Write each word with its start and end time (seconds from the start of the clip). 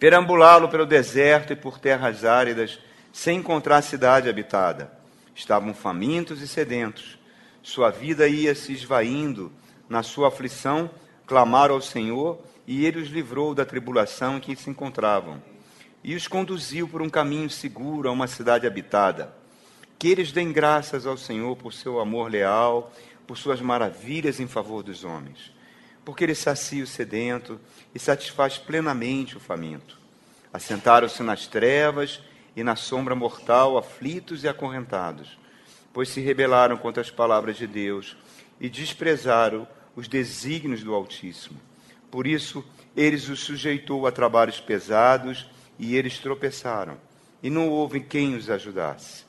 perambulá-lo 0.00 0.70
pelo 0.70 0.86
deserto 0.86 1.52
e 1.52 1.56
por 1.56 1.78
terras 1.78 2.24
áridas, 2.24 2.78
sem 3.12 3.38
encontrar 3.38 3.82
cidade 3.82 4.30
habitada. 4.30 4.90
Estavam 5.34 5.74
famintos 5.74 6.40
e 6.40 6.48
sedentos. 6.48 7.18
Sua 7.62 7.90
vida 7.90 8.26
ia 8.26 8.54
se 8.54 8.72
esvaindo. 8.72 9.52
Na 9.90 10.02
sua 10.02 10.28
aflição, 10.28 10.90
clamaram 11.26 11.74
ao 11.74 11.82
Senhor 11.82 12.40
e 12.66 12.86
ele 12.86 12.98
os 12.98 13.08
livrou 13.08 13.54
da 13.54 13.66
tribulação 13.66 14.38
em 14.38 14.40
que 14.40 14.56
se 14.56 14.70
encontravam. 14.70 15.42
E 16.02 16.14
os 16.14 16.26
conduziu 16.26 16.88
por 16.88 17.02
um 17.02 17.10
caminho 17.10 17.50
seguro 17.50 18.08
a 18.08 18.12
uma 18.12 18.26
cidade 18.26 18.66
habitada. 18.66 19.34
Que 19.98 20.08
eles 20.08 20.32
deem 20.32 20.50
graças 20.50 21.06
ao 21.06 21.18
Senhor 21.18 21.54
por 21.56 21.74
seu 21.74 22.00
amor 22.00 22.30
leal, 22.30 22.90
por 23.26 23.36
suas 23.36 23.60
maravilhas 23.60 24.40
em 24.40 24.46
favor 24.46 24.82
dos 24.82 25.04
homens. 25.04 25.52
Porque 26.10 26.24
ele 26.24 26.34
sacia 26.34 26.82
o 26.82 26.88
sedento 26.88 27.60
e 27.94 27.98
satisfaz 28.00 28.58
plenamente 28.58 29.36
o 29.36 29.40
faminto. 29.40 29.96
Assentaram-se 30.52 31.22
nas 31.22 31.46
trevas 31.46 32.20
e 32.56 32.64
na 32.64 32.74
sombra 32.74 33.14
mortal, 33.14 33.78
aflitos 33.78 34.42
e 34.42 34.48
acorrentados, 34.48 35.38
pois 35.92 36.08
se 36.08 36.20
rebelaram 36.20 36.76
contra 36.76 37.00
as 37.00 37.12
palavras 37.12 37.56
de 37.56 37.64
Deus 37.64 38.16
e 38.60 38.68
desprezaram 38.68 39.68
os 39.94 40.08
desígnios 40.08 40.82
do 40.82 40.92
Altíssimo. 40.92 41.60
Por 42.10 42.26
isso, 42.26 42.64
eles 42.96 43.28
os 43.28 43.38
sujeitou 43.38 44.04
a 44.04 44.10
trabalhos 44.10 44.58
pesados 44.58 45.48
e 45.78 45.94
eles 45.94 46.18
tropeçaram, 46.18 46.98
e 47.40 47.48
não 47.48 47.68
houve 47.68 48.00
quem 48.00 48.34
os 48.34 48.50
ajudasse. 48.50 49.22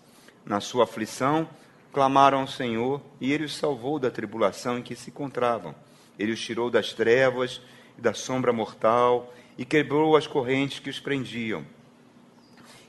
Na 0.44 0.60
sua 0.60 0.86
aflição, 0.86 1.48
clamaram 1.94 2.40
ao 2.40 2.48
Senhor 2.48 3.00
e 3.20 3.32
ele 3.32 3.44
os 3.44 3.56
salvou 3.56 4.00
da 4.00 4.10
tribulação 4.10 4.80
em 4.80 4.82
que 4.82 4.96
se 4.96 5.12
encontravam. 5.12 5.76
Ele 6.22 6.34
os 6.34 6.42
tirou 6.42 6.70
das 6.70 6.94
trevas 6.94 7.62
e 7.98 8.02
da 8.02 8.14
sombra 8.14 8.54
mortal 8.54 9.34
e 9.58 9.66
quebrou 9.66 10.16
as 10.16 10.28
correntes 10.28 10.80
que 10.80 10.90
os 10.90 11.00
prendiam. 11.00 11.66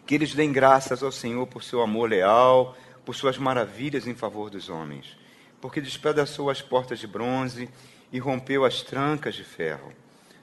Que 0.07 0.15
eles 0.15 0.35
deem 0.35 0.53
graças 0.53 1.03
ao 1.03 1.11
Senhor 1.11 1.47
por 1.47 1.62
seu 1.62 1.81
amor 1.81 2.11
leal, 2.11 2.77
por 3.05 3.15
suas 3.15 3.39
maravilhas 3.39 4.06
em 4.06 4.15
favor 4.15 4.51
dos 4.51 4.69
homens, 4.69 5.17
porque 5.61 5.81
despedaçou 5.81 6.51
as 6.51 6.61
portas 6.61 6.98
de 6.98 7.06
bronze 7.06 7.69
e 8.12 8.19
rompeu 8.19 8.65
as 8.65 8.83
trancas 8.83 9.34
de 9.34 9.45
ferro. 9.45 9.93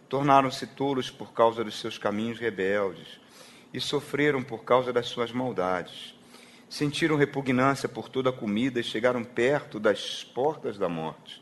Tornaram-se 0.07 0.65
tolos 0.65 1.11
por 1.11 1.33
causa 1.33 1.63
dos 1.63 1.79
seus 1.79 1.97
caminhos 1.97 2.39
rebeldes 2.39 3.19
e 3.71 3.79
sofreram 3.79 4.41
por 4.41 4.63
causa 4.63 4.91
das 4.91 5.07
suas 5.07 5.31
maldades. 5.31 6.15
Sentiram 6.67 7.15
repugnância 7.15 7.87
por 7.87 8.09
toda 8.09 8.29
a 8.29 8.33
comida 8.33 8.79
e 8.79 8.83
chegaram 8.83 9.23
perto 9.23 9.79
das 9.79 10.23
portas 10.23 10.77
da 10.77 10.89
morte. 10.89 11.41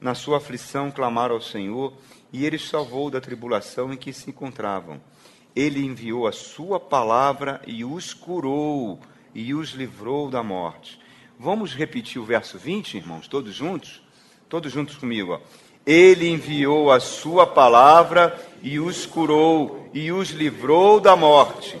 Na 0.00 0.14
sua 0.14 0.36
aflição 0.36 0.92
clamaram 0.92 1.34
ao 1.34 1.40
Senhor 1.40 1.92
e 2.32 2.46
ele 2.46 2.58
salvou 2.58 3.10
da 3.10 3.20
tribulação 3.20 3.92
em 3.92 3.96
que 3.96 4.12
se 4.12 4.30
encontravam. 4.30 5.00
Ele 5.56 5.84
enviou 5.84 6.28
a 6.28 6.32
sua 6.32 6.78
palavra 6.78 7.60
e 7.66 7.84
os 7.84 8.14
curou 8.14 9.00
e 9.34 9.52
os 9.52 9.70
livrou 9.70 10.30
da 10.30 10.40
morte. 10.40 11.00
Vamos 11.36 11.74
repetir 11.74 12.20
o 12.20 12.24
verso 12.24 12.58
20, 12.58 12.96
irmãos, 12.96 13.26
todos 13.26 13.52
juntos? 13.54 14.00
Todos 14.48 14.72
juntos 14.72 14.96
comigo. 14.96 15.32
Ó. 15.32 15.40
Ele 15.84 16.28
enviou 16.28 16.92
a 16.92 17.00
sua 17.00 17.46
palavra 17.46 18.38
e 18.62 18.78
os 18.78 19.04
curou 19.04 19.88
e 19.92 20.12
os 20.12 20.30
livrou 20.30 21.00
da 21.00 21.16
morte. 21.16 21.76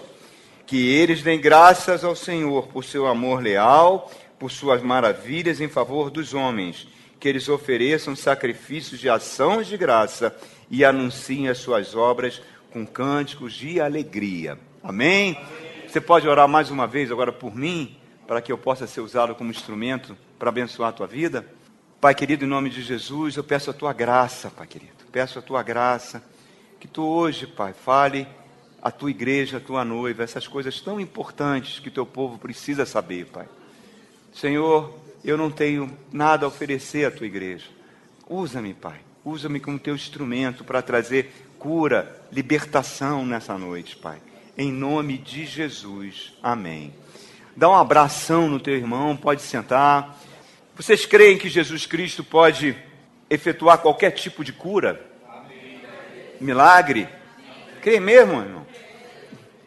Que 0.66 0.88
eles 0.88 1.22
deem 1.22 1.40
graças 1.40 2.02
ao 2.02 2.16
Senhor 2.16 2.66
por 2.66 2.84
seu 2.84 3.06
amor 3.06 3.40
leal, 3.40 4.10
por 4.40 4.50
suas 4.50 4.82
maravilhas 4.82 5.60
em 5.60 5.68
favor 5.68 6.10
dos 6.10 6.34
homens 6.34 6.88
que 7.18 7.28
eles 7.28 7.48
ofereçam 7.48 8.14
sacrifícios 8.14 9.00
de 9.00 9.08
ações 9.08 9.66
de 9.66 9.76
graça 9.76 10.34
e 10.70 10.84
anunciem 10.84 11.48
as 11.48 11.58
suas 11.58 11.94
obras 11.94 12.40
com 12.72 12.86
cânticos 12.86 13.54
de 13.54 13.80
alegria. 13.80 14.58
Amém? 14.82 15.38
Você 15.86 16.00
pode 16.00 16.28
orar 16.28 16.46
mais 16.46 16.70
uma 16.70 16.86
vez 16.86 17.10
agora 17.10 17.32
por 17.32 17.54
mim, 17.54 17.96
para 18.26 18.42
que 18.42 18.52
eu 18.52 18.58
possa 18.58 18.86
ser 18.86 19.00
usado 19.00 19.34
como 19.34 19.50
instrumento 19.50 20.16
para 20.38 20.50
abençoar 20.50 20.90
a 20.90 20.92
tua 20.92 21.06
vida? 21.06 21.46
Pai 22.00 22.14
querido, 22.14 22.44
em 22.44 22.48
nome 22.48 22.70
de 22.70 22.82
Jesus, 22.82 23.36
eu 23.36 23.42
peço 23.42 23.70
a 23.70 23.72
tua 23.72 23.92
graça, 23.92 24.50
Pai 24.50 24.66
querido. 24.66 24.92
Peço 25.10 25.38
a 25.38 25.42
tua 25.42 25.62
graça, 25.62 26.22
que 26.78 26.86
tu 26.86 27.02
hoje, 27.02 27.46
Pai, 27.46 27.72
fale 27.72 28.28
a 28.80 28.90
tua 28.90 29.10
igreja, 29.10 29.56
a 29.56 29.60
tua 29.60 29.84
noiva, 29.84 30.22
essas 30.22 30.46
coisas 30.46 30.80
tão 30.80 31.00
importantes 31.00 31.80
que 31.80 31.90
teu 31.90 32.06
povo 32.06 32.38
precisa 32.38 32.86
saber, 32.86 33.26
Pai. 33.26 33.48
Senhor, 34.32 34.94
eu 35.24 35.36
não 35.36 35.50
tenho 35.50 35.90
nada 36.12 36.44
a 36.44 36.48
oferecer 36.48 37.06
à 37.06 37.10
tua 37.10 37.26
igreja. 37.26 37.66
Usa-me, 38.28 38.74
Pai. 38.74 39.00
Usa-me 39.24 39.60
como 39.60 39.78
teu 39.78 39.94
instrumento 39.94 40.64
para 40.64 40.82
trazer 40.82 41.32
cura, 41.58 42.22
libertação 42.30 43.26
nessa 43.26 43.58
noite, 43.58 43.96
Pai. 43.96 44.18
Em 44.56 44.72
nome 44.72 45.18
de 45.18 45.44
Jesus. 45.44 46.32
Amém. 46.42 46.94
Dá 47.56 47.68
um 47.68 47.74
abração 47.74 48.48
no 48.48 48.60
teu 48.60 48.74
irmão, 48.74 49.16
pode 49.16 49.42
sentar. 49.42 50.18
Vocês 50.76 51.04
creem 51.04 51.36
que 51.36 51.48
Jesus 51.48 51.86
Cristo 51.86 52.22
pode 52.22 52.76
efetuar 53.28 53.78
qualquer 53.78 54.12
tipo 54.12 54.44
de 54.44 54.52
cura? 54.52 55.04
Milagre? 56.40 57.08
Crê 57.82 57.98
mesmo, 57.98 58.40
irmão? 58.40 58.66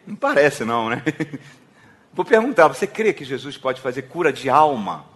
Não 0.06 0.16
parece 0.16 0.64
não, 0.64 0.88
né? 0.88 1.02
Vou 2.12 2.24
perguntar, 2.24 2.68
você 2.68 2.86
crê 2.86 3.12
que 3.12 3.24
Jesus 3.24 3.56
pode 3.56 3.80
fazer 3.80 4.02
cura 4.02 4.32
de 4.32 4.48
alma? 4.48 5.11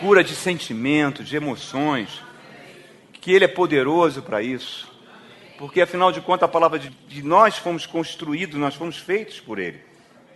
Cura 0.00 0.22
de 0.22 0.34
sentimentos, 0.34 1.28
de 1.28 1.36
emoções, 1.36 2.22
que 3.20 3.32
Ele 3.32 3.44
é 3.44 3.48
poderoso 3.48 4.22
para 4.22 4.42
isso. 4.42 4.88
Porque 5.58 5.80
afinal 5.80 6.12
de 6.12 6.20
contas, 6.20 6.48
a 6.48 6.52
palavra 6.52 6.78
de, 6.78 6.90
de 7.08 7.22
nós 7.22 7.58
fomos 7.58 7.84
construídos, 7.84 8.58
nós 8.58 8.74
fomos 8.74 8.96
feitos 8.98 9.40
por 9.40 9.58
Ele. 9.58 9.80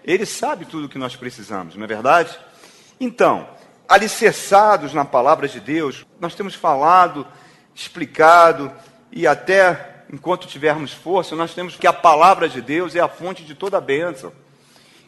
Ele 0.04 0.26
sabe 0.26 0.64
tudo 0.64 0.86
o 0.86 0.88
que 0.88 0.98
nós 0.98 1.14
precisamos, 1.14 1.76
não 1.76 1.84
é 1.84 1.86
verdade? 1.86 2.36
Então, 2.98 3.48
alicerçados 3.88 4.92
na 4.92 5.04
palavra 5.04 5.46
de 5.46 5.60
Deus, 5.60 6.04
nós 6.20 6.34
temos 6.34 6.54
falado, 6.54 7.26
explicado 7.74 8.72
e 9.12 9.26
até 9.26 10.04
enquanto 10.12 10.46
tivermos 10.46 10.92
força, 10.92 11.36
nós 11.36 11.54
temos 11.54 11.76
que 11.76 11.86
a 11.86 11.92
palavra 11.92 12.48
de 12.48 12.60
Deus 12.60 12.94
é 12.94 13.00
a 13.00 13.08
fonte 13.08 13.44
de 13.44 13.54
toda 13.54 13.78
a 13.78 13.80
bênção. 13.80 14.32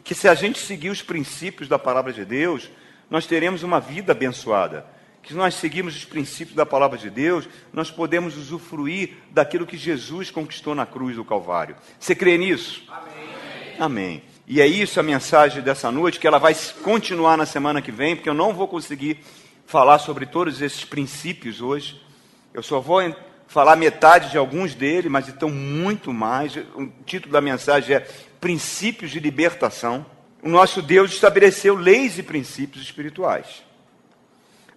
Que 0.03 0.15
se 0.15 0.27
a 0.27 0.33
gente 0.33 0.59
seguir 0.59 0.89
os 0.89 1.01
princípios 1.01 1.67
da 1.67 1.77
palavra 1.77 2.13
de 2.13 2.23
Deus, 2.23 2.69
nós 3.09 3.25
teremos 3.25 3.63
uma 3.63 3.79
vida 3.79 4.11
abençoada. 4.11 4.85
Que 5.21 5.29
se 5.29 5.37
nós 5.37 5.55
seguirmos 5.55 5.95
os 5.95 6.05
princípios 6.05 6.55
da 6.55 6.65
palavra 6.65 6.97
de 6.97 7.09
Deus, 7.09 7.49
nós 7.73 7.89
podemos 7.89 8.37
usufruir 8.37 9.15
daquilo 9.31 9.65
que 9.65 9.75
Jesus 9.75 10.29
conquistou 10.29 10.75
na 10.75 10.85
cruz 10.85 11.15
do 11.15 11.25
Calvário. 11.25 11.75
Você 11.99 12.13
crê 12.13 12.37
nisso? 12.37 12.83
Amém. 12.87 13.75
Amém. 13.79 14.23
E 14.47 14.61
é 14.61 14.67
isso 14.67 14.99
a 14.99 15.03
mensagem 15.03 15.63
dessa 15.63 15.91
noite, 15.91 16.19
que 16.19 16.27
ela 16.27 16.37
vai 16.37 16.55
continuar 16.83 17.35
na 17.35 17.45
semana 17.47 17.81
que 17.81 17.91
vem, 17.91 18.15
porque 18.15 18.29
eu 18.29 18.35
não 18.35 18.53
vou 18.53 18.67
conseguir 18.67 19.19
falar 19.65 19.97
sobre 19.97 20.27
todos 20.27 20.61
esses 20.61 20.85
princípios 20.85 21.59
hoje. 21.59 21.99
Eu 22.53 22.61
só 22.61 22.79
vou 22.79 23.01
falar 23.47 23.75
metade 23.75 24.29
de 24.29 24.37
alguns 24.37 24.75
deles, 24.75 25.11
mas 25.11 25.27
então 25.27 25.49
muito 25.49 26.13
mais. 26.13 26.55
O 26.55 26.91
título 27.03 27.33
da 27.33 27.41
mensagem 27.41 27.95
é 27.95 28.07
Princípios 28.39 29.09
de 29.09 29.19
Libertação 29.19 30.05
o 30.45 30.49
nosso 30.49 30.79
Deus 30.79 31.11
estabeleceu 31.11 31.75
leis 31.75 32.19
e 32.19 32.23
princípios 32.23 32.83
espirituais. 32.83 33.63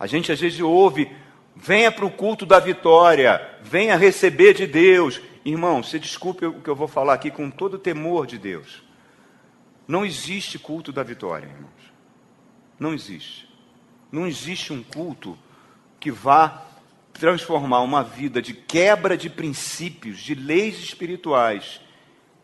A 0.00 0.06
gente 0.06 0.32
às 0.32 0.40
vezes 0.40 0.58
ouve, 0.60 1.14
venha 1.54 1.92
para 1.92 2.06
o 2.06 2.10
culto 2.10 2.46
da 2.46 2.58
vitória, 2.58 3.58
venha 3.62 3.94
receber 3.94 4.54
de 4.54 4.66
Deus. 4.66 5.20
Irmão, 5.44 5.82
você 5.82 5.98
desculpe 5.98 6.46
o 6.46 6.62
que 6.62 6.70
eu 6.70 6.74
vou 6.74 6.88
falar 6.88 7.12
aqui 7.12 7.30
com 7.30 7.50
todo 7.50 7.74
o 7.74 7.78
temor 7.78 8.26
de 8.26 8.38
Deus. 8.38 8.82
Não 9.86 10.06
existe 10.06 10.58
culto 10.58 10.90
da 10.90 11.02
vitória, 11.02 11.46
irmãos. 11.46 11.92
Não 12.80 12.94
existe. 12.94 13.46
Não 14.10 14.26
existe 14.26 14.72
um 14.72 14.82
culto 14.82 15.38
que 16.00 16.10
vá 16.10 16.64
transformar 17.12 17.80
uma 17.80 18.02
vida 18.02 18.40
de 18.40 18.54
quebra 18.54 19.18
de 19.18 19.28
princípios, 19.28 20.18
de 20.20 20.34
leis 20.34 20.78
espirituais 20.78 21.82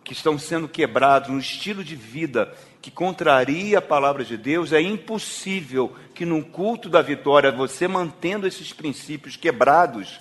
que 0.04 0.12
estão 0.12 0.38
sendo 0.38 0.68
quebrados, 0.68 1.30
um 1.30 1.38
estilo 1.38 1.82
de 1.82 1.96
vida 1.96 2.54
que 2.82 2.90
contraria 2.90 3.78
a 3.78 3.82
palavra 3.82 4.22
de 4.22 4.36
Deus, 4.36 4.70
é 4.70 4.80
impossível 4.80 5.96
que 6.14 6.26
num 6.26 6.42
culto 6.42 6.90
da 6.90 7.00
vitória, 7.00 7.50
você 7.50 7.88
mantendo 7.88 8.46
esses 8.46 8.74
princípios 8.74 9.36
quebrados, 9.36 10.20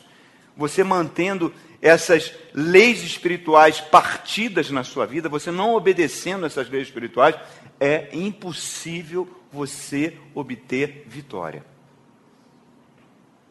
você 0.56 0.82
mantendo 0.82 1.54
essas 1.82 2.34
leis 2.54 3.04
espirituais 3.04 3.82
partidas 3.82 4.72
na 4.72 4.86
sua 4.86 5.06
vida, 5.06 5.28
você 5.28 5.52
não 5.52 5.76
obedecendo 5.76 6.46
essas 6.46 6.70
leis 6.70 6.88
espirituais, 6.88 7.36
é 7.78 8.08
impossível 8.14 9.28
você 9.52 10.18
obter 10.34 11.04
vitória. 11.06 11.66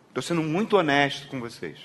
Estou 0.08 0.22
sendo 0.22 0.42
muito 0.42 0.78
honesto 0.78 1.28
com 1.28 1.38
vocês. 1.38 1.78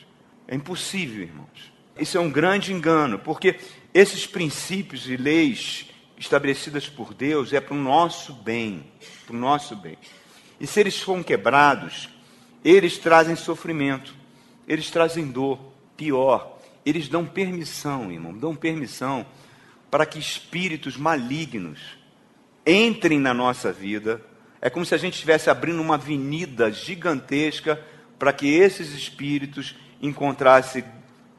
É 0.48 0.56
impossível, 0.56 1.24
irmãos. 1.24 1.77
Isso 2.00 2.18
é 2.18 2.22
um 2.22 2.30
grande 2.30 2.74
engano, 2.74 3.20
porque 3.20 3.56
esses 3.94 4.26
princípios 4.26 5.10
e 5.10 5.18
leis 5.18 5.88
estabelecidas 6.18 6.88
por 6.88 7.14
Deus 7.14 7.54
é 7.54 7.62
para 7.62 7.76
o 7.76 7.82
nosso 7.82 8.34
bem, 8.34 8.86
para 9.26 9.36
o 9.36 9.40
nosso 9.40 9.76
bem. 9.76 9.98
E 10.60 10.66
se 10.66 10.80
eles 10.80 11.00
forem 11.00 11.24
quebrados, 11.24 12.10
eles 12.64 12.98
trazem 12.98 13.36
sofrimento, 13.36 14.16
eles 14.68 14.90
trazem 14.90 15.28
dor, 15.28 15.60
pior, 15.96 16.60
eles 16.86 17.08
dão 17.08 17.26
permissão, 17.26 18.12
irmão, 18.12 18.34
dão 18.34 18.56
permissão 18.56 19.26
para 19.90 20.06
que 20.06 20.20
espíritos 20.20 20.98
malignos 20.98 21.80
entrem 22.66 23.20
na 23.20 23.34
nossa 23.34 23.72
vida. 23.72 24.22
É 24.62 24.70
como 24.70 24.86
se 24.86 24.96
a 24.96 24.98
gente 24.98 25.14
estivesse 25.14 25.50
abrindo 25.50 25.82
uma 25.82 25.96
avenida 25.96 26.72
gigantesca 26.72 27.82
para 28.18 28.34
que 28.34 28.48
esses 28.48 28.92
espíritos 28.94 29.76
encontrassem 30.02 30.84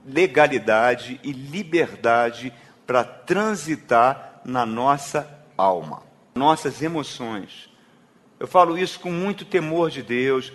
legalidade 0.09 1.21
e 1.23 1.33
liberdade 1.33 2.53
para 2.87 3.05
transitar 3.05 4.41
na 4.45 4.65
nossa 4.65 5.29
alma, 5.57 6.03
nossas 6.35 6.81
emoções. 6.81 7.69
Eu 8.41 8.47
falo 8.47 8.79
isso 8.79 8.99
com 9.01 9.11
muito 9.11 9.45
temor 9.45 9.91
de 9.91 10.03
Deus, 10.03 10.53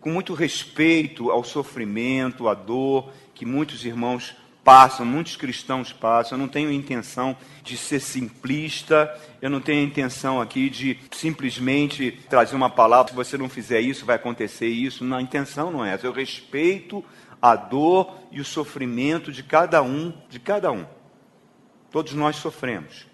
com 0.00 0.10
muito 0.10 0.32
respeito 0.32 1.30
ao 1.30 1.44
sofrimento, 1.44 2.48
à 2.48 2.54
dor 2.54 3.12
que 3.34 3.44
muitos 3.44 3.84
irmãos 3.84 4.34
passam, 4.64 5.06
muitos 5.06 5.36
cristãos 5.36 5.92
passam. 5.92 6.36
Eu 6.36 6.42
não 6.42 6.48
tenho 6.48 6.72
intenção 6.72 7.36
de 7.62 7.76
ser 7.76 8.00
simplista, 8.00 9.14
eu 9.40 9.48
não 9.48 9.60
tenho 9.60 9.86
intenção 9.86 10.40
aqui 10.40 10.68
de 10.68 10.98
simplesmente 11.12 12.10
trazer 12.28 12.56
uma 12.56 12.70
palavra, 12.70 13.10
se 13.10 13.14
você 13.14 13.38
não 13.38 13.48
fizer 13.48 13.80
isso, 13.80 14.04
vai 14.04 14.16
acontecer 14.16 14.66
isso. 14.66 15.04
Não, 15.04 15.18
a 15.18 15.22
intenção 15.22 15.70
não 15.70 15.84
é 15.84 15.94
essa. 15.94 16.06
Eu 16.06 16.12
respeito 16.12 17.04
a 17.40 17.54
dor 17.56 18.16
e 18.30 18.40
o 18.40 18.44
sofrimento 18.44 19.30
de 19.30 19.42
cada 19.42 19.82
um, 19.82 20.12
de 20.28 20.38
cada 20.38 20.70
um. 20.72 20.86
Todos 21.90 22.12
nós 22.12 22.36
sofremos. 22.36 23.06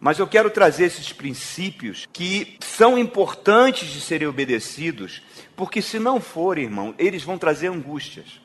Mas 0.00 0.18
eu 0.18 0.26
quero 0.26 0.50
trazer 0.50 0.86
esses 0.86 1.12
princípios 1.12 2.08
que 2.12 2.58
são 2.60 2.98
importantes 2.98 3.88
de 3.88 4.00
serem 4.00 4.26
obedecidos, 4.26 5.22
porque 5.54 5.80
se 5.80 5.98
não 5.98 6.20
forem, 6.20 6.64
irmão, 6.64 6.94
eles 6.98 7.22
vão 7.22 7.38
trazer 7.38 7.68
angústias. 7.68 8.40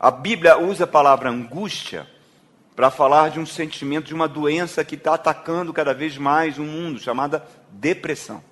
A 0.00 0.10
Bíblia 0.10 0.58
usa 0.58 0.84
a 0.84 0.86
palavra 0.86 1.28
angústia 1.28 2.06
para 2.74 2.90
falar 2.90 3.30
de 3.30 3.38
um 3.38 3.46
sentimento, 3.46 4.06
de 4.06 4.14
uma 4.14 4.28
doença 4.28 4.84
que 4.84 4.94
está 4.94 5.14
atacando 5.14 5.72
cada 5.72 5.94
vez 5.94 6.16
mais 6.16 6.58
o 6.58 6.62
mundo, 6.62 6.98
chamada 6.98 7.46
depressão. 7.70 8.42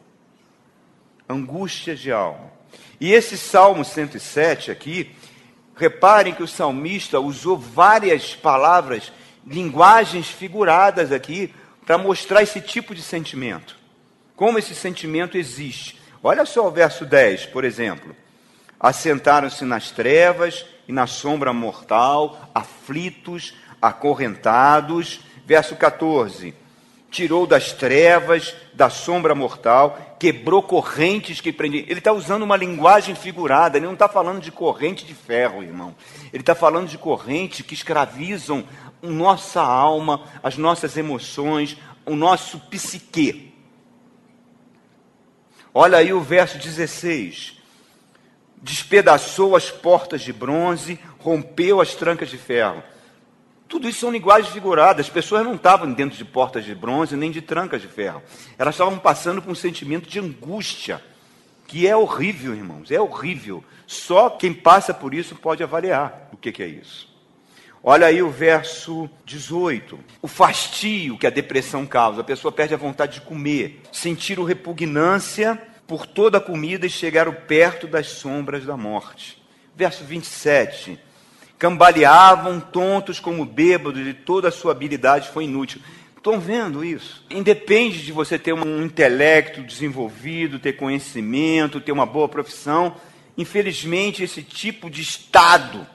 Angústia 1.29 1.95
de 1.95 2.13
alma. 2.13 2.53
E 3.01 3.13
esse 3.13 3.37
Salmo 3.37 3.85
107 3.85 4.71
aqui, 4.71 5.15
reparem 5.77 6.35
que 6.35 6.43
o 6.43 6.49
salmista 6.49 7.19
usou 7.21 7.57
várias 7.59 8.35
palavras, 8.35 9.13
linguagens 9.47 10.29
figuradas 10.29 11.13
aqui, 11.13 11.53
para 11.85 11.99
mostrar 11.99 12.43
esse 12.43 12.61
tipo 12.61 12.95
de 12.95 13.03
sentimento. 13.03 13.77
Como 14.37 14.59
esse 14.59 14.75
sentimento 14.75 15.37
existe. 15.37 16.01
Olha 16.23 16.47
só 16.47 16.67
o 16.67 16.71
verso 16.71 17.05
10, 17.05 17.47
por 17.47 17.65
exemplo. 17.65 18.17
Assentaram-se 18.81 19.65
nas 19.65 19.91
trevas 19.91 20.65
e 20.89 20.93
na 20.93 21.07
sombra 21.07 21.53
mortal, 21.53 22.51
aflitos, 22.55 23.55
acorrentados. 23.81 25.21
Verso 25.47 25.77
14: 25.77 26.55
Tirou 27.15 27.47
das 27.47 27.73
trevas, 27.73 28.57
da 28.73 28.91
sombra 28.91 29.37
mortal, 29.37 30.17
quebrou 30.19 30.61
correntes 30.61 31.41
que 31.41 31.53
prendiam. 31.53 31.85
Ele 31.89 32.01
está 32.01 32.13
usando 32.13 32.43
uma 32.43 32.57
linguagem 32.57 33.15
figurada, 33.15 33.77
ele 33.77 33.87
não 33.87 33.93
está 33.93 34.09
falando 34.09 34.41
de 34.41 34.51
corrente 34.51 35.07
de 35.07 35.15
ferro, 35.15 35.63
irmão. 35.63 35.95
Ele 36.33 36.43
está 36.43 36.57
falando 36.57 36.89
de 36.89 36.99
correntes 36.99 37.65
que 37.65 37.73
escravizam 37.73 38.65
nossa 39.01 39.63
alma, 39.63 40.25
as 40.43 40.59
nossas 40.59 40.97
emoções, 40.97 41.77
o 42.05 42.17
nosso 42.17 42.59
psique. 42.59 43.55
Olha 45.73 45.99
aí 45.99 46.13
o 46.13 46.21
verso 46.21 46.59
16 46.59 47.63
despedaçou 48.65 49.55
as 49.55 49.71
portas 49.71 50.23
de 50.23 50.33
bronze, 50.33 50.99
rompeu 51.19 51.83
as 51.83 51.95
trancas 51.95 52.31
de 52.31 52.39
ferro. 52.39 52.83
Tudo 53.69 53.89
isso 53.89 54.01
são 54.01 54.11
linguagens 54.11 54.53
figuradas. 54.53 55.07
As 55.07 55.13
pessoas 55.13 55.45
não 55.45 55.55
estavam 55.55 55.93
dentro 55.93 56.17
de 56.17 56.25
portas 56.25 56.65
de 56.65 56.75
bronze 56.75 57.17
nem 57.17 57.31
de 57.31 57.41
trancas 57.41 57.81
de 57.81 57.89
ferro. 57.89 58.23
Elas 58.59 58.75
estavam 58.75 58.99
passando 58.99 59.43
por 59.43 59.51
um 59.51 59.55
sentimento 59.55 60.09
de 60.09 60.19
angústia, 60.19 61.03
que 61.67 61.87
é 61.87 61.97
horrível, 61.97 62.55
irmãos. 62.55 62.91
É 62.91 63.01
horrível. 63.01 63.65
Só 63.87 64.31
quem 64.31 64.53
passa 64.53 64.93
por 64.93 65.15
isso 65.15 65.35
pode 65.35 65.63
avaliar 65.63 66.29
o 66.33 66.37
que, 66.37 66.63
é 66.63 66.67
isso. 66.67 67.13
Olha 67.83 68.07
aí 68.07 68.23
o 68.23 68.31
verso 68.31 69.11
18. 69.27 69.99
O 70.23 70.29
fastio 70.29 71.19
que 71.19 71.27
a 71.27 71.31
depressão 71.31 71.85
causa. 71.85 72.21
A 72.21 72.25
pessoa 72.25 72.53
perde 72.53 72.75
a 72.75 72.79
vontade 72.79 73.21
de 73.21 73.27
comer, 73.27 73.83
sentir 73.93 74.39
repugnância 74.41 75.61
por 75.87 76.07
toda 76.07 76.39
a 76.39 76.41
comida 76.41 76.87
e 76.87 76.91
chegaram 76.91 77.33
perto 77.33 77.87
das 77.87 78.09
sombras 78.09 78.65
da 78.65 78.77
morte. 78.77 79.43
Verso 79.77 80.05
27. 80.05 80.99
Cambaleavam 81.65 82.61
tontos 82.61 83.19
como 83.19 83.43
bêbados, 83.43 84.07
e 84.07 84.13
toda 84.13 84.49
a 84.49 84.53
sua 84.53 84.73
habilidade 84.73 85.31
foi 85.31 85.45
inútil. 85.45 85.81
Estão 86.15 86.39
vendo 86.39 86.85
isso? 86.85 87.25
Independe 87.31 88.05
de 88.05 88.13
você 88.13 88.39
ter 88.39 88.53
um 88.53 88.85
intelecto 88.85 89.63
desenvolvido, 89.63 90.59
ter 90.59 90.75
conhecimento, 90.75 91.81
ter 91.81 91.91
uma 91.91 92.05
boa 92.05 92.29
profissão. 92.29 92.97
Infelizmente, 93.35 94.23
esse 94.23 94.43
tipo 94.43 94.91
de 94.91 95.01
estado, 95.01 95.87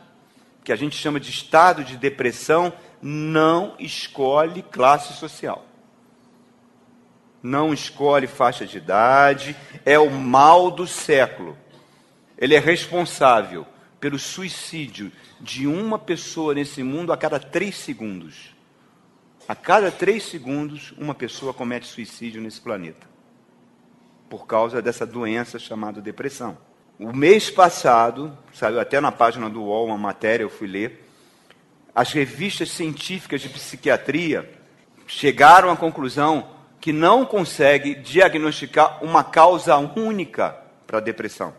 que 0.63 0.71
a 0.71 0.75
gente 0.75 0.95
chama 0.95 1.19
de 1.19 1.29
estado 1.29 1.83
de 1.83 1.97
depressão, 1.97 2.73
não 2.99 3.75
escolhe 3.77 4.63
classe 4.63 5.13
social 5.19 5.67
não 7.41 7.73
escolhe 7.73 8.27
faixa 8.27 8.65
de 8.65 8.77
idade, 8.77 9.55
é 9.85 9.97
o 9.97 10.11
mal 10.11 10.69
do 10.69 10.85
século. 10.85 11.57
Ele 12.37 12.53
é 12.53 12.59
responsável 12.59 13.65
pelo 13.97 14.19
suicídio 14.19 15.09
de 15.39 15.67
uma 15.67 15.97
pessoa 15.97 16.53
nesse 16.53 16.83
mundo 16.83 17.13
a 17.13 17.17
cada 17.17 17.39
três 17.39 17.77
segundos. 17.77 18.55
A 19.47 19.55
cada 19.55 19.91
três 19.91 20.23
segundos, 20.23 20.93
uma 20.97 21.15
pessoa 21.15 21.53
comete 21.53 21.87
suicídio 21.87 22.41
nesse 22.41 22.61
planeta. 22.61 23.07
Por 24.29 24.45
causa 24.45 24.81
dessa 24.81 25.05
doença 25.05 25.57
chamada 25.57 26.01
depressão. 26.01 26.57
O 26.99 27.13
mês 27.15 27.49
passado, 27.49 28.37
saiu 28.53 28.79
até 28.79 28.99
na 28.99 29.11
página 29.11 29.49
do 29.49 29.63
UOL 29.63 29.87
uma 29.87 29.97
matéria, 29.97 30.43
eu 30.43 30.49
fui 30.49 30.67
ler. 30.67 31.09
As 31.95 32.11
revistas 32.11 32.69
científicas 32.71 33.41
de 33.41 33.49
psiquiatria 33.49 34.51
chegaram 35.07 35.71
à 35.71 35.77
conclusão 35.77 36.49
que 36.79 36.93
não 36.93 37.25
consegue 37.25 37.95
diagnosticar 37.95 39.03
uma 39.03 39.23
causa 39.23 39.77
única 39.77 40.55
para 40.85 40.97
a 40.97 41.01
depressão. 41.01 41.53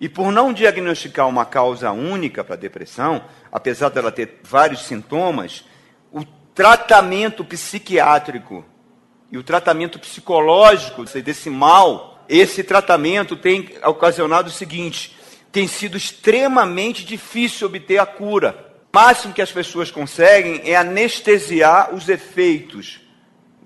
E 0.00 0.08
por 0.08 0.30
não 0.30 0.52
diagnosticar 0.52 1.28
uma 1.28 1.44
causa 1.44 1.90
única 1.90 2.44
para 2.44 2.54
a 2.54 2.58
depressão, 2.58 3.24
apesar 3.50 3.88
dela 3.88 4.12
ter 4.12 4.40
vários 4.42 4.84
sintomas, 4.84 5.64
o 6.12 6.24
tratamento 6.54 7.44
psiquiátrico 7.44 8.64
e 9.30 9.38
o 9.38 9.42
tratamento 9.42 9.98
psicológico 9.98 11.04
desse 11.04 11.48
mal, 11.48 12.24
esse 12.28 12.62
tratamento 12.62 13.36
tem 13.36 13.70
ocasionado 13.84 14.48
o 14.48 14.52
seguinte: 14.52 15.16
tem 15.50 15.66
sido 15.66 15.96
extremamente 15.96 17.04
difícil 17.04 17.66
obter 17.66 17.98
a 17.98 18.06
cura. 18.06 18.66
O 18.92 18.98
máximo 18.98 19.34
que 19.34 19.42
as 19.42 19.52
pessoas 19.52 19.90
conseguem 19.90 20.62
é 20.64 20.76
anestesiar 20.76 21.94
os 21.94 22.08
efeitos 22.08 23.00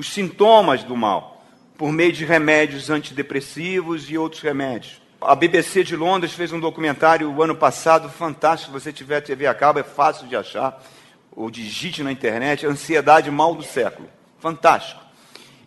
os 0.00 0.08
sintomas 0.08 0.82
do 0.82 0.96
mal 0.96 1.44
por 1.76 1.92
meio 1.92 2.10
de 2.10 2.24
remédios 2.24 2.88
antidepressivos 2.88 4.10
e 4.10 4.16
outros 4.16 4.40
remédios. 4.40 4.99
A 5.20 5.34
BBC 5.34 5.84
de 5.84 5.94
Londres 5.94 6.32
fez 6.32 6.50
um 6.50 6.58
documentário 6.58 7.30
o 7.30 7.42
ano 7.42 7.54
passado 7.54 8.08
fantástico. 8.08 8.72
Se 8.72 8.84
você 8.84 8.90
tiver 8.90 9.20
TV 9.20 9.46
a 9.46 9.52
cabo, 9.52 9.78
é 9.78 9.82
fácil 9.82 10.26
de 10.26 10.34
achar, 10.34 10.82
ou 11.30 11.50
digite 11.50 12.02
na 12.02 12.10
internet: 12.10 12.66
Ansiedade 12.66 13.30
Mal 13.30 13.54
do 13.54 13.62
Século. 13.62 14.08
Fantástico. 14.38 14.98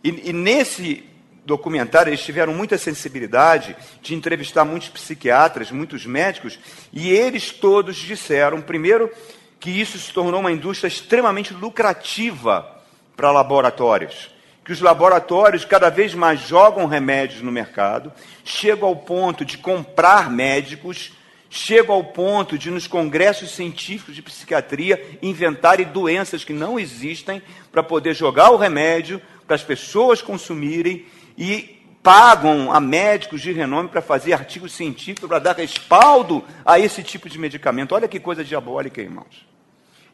E, 0.03 0.29
e 0.29 0.33
nesse 0.33 1.07
documentário 1.45 2.10
eles 2.10 2.24
tiveram 2.24 2.51
muita 2.51 2.79
sensibilidade 2.79 3.75
de 4.01 4.15
entrevistar 4.15 4.65
muitos 4.65 4.89
psiquiatras, 4.89 5.69
muitos 5.69 6.03
médicos, 6.03 6.57
e 6.91 7.12
eles 7.12 7.51
todos 7.51 7.98
disseram, 7.98 8.60
primeiro, 8.60 9.12
que 9.60 9.69
isso 9.69 10.00
se 10.00 10.12
tornou 10.12 10.39
uma 10.39 10.51
indústria 10.51 10.88
extremamente 10.88 11.53
lucrativa 11.53 12.81
para 13.15 13.31
laboratórios. 13.31 14.33
Que 14.63 14.72
os 14.72 14.82
laboratórios 14.82 15.65
cada 15.65 15.89
vez 15.89 16.13
mais 16.13 16.39
jogam 16.39 16.86
remédios 16.86 17.41
no 17.41 17.51
mercado, 17.51 18.13
chegam 18.43 18.88
ao 18.88 18.96
ponto 18.96 19.43
de 19.43 19.58
comprar 19.58 20.29
médicos, 20.29 21.12
chegam 21.50 21.93
ao 21.96 22.03
ponto 22.03 22.58
de, 22.58 22.72
nos 22.72 22.88
congressos 22.88 23.51
científicos 23.51 24.15
de 24.15 24.22
psiquiatria, 24.22 25.20
inventarem 25.22 25.86
doenças 25.86 26.43
que 26.43 26.53
não 26.53 26.79
existem 26.79 27.41
para 27.72 27.84
poder 27.84 28.15
jogar 28.15 28.51
o 28.51 28.58
remédio, 28.58 29.22
para 29.46 29.55
as 29.55 29.63
pessoas 29.63 30.22
consumirem 30.22 31.05
e 31.38 31.79
pagam 32.01 32.72
a 32.72 32.79
médicos 32.79 33.41
de 33.41 33.51
renome 33.53 33.88
para 33.88 34.01
fazer 34.01 34.34
artigos 34.34 34.74
científicos 34.74 35.27
para 35.27 35.39
dar 35.39 35.55
respaldo 35.55 36.43
a 36.65 36.77
esse 36.77 37.01
tipo 37.01 37.29
de 37.29 37.39
medicamento. 37.39 37.96
Olha 37.96 38.08
que 38.08 38.20
coisa 38.20 38.43
diabólica, 38.43 39.01
irmãos. 39.01 39.48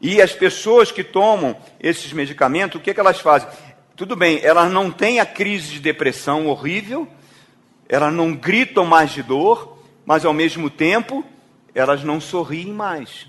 E 0.02 0.22
as 0.22 0.32
pessoas 0.32 0.92
que 0.92 1.04
tomam 1.04 1.58
esses 1.80 2.14
medicamentos, 2.14 2.80
o 2.80 2.84
que, 2.84 2.92
é 2.92 2.94
que 2.94 3.00
elas 3.00 3.20
fazem? 3.20 3.50
Tudo 4.00 4.16
bem, 4.16 4.40
elas 4.44 4.72
não 4.72 4.90
têm 4.90 5.20
a 5.20 5.26
crise 5.26 5.74
de 5.74 5.80
depressão 5.82 6.48
horrível, 6.48 7.06
elas 7.86 8.14
não 8.14 8.34
gritam 8.34 8.86
mais 8.86 9.12
de 9.12 9.22
dor, 9.22 9.78
mas 10.06 10.24
ao 10.24 10.34
mesmo 10.34 10.70
tempo 10.70 11.22
elas 11.76 12.02
não 12.02 12.22
sorriem 12.22 12.72
mais. 12.72 13.28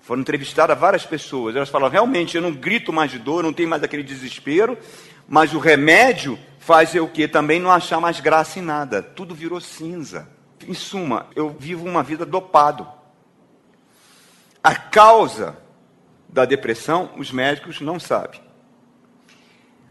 Foram 0.00 0.20
entrevistadas 0.20 0.78
várias 0.78 1.04
pessoas. 1.04 1.56
Elas 1.56 1.70
falaram: 1.70 1.90
realmente, 1.90 2.36
eu 2.36 2.40
não 2.40 2.52
grito 2.52 2.92
mais 2.92 3.10
de 3.10 3.18
dor, 3.18 3.42
não 3.42 3.52
tenho 3.52 3.68
mais 3.68 3.82
aquele 3.82 4.04
desespero, 4.04 4.78
mas 5.26 5.52
o 5.54 5.58
remédio 5.58 6.38
faz 6.56 6.94
eu 6.94 7.06
o 7.06 7.10
quê? 7.10 7.26
Também 7.26 7.58
não 7.58 7.72
achar 7.72 8.00
mais 8.00 8.20
graça 8.20 8.60
em 8.60 8.62
nada. 8.62 9.02
Tudo 9.02 9.34
virou 9.34 9.60
cinza. 9.60 10.28
Em 10.68 10.72
suma, 10.72 11.26
eu 11.34 11.48
vivo 11.48 11.84
uma 11.84 12.04
vida 12.04 12.24
dopado. 12.24 12.86
A 14.62 14.72
causa 14.72 15.58
da 16.28 16.44
depressão, 16.44 17.10
os 17.16 17.32
médicos 17.32 17.80
não 17.80 17.98
sabem. 17.98 18.51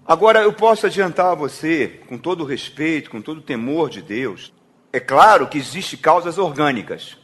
Agora, 0.05 0.41
eu 0.41 0.51
posso 0.51 0.87
adiantar 0.87 1.27
a 1.27 1.35
você, 1.35 2.01
com 2.07 2.17
todo 2.17 2.43
respeito, 2.43 3.09
com 3.09 3.21
todo 3.21 3.41
temor 3.41 3.89
de 3.89 4.01
Deus, 4.01 4.51
é 4.91 4.99
claro 4.99 5.47
que 5.47 5.57
existem 5.57 5.97
causas 5.97 6.37
orgânicas. 6.37 7.17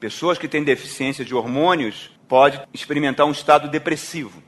Pessoas 0.00 0.36
que 0.36 0.48
têm 0.48 0.64
deficiência 0.64 1.24
de 1.24 1.34
hormônios 1.34 2.10
podem 2.28 2.60
experimentar 2.74 3.26
um 3.26 3.30
estado 3.30 3.68
depressivo. 3.68 4.42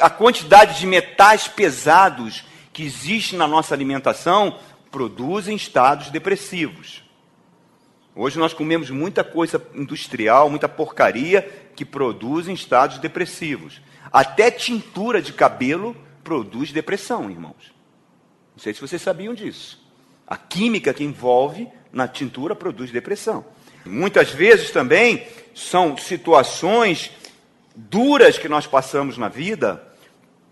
A 0.00 0.08
quantidade 0.08 0.78
de 0.78 0.86
metais 0.86 1.48
pesados 1.48 2.44
que 2.72 2.82
existe 2.82 3.36
na 3.36 3.46
nossa 3.46 3.74
alimentação 3.74 4.58
produzem 4.90 5.56
estados 5.56 6.08
depressivos. 6.08 7.02
Hoje 8.14 8.38
nós 8.38 8.54
comemos 8.54 8.90
muita 8.90 9.24
coisa 9.24 9.60
industrial, 9.74 10.48
muita 10.48 10.68
porcaria 10.68 11.42
que 11.74 11.84
produzem 11.84 12.54
estados 12.54 12.98
depressivos. 12.98 13.82
Até 14.12 14.52
tintura 14.52 15.20
de 15.20 15.32
cabelo 15.32 15.96
produz 16.24 16.72
depressão, 16.72 17.30
irmãos. 17.30 17.72
Não 18.56 18.62
sei 18.62 18.72
se 18.72 18.80
vocês 18.80 19.02
sabiam 19.02 19.34
disso. 19.34 19.80
A 20.26 20.36
química 20.36 20.94
que 20.94 21.04
envolve 21.04 21.68
na 21.92 22.08
tintura 22.08 22.56
produz 22.56 22.90
depressão. 22.90 23.44
Muitas 23.84 24.30
vezes 24.30 24.70
também 24.70 25.26
são 25.54 25.96
situações 25.96 27.10
duras 27.76 28.38
que 28.38 28.48
nós 28.48 28.66
passamos 28.66 29.18
na 29.18 29.28
vida, 29.28 29.82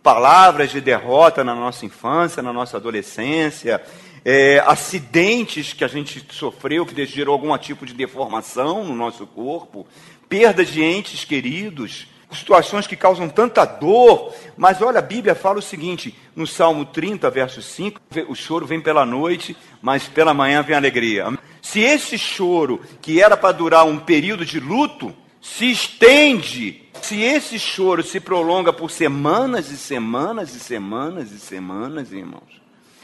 palavras 0.02 0.70
de 0.70 0.80
derrota 0.80 1.42
na 1.42 1.54
nossa 1.54 1.86
infância, 1.86 2.42
na 2.42 2.52
nossa 2.52 2.76
adolescência, 2.76 3.82
é, 4.24 4.62
acidentes 4.66 5.72
que 5.72 5.84
a 5.84 5.88
gente 5.88 6.24
sofreu 6.30 6.84
que 6.84 7.06
gerou 7.06 7.32
algum 7.32 7.56
tipo 7.56 7.86
de 7.86 7.94
deformação 7.94 8.84
no 8.84 8.94
nosso 8.94 9.26
corpo, 9.26 9.86
perda 10.28 10.64
de 10.64 10.82
entes 10.82 11.24
queridos, 11.24 12.06
situações 12.34 12.86
que 12.86 12.96
causam 12.96 13.28
tanta 13.28 13.64
dor. 13.64 14.34
Mas 14.56 14.80
olha, 14.82 14.98
a 14.98 15.02
Bíblia 15.02 15.34
fala 15.34 15.58
o 15.58 15.62
seguinte, 15.62 16.16
no 16.34 16.46
Salmo 16.46 16.84
30, 16.84 17.30
verso 17.30 17.62
5, 17.62 18.00
o 18.28 18.34
choro 18.34 18.66
vem 18.66 18.80
pela 18.80 19.04
noite, 19.04 19.56
mas 19.80 20.08
pela 20.08 20.34
manhã 20.34 20.62
vem 20.62 20.74
a 20.74 20.78
alegria. 20.78 21.26
Se 21.60 21.80
esse 21.80 22.18
choro, 22.18 22.80
que 23.00 23.22
era 23.22 23.36
para 23.36 23.52
durar 23.52 23.86
um 23.86 23.98
período 23.98 24.44
de 24.44 24.58
luto, 24.58 25.14
se 25.40 25.70
estende, 25.70 26.82
se 27.00 27.20
esse 27.20 27.58
choro 27.58 28.02
se 28.02 28.20
prolonga 28.20 28.72
por 28.72 28.90
semanas 28.90 29.70
e 29.70 29.76
semanas 29.76 30.54
e 30.54 30.60
semanas 30.60 31.32
e 31.32 31.40
semanas, 31.40 32.12
irmãos, 32.12 32.62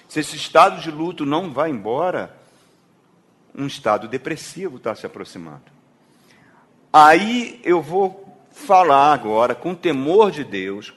se 0.09 0.21
esse 0.21 0.37
estado 0.37 0.81
de 0.81 0.91
luto 0.91 1.27
não 1.27 1.53
vai 1.53 1.71
embora, 1.71 2.37
um 3.55 3.67
estado 3.67 4.07
depressivo 4.07 4.77
está 4.77 4.95
se 4.95 5.05
aproximando. 5.05 5.65
Aí 6.93 7.61
eu 7.65 7.83
vou 7.83 8.28
falar 8.59 9.13
agora 9.13 9.55
com 9.55 9.75
temor 9.75 10.31
de 10.31 10.45
Deus. 10.45 10.93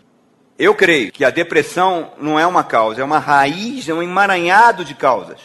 Eu 0.58 0.76
creio 0.76 1.12
que 1.12 1.24
a 1.24 1.30
depressão 1.30 2.12
não 2.18 2.40
é 2.40 2.46
uma 2.46 2.64
causa, 2.64 3.02
é 3.02 3.04
uma 3.04 3.20
raiz, 3.20 3.88
é 3.88 3.94
um 3.94 4.04
emaranhado 4.04 4.84
de 4.84 4.94
causas. 4.94 5.40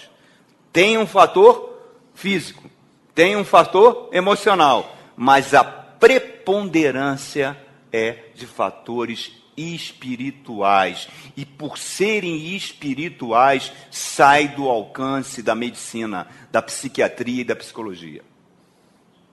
Tem 0.73 0.99
um 0.99 1.07
fator 1.07 1.79
físico, 2.15 2.69
tem 3.15 3.37
um 3.37 3.45
fator 3.45 4.09
emocional, 4.13 4.95
mas 5.17 5.55
a 5.55 5.65
preponderância 5.65 7.57
é 7.93 8.25
de 8.35 8.47
fatores 8.47 9.33
espirituais. 9.57 11.09
E 11.37 11.47
por 11.47 11.79
serem 11.79 12.55
espirituais, 12.55 13.73
sai 13.91 14.49
do 14.49 14.69
alcance 14.69 15.43
da 15.43 15.55
medicina, 15.55 16.27
da 16.53 16.61
psiquiatria 16.61 17.41
e 17.41 17.45
da 17.45 17.57
psicologia. 17.57 18.23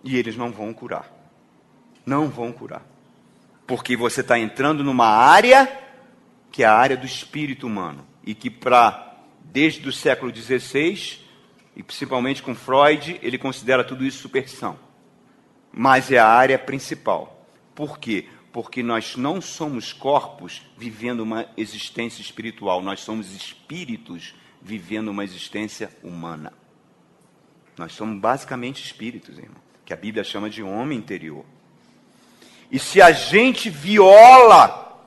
E 0.03 0.17
eles 0.17 0.37
não 0.37 0.51
vão 0.51 0.73
curar. 0.73 1.12
Não 2.05 2.29
vão 2.29 2.51
curar. 2.51 2.85
Porque 3.65 3.95
você 3.95 4.21
está 4.21 4.37
entrando 4.37 4.83
numa 4.83 5.07
área 5.07 5.81
que 6.51 6.63
é 6.63 6.65
a 6.65 6.73
área 6.73 6.97
do 6.97 7.05
espírito 7.05 7.65
humano. 7.65 8.05
E 8.23 8.35
que 8.35 8.49
para, 8.49 9.17
desde 9.43 9.87
o 9.87 9.91
século 9.91 10.33
XVI, 10.35 11.19
e 11.75 11.81
principalmente 11.81 12.43
com 12.43 12.53
Freud, 12.53 13.19
ele 13.21 13.37
considera 13.37 13.83
tudo 13.83 14.05
isso 14.05 14.19
superstição. 14.19 14.77
Mas 15.71 16.11
é 16.11 16.19
a 16.19 16.27
área 16.27 16.59
principal. 16.59 17.47
Por 17.73 17.97
quê? 17.97 18.27
porque 18.53 18.83
nós 18.83 19.17
não 19.17 19.41
somos 19.41 19.91
corpos 19.91 20.61
vivendo 20.77 21.21
uma 21.21 21.47
existência 21.57 22.21
espiritual, 22.21 22.83
nós 22.83 22.99
somos 22.99 23.33
espíritos 23.33 24.35
vivendo 24.61 25.07
uma 25.07 25.23
existência 25.23 25.89
humana. 26.03 26.53
Nós 27.75 27.93
somos 27.93 28.21
basicamente 28.21 28.85
espíritos, 28.85 29.39
irmão, 29.39 29.57
que 29.83 29.91
a 29.91 29.97
Bíblia 29.97 30.23
chama 30.23 30.51
de 30.51 30.61
homem 30.61 30.99
interior. 30.99 31.43
E 32.73 32.79
se 32.79 33.01
a 33.01 33.13
gente 33.13 33.69
viola, 33.69 34.99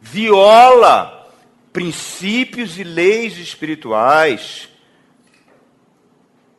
viola 0.00 1.28
princípios 1.70 2.78
e 2.78 2.84
leis 2.84 3.36
espirituais, 3.36 4.70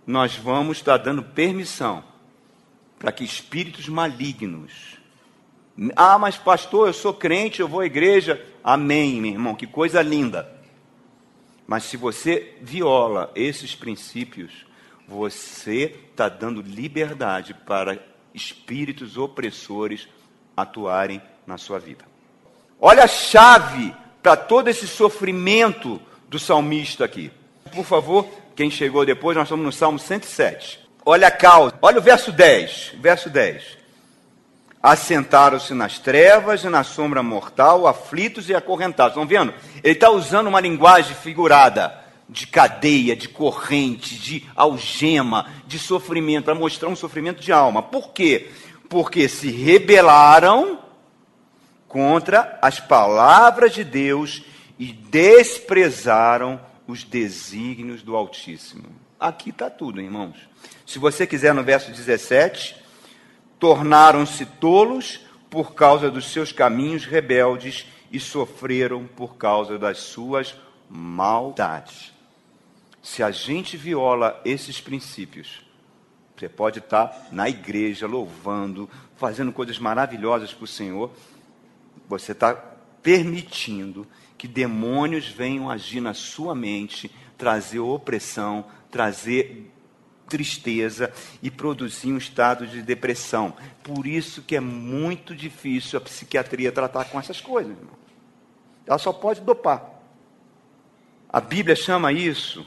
nós 0.06 0.36
vamos 0.36 0.78
estar 0.78 0.98
dando 0.98 1.24
permissão 1.24 2.04
para 3.00 3.12
que 3.12 3.24
espíritos 3.24 3.90
malignos 3.90 5.00
ah, 5.96 6.18
mas 6.20 6.36
pastor, 6.36 6.88
eu 6.88 6.94
sou 6.94 7.14
crente, 7.14 7.62
eu 7.62 7.68
vou 7.68 7.80
à 7.80 7.86
igreja. 7.86 8.46
Amém, 8.62 9.22
meu 9.22 9.32
irmão, 9.32 9.56
que 9.56 9.66
coisa 9.66 10.02
linda. 10.02 10.52
Mas 11.66 11.84
se 11.84 11.96
você 11.96 12.58
viola 12.62 13.32
esses 13.34 13.76
princípios, 13.76 14.66
você 15.08 15.96
está 16.12 16.28
dando 16.28 16.62
liberdade 16.62 17.54
para 17.54 17.98
espíritos 18.34 19.18
opressores 19.18 20.08
atuarem 20.62 21.22
na 21.46 21.58
sua 21.58 21.80
vida. 21.80 22.06
Olha 22.80 23.04
a 23.04 23.08
chave 23.08 23.94
para 24.22 24.36
todo 24.36 24.68
esse 24.68 24.88
sofrimento 24.88 26.02
do 26.28 26.40
salmista 26.40 27.06
aqui. 27.06 27.32
Por 27.74 27.86
favor, 27.86 28.28
quem 28.56 28.70
chegou 28.70 29.06
depois, 29.06 29.36
nós 29.36 29.46
estamos 29.46 29.66
no 29.66 29.72
Salmo 29.72 30.00
107. 30.00 30.80
Olha 31.06 31.28
a 31.28 31.32
causa, 31.32 31.74
olha 31.82 32.00
o 32.00 32.02
verso 32.02 32.32
10. 32.32 32.96
Verso 33.00 33.30
10. 33.30 33.80
Assentaram-se 34.82 35.74
nas 35.74 36.00
trevas 36.00 36.64
e 36.64 36.70
na 36.70 36.84
sombra 36.84 37.22
mortal, 37.22 37.86
aflitos 37.86 38.50
e 38.50 38.56
acorrentados. 38.56 39.14
Estão 39.14 39.28
vendo? 39.28 39.54
Ele 39.84 39.94
está 39.94 40.10
usando 40.10 40.48
uma 40.48 40.62
linguagem 40.62 41.16
figurada 41.16 42.00
de 42.30 42.46
cadeia, 42.46 43.16
de 43.16 43.28
corrente, 43.28 44.16
de 44.16 44.48
algema, 44.56 45.48
de 45.66 45.80
sofrimento, 45.80 46.46
para 46.46 46.56
mostrar 46.56 46.88
um 46.88 46.96
sofrimento 46.96 47.42
de 47.42 47.52
alma. 47.52 47.82
Por 47.82 48.10
quê? 48.10 48.52
Porque 48.90 49.30
se 49.30 49.52
rebelaram 49.52 50.80
contra 51.88 52.60
as 52.62 52.80
palavras 52.80 53.74
de 53.74 53.84
Deus 53.84 54.44
e 54.78 54.92
desprezaram 54.92 56.60
os 56.88 57.04
desígnios 57.04 58.02
do 58.02 58.16
Altíssimo. 58.16 58.90
Aqui 59.20 59.52
está 59.52 59.70
tudo, 59.70 60.02
irmãos. 60.02 60.38
Se 60.86 60.98
você 60.98 61.28
quiser, 61.28 61.54
no 61.54 61.64
verso 61.64 61.92
17, 61.92 62.76
tornaram-se 63.60 64.46
tolos 64.46 65.20
por 65.50 65.74
causa 65.74 66.10
dos 66.10 66.32
seus 66.32 66.52
caminhos 66.52 67.06
rebeldes 67.06 67.86
e 68.12 68.20
sofreram 68.20 69.06
por 69.06 69.36
causa 69.36 69.78
das 69.78 70.00
suas 70.00 70.56
maldades. 70.90 72.14
Se 73.02 73.22
a 73.22 73.32
gente 73.32 73.78
viola 73.78 74.40
esses 74.46 74.80
princípios, 74.80 75.62
você 76.40 76.48
pode 76.48 76.80
estar 76.80 77.28
na 77.32 77.50
igreja 77.50 78.08
louvando, 78.08 78.90
fazendo 79.18 79.52
coisas 79.52 79.78
maravilhosas 79.78 80.54
para 80.54 80.64
o 80.64 80.68
Senhor, 80.68 81.12
você 82.08 82.32
está 82.32 82.54
permitindo 83.04 84.08
que 84.38 84.48
demônios 84.48 85.28
venham 85.28 85.70
agir 85.70 86.00
na 86.00 86.14
sua 86.14 86.56
mente, 86.56 87.12
trazer 87.38 87.80
opressão, 87.80 88.66
trazer 88.90 89.70
tristeza 90.30 91.12
e 91.44 91.52
produzir 91.52 92.14
um 92.14 92.18
estado 92.18 92.66
de 92.66 92.82
depressão. 92.82 93.54
Por 93.84 94.08
isso 94.08 94.42
que 94.42 94.56
é 94.56 94.62
muito 94.62 95.36
difícil 95.36 95.98
a 95.98 96.02
psiquiatria 96.02 96.72
tratar 96.72 97.06
com 97.06 97.20
essas 97.20 97.42
coisas. 97.42 97.76
Irmão. 97.76 97.98
Ela 98.88 98.98
só 98.98 99.12
pode 99.12 99.42
dopar. 99.42 99.84
A 101.28 101.42
Bíblia 101.42 101.76
chama 101.76 102.14
isso, 102.14 102.66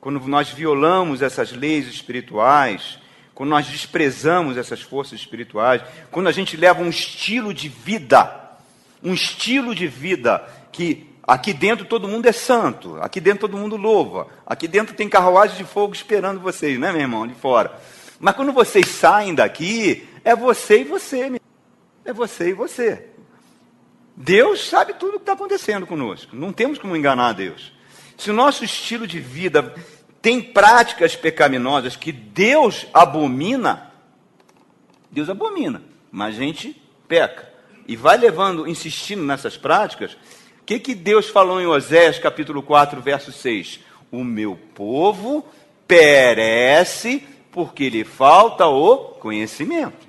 quando 0.00 0.20
nós 0.28 0.48
violamos 0.48 1.22
essas 1.22 1.52
leis 1.52 1.88
espirituais, 1.88 2.99
quando 3.40 3.48
nós 3.48 3.66
desprezamos 3.66 4.58
essas 4.58 4.82
forças 4.82 5.18
espirituais, 5.18 5.80
quando 6.10 6.26
a 6.26 6.32
gente 6.32 6.58
leva 6.58 6.82
um 6.82 6.90
estilo 6.90 7.54
de 7.54 7.70
vida, 7.70 8.30
um 9.02 9.14
estilo 9.14 9.74
de 9.74 9.86
vida 9.86 10.46
que 10.70 11.08
Aqui 11.22 11.54
dentro 11.54 11.86
todo 11.86 12.08
mundo 12.08 12.26
é 12.26 12.32
santo, 12.32 12.98
aqui 13.00 13.18
dentro 13.18 13.48
todo 13.48 13.56
mundo 13.56 13.76
louva, 13.76 14.26
aqui 14.44 14.68
dentro 14.68 14.94
tem 14.94 15.08
carruagem 15.08 15.56
de 15.56 15.64
fogo 15.64 15.94
esperando 15.94 16.40
vocês, 16.40 16.78
né, 16.78 16.92
meu 16.92 17.00
irmão, 17.00 17.26
de 17.26 17.34
fora. 17.34 17.72
Mas 18.18 18.34
quando 18.34 18.52
vocês 18.52 18.86
saem 18.88 19.34
daqui, 19.34 20.06
é 20.22 20.36
você 20.36 20.80
e 20.80 20.84
você. 20.84 21.30
Meu. 21.30 21.40
é 22.04 22.12
você 22.12 22.50
e 22.50 22.52
você. 22.52 23.06
Deus 24.14 24.68
sabe 24.68 24.92
tudo 24.94 25.14
o 25.14 25.18
que 25.18 25.22
está 25.22 25.32
acontecendo 25.32 25.86
conosco. 25.86 26.36
Não 26.36 26.52
temos 26.52 26.78
como 26.78 26.94
enganar 26.94 27.32
Deus. 27.32 27.72
Se 28.18 28.30
o 28.30 28.34
nosso 28.34 28.64
estilo 28.64 29.06
de 29.06 29.18
vida 29.18 29.74
tem 30.22 30.40
práticas 30.40 31.16
pecaminosas 31.16 31.96
que 31.96 32.12
Deus 32.12 32.86
abomina, 32.92 33.90
Deus 35.10 35.30
abomina, 35.30 35.82
mas 36.10 36.36
a 36.36 36.38
gente 36.38 36.80
peca. 37.08 37.48
E 37.88 37.96
vai 37.96 38.16
levando, 38.16 38.68
insistindo 38.68 39.22
nessas 39.22 39.56
práticas. 39.56 40.12
O 40.60 40.64
que, 40.64 40.78
que 40.78 40.94
Deus 40.94 41.28
falou 41.28 41.60
em 41.60 41.66
Oséias 41.66 42.18
capítulo 42.18 42.62
4, 42.62 43.00
verso 43.00 43.32
6? 43.32 43.80
O 44.12 44.22
meu 44.22 44.56
povo 44.74 45.44
perece 45.88 47.26
porque 47.50 47.88
lhe 47.88 48.04
falta 48.04 48.66
o 48.66 48.96
conhecimento. 48.96 50.06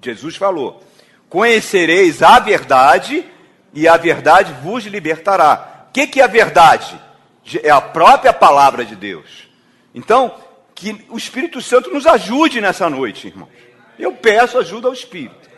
Jesus 0.00 0.36
falou: 0.36 0.82
Conhecereis 1.28 2.22
a 2.22 2.38
verdade 2.38 3.24
e 3.74 3.86
a 3.86 3.96
verdade 3.96 4.54
vos 4.62 4.84
libertará. 4.84 5.86
O 5.88 5.92
que, 5.92 6.06
que 6.06 6.20
é 6.20 6.24
a 6.24 6.28
verdade? 6.28 6.98
É 7.62 7.70
a 7.70 7.80
própria 7.80 8.32
palavra 8.32 8.84
de 8.84 8.96
Deus. 8.96 9.48
Então, 9.94 10.34
que 10.74 11.04
o 11.08 11.16
Espírito 11.16 11.60
Santo 11.60 11.90
nos 11.90 12.06
ajude 12.06 12.60
nessa 12.60 12.90
noite, 12.90 13.28
irmãos. 13.28 13.50
Eu 13.98 14.12
peço 14.12 14.58
ajuda 14.58 14.88
ao 14.88 14.94
Espírito. 14.94 15.48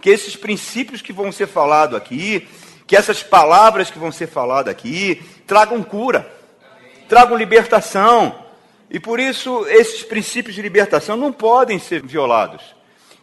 Que 0.00 0.10
esses 0.10 0.36
princípios 0.36 1.00
que 1.00 1.12
vão 1.12 1.32
ser 1.32 1.46
falados 1.46 1.96
aqui, 1.96 2.46
que 2.86 2.96
essas 2.96 3.22
palavras 3.22 3.90
que 3.90 3.98
vão 3.98 4.12
ser 4.12 4.26
faladas 4.26 4.70
aqui, 4.70 5.22
tragam 5.46 5.82
cura, 5.82 6.30
tragam 7.08 7.36
libertação. 7.36 8.44
E 8.90 9.00
por 9.00 9.18
isso, 9.18 9.66
esses 9.68 10.02
princípios 10.02 10.54
de 10.54 10.62
libertação 10.62 11.16
não 11.16 11.32
podem 11.32 11.78
ser 11.78 12.02
violados 12.04 12.76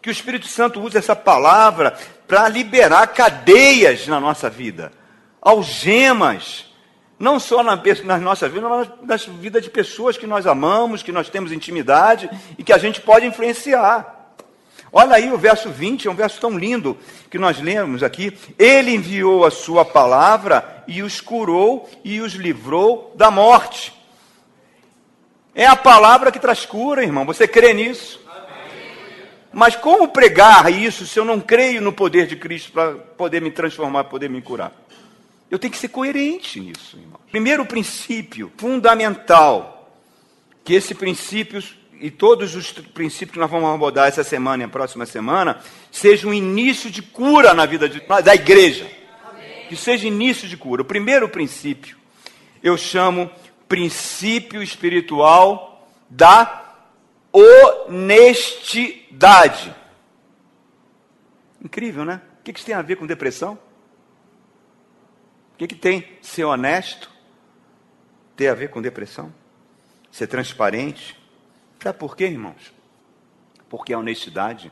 que 0.03 0.09
o 0.09 0.11
Espírito 0.11 0.47
Santo 0.47 0.81
use 0.81 0.97
essa 0.97 1.15
palavra 1.15 1.97
para 2.27 2.49
liberar 2.49 3.07
cadeias 3.07 4.05
na 4.05 4.19
nossa 4.19 4.49
vida, 4.49 4.91
algemas, 5.41 6.65
não 7.23 7.39
só 7.39 7.63
na, 7.63 7.81
nas 8.03 8.21
nossas 8.21 8.51
vidas, 8.51 8.69
mas 8.69 8.89
nas 9.01 9.25
vidas 9.25 9.63
de 9.63 9.69
pessoas 9.69 10.17
que 10.17 10.27
nós 10.27 10.45
amamos, 10.45 11.01
que 11.01 11.11
nós 11.11 11.29
temos 11.29 11.53
intimidade 11.53 12.29
e 12.57 12.63
que 12.65 12.73
a 12.73 12.77
gente 12.77 12.99
pode 12.99 13.25
influenciar. 13.25 14.33
Olha 14.91 15.15
aí 15.15 15.31
o 15.31 15.37
verso 15.37 15.69
20, 15.69 16.05
é 16.05 16.11
um 16.11 16.15
verso 16.15 16.41
tão 16.41 16.57
lindo 16.59 16.97
que 17.31 17.39
nós 17.39 17.61
lemos 17.61 18.03
aqui. 18.03 18.37
Ele 18.59 18.93
enviou 18.93 19.45
a 19.45 19.51
sua 19.51 19.85
palavra 19.85 20.83
e 20.85 21.01
os 21.01 21.21
curou 21.21 21.89
e 22.03 22.19
os 22.19 22.33
livrou 22.33 23.13
da 23.15 23.31
morte. 23.31 23.93
É 25.55 25.65
a 25.65 25.77
palavra 25.77 26.29
que 26.29 26.39
traz 26.39 26.65
cura, 26.65 27.03
irmão. 27.03 27.25
Você 27.25 27.47
crê 27.47 27.73
nisso? 27.73 28.19
Mas 29.53 29.77
como 29.77 30.09
pregar 30.09 30.69
isso 30.73 31.07
se 31.07 31.17
eu 31.17 31.23
não 31.23 31.39
creio 31.39 31.79
no 31.79 31.93
poder 31.93 32.27
de 32.27 32.35
Cristo 32.35 32.73
para 32.73 32.95
poder 32.95 33.41
me 33.41 33.49
transformar, 33.49 34.03
poder 34.05 34.29
me 34.29 34.41
curar? 34.41 34.73
Eu 35.53 35.59
tenho 35.59 35.71
que 35.71 35.77
ser 35.77 35.89
coerente 35.89 36.59
nisso, 36.59 36.97
irmão. 36.97 37.19
Primeiro 37.29 37.63
princípio 37.63 38.51
fundamental, 38.57 39.87
que 40.63 40.73
esse 40.73 40.95
princípio 40.95 41.63
e 42.01 42.09
todos 42.09 42.55
os 42.55 42.71
princípios 42.71 43.33
que 43.33 43.39
nós 43.39 43.51
vamos 43.51 43.69
abordar 43.69 44.07
essa 44.07 44.23
semana 44.23 44.63
e 44.63 44.65
a 44.65 44.69
próxima 44.69 45.05
semana, 45.05 45.59
seja 45.91 46.27
um 46.27 46.33
início 46.33 46.89
de 46.89 47.03
cura 47.03 47.53
na 47.53 47.67
vida 47.67 47.87
de, 47.87 48.01
da 48.23 48.33
igreja. 48.33 48.89
Amém. 49.29 49.67
Que 49.69 49.75
seja 49.75 50.07
início 50.07 50.49
de 50.49 50.57
cura. 50.57 50.81
O 50.81 50.85
primeiro 50.85 51.29
princípio 51.29 51.97
eu 52.63 52.75
chamo 52.75 53.29
princípio 53.69 54.63
espiritual 54.63 55.87
da 56.09 56.77
honestidade. 57.31 58.51
Incrível, 61.63 62.03
né? 62.03 62.23
O 62.39 62.43
que 62.43 62.49
isso 62.49 62.65
tem 62.65 62.73
a 62.73 62.81
ver 62.81 62.95
com 62.95 63.05
depressão? 63.05 63.59
Que, 65.63 65.67
que 65.67 65.75
tem 65.75 66.05
ser 66.21 66.43
honesto? 66.43 67.09
Tem 68.35 68.49
a 68.49 68.53
ver 68.53 68.69
com 68.69 68.81
depressão? 68.81 69.33
Ser 70.11 70.27
transparente? 70.27 71.17
Sabe 71.81 71.97
por 71.97 72.17
quê, 72.17 72.25
irmãos? 72.25 72.73
Porque 73.69 73.93
a 73.93 73.97
honestidade, 73.97 74.71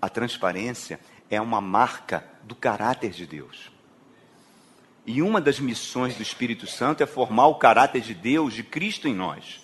a 0.00 0.08
transparência, 0.08 1.00
é 1.28 1.40
uma 1.40 1.60
marca 1.60 2.24
do 2.44 2.54
caráter 2.54 3.10
de 3.10 3.26
Deus. 3.26 3.72
E 5.04 5.22
uma 5.22 5.40
das 5.40 5.58
missões 5.58 6.14
do 6.14 6.22
Espírito 6.22 6.68
Santo 6.68 7.02
é 7.02 7.06
formar 7.06 7.48
o 7.48 7.56
caráter 7.56 8.00
de 8.00 8.14
Deus, 8.14 8.54
de 8.54 8.62
Cristo 8.62 9.08
em 9.08 9.14
nós. 9.14 9.60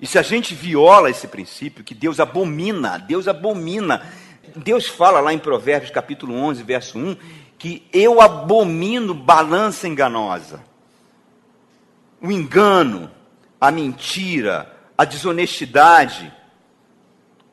E 0.00 0.06
se 0.06 0.18
a 0.18 0.22
gente 0.22 0.54
viola 0.54 1.10
esse 1.10 1.28
princípio, 1.28 1.84
que 1.84 1.94
Deus 1.94 2.20
abomina, 2.20 2.98
Deus 2.98 3.28
abomina. 3.28 4.10
Deus 4.56 4.86
fala 4.86 5.20
lá 5.20 5.32
em 5.32 5.38
Provérbios 5.38 5.90
capítulo 5.90 6.34
11, 6.34 6.62
verso 6.62 6.98
1, 6.98 7.16
que 7.64 7.82
eu 7.94 8.20
abomino 8.20 9.14
balança 9.14 9.88
enganosa. 9.88 10.62
O 12.20 12.30
engano, 12.30 13.10
a 13.58 13.70
mentira, 13.70 14.70
a 14.98 15.06
desonestidade, 15.06 16.30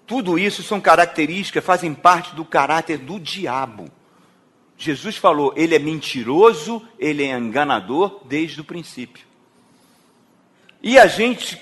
tudo 0.06 0.38
isso 0.38 0.64
são 0.64 0.82
características, 0.82 1.64
fazem 1.64 1.94
parte 1.94 2.36
do 2.36 2.44
caráter 2.44 2.98
do 2.98 3.18
diabo. 3.22 3.90
Jesus 4.78 5.16
falou, 5.16 5.54
ele 5.56 5.76
é 5.76 5.80
mentiroso, 5.80 6.86
ele 7.00 7.24
é 7.24 7.38
enganador 7.38 8.20
desde 8.26 8.60
o 8.60 8.66
princípio. 8.66 9.26
E 10.84 11.00
a 11.00 11.08
gente 11.08 11.58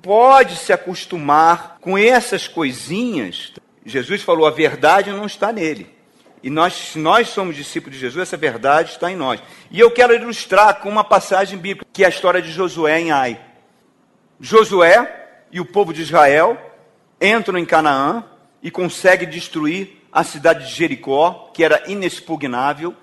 pode 0.00 0.56
se 0.56 0.72
acostumar 0.72 1.76
com 1.78 1.98
essas 1.98 2.48
coisinhas. 2.48 3.52
Jesus 3.84 4.22
falou: 4.22 4.46
a 4.46 4.50
verdade 4.50 5.10
não 5.10 5.26
está 5.26 5.52
nele. 5.52 6.00
E 6.42 6.50
nós, 6.50 6.72
se 6.74 6.98
nós 6.98 7.28
somos 7.28 7.54
discípulos 7.54 7.94
de 7.94 8.00
Jesus, 8.00 8.22
essa 8.22 8.36
verdade 8.36 8.90
está 8.90 9.10
em 9.10 9.16
nós. 9.16 9.40
E 9.70 9.78
eu 9.78 9.90
quero 9.90 10.14
ilustrar 10.14 10.80
com 10.80 10.88
uma 10.88 11.04
passagem 11.04 11.58
bíblica, 11.58 11.86
que 11.92 12.02
é 12.02 12.06
a 12.06 12.10
história 12.10 12.42
de 12.42 12.50
Josué 12.50 13.00
em 13.00 13.12
Ai. 13.12 13.40
Josué 14.40 15.40
e 15.52 15.60
o 15.60 15.64
povo 15.64 15.92
de 15.92 16.02
Israel 16.02 16.58
entram 17.20 17.58
em 17.58 17.64
Canaã 17.64 18.24
e 18.62 18.70
conseguem 18.70 19.28
destruir 19.28 20.02
a 20.12 20.24
cidade 20.24 20.66
de 20.66 20.74
Jericó, 20.74 21.50
que 21.54 21.62
era 21.62 21.84
inexpugnável, 21.86 22.94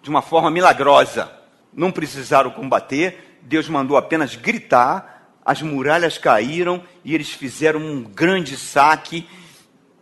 de 0.00 0.08
uma 0.08 0.22
forma 0.22 0.50
milagrosa. 0.50 1.30
Não 1.72 1.90
precisaram 1.90 2.50
combater, 2.50 3.38
Deus 3.42 3.68
mandou 3.68 3.96
apenas 3.96 4.36
gritar 4.36 5.16
as 5.46 5.62
muralhas 5.62 6.18
caíram 6.18 6.82
e 7.04 7.14
eles 7.14 7.30
fizeram 7.30 7.78
um 7.78 8.02
grande 8.02 8.56
saque, 8.56 9.28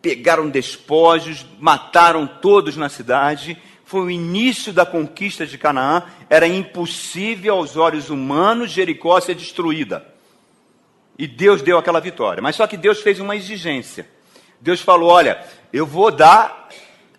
pegaram 0.04 0.50
despojos, 0.50 1.46
mataram 1.58 2.26
todos 2.26 2.76
na 2.76 2.90
cidade. 2.90 3.56
Foi 3.86 4.02
o 4.02 4.10
início 4.10 4.70
da 4.70 4.84
conquista 4.84 5.46
de 5.46 5.56
Canaã. 5.56 6.02
Era 6.28 6.46
impossível 6.46 7.54
aos 7.54 7.74
olhos 7.78 8.10
humanos 8.10 8.70
Jericó 8.70 9.18
ser 9.18 9.34
destruída. 9.34 10.06
E 11.18 11.26
Deus 11.26 11.62
deu 11.62 11.78
aquela 11.78 12.00
vitória. 12.00 12.42
Mas 12.42 12.56
só 12.56 12.66
que 12.66 12.76
Deus 12.76 13.00
fez 13.00 13.18
uma 13.18 13.34
exigência. 13.34 14.06
Deus 14.60 14.82
falou: 14.82 15.08
Olha, 15.08 15.42
eu 15.72 15.86
vou 15.86 16.10
dar 16.10 16.68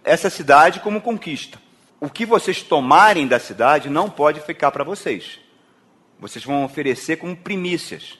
essa 0.03 0.29
cidade 0.29 0.79
como 0.79 1.01
conquista. 1.01 1.57
O 1.99 2.07
que 2.07 2.23
vocês 2.23 2.61
tomarem 2.61 3.25
da 3.25 3.39
cidade 3.39 3.89
não 3.89 4.11
pode 4.11 4.41
ficar 4.41 4.69
para 4.69 4.83
vocês. 4.83 5.39
Vocês 6.19 6.45
vão 6.45 6.63
oferecer 6.63 7.15
como 7.15 7.35
primícias. 7.35 8.19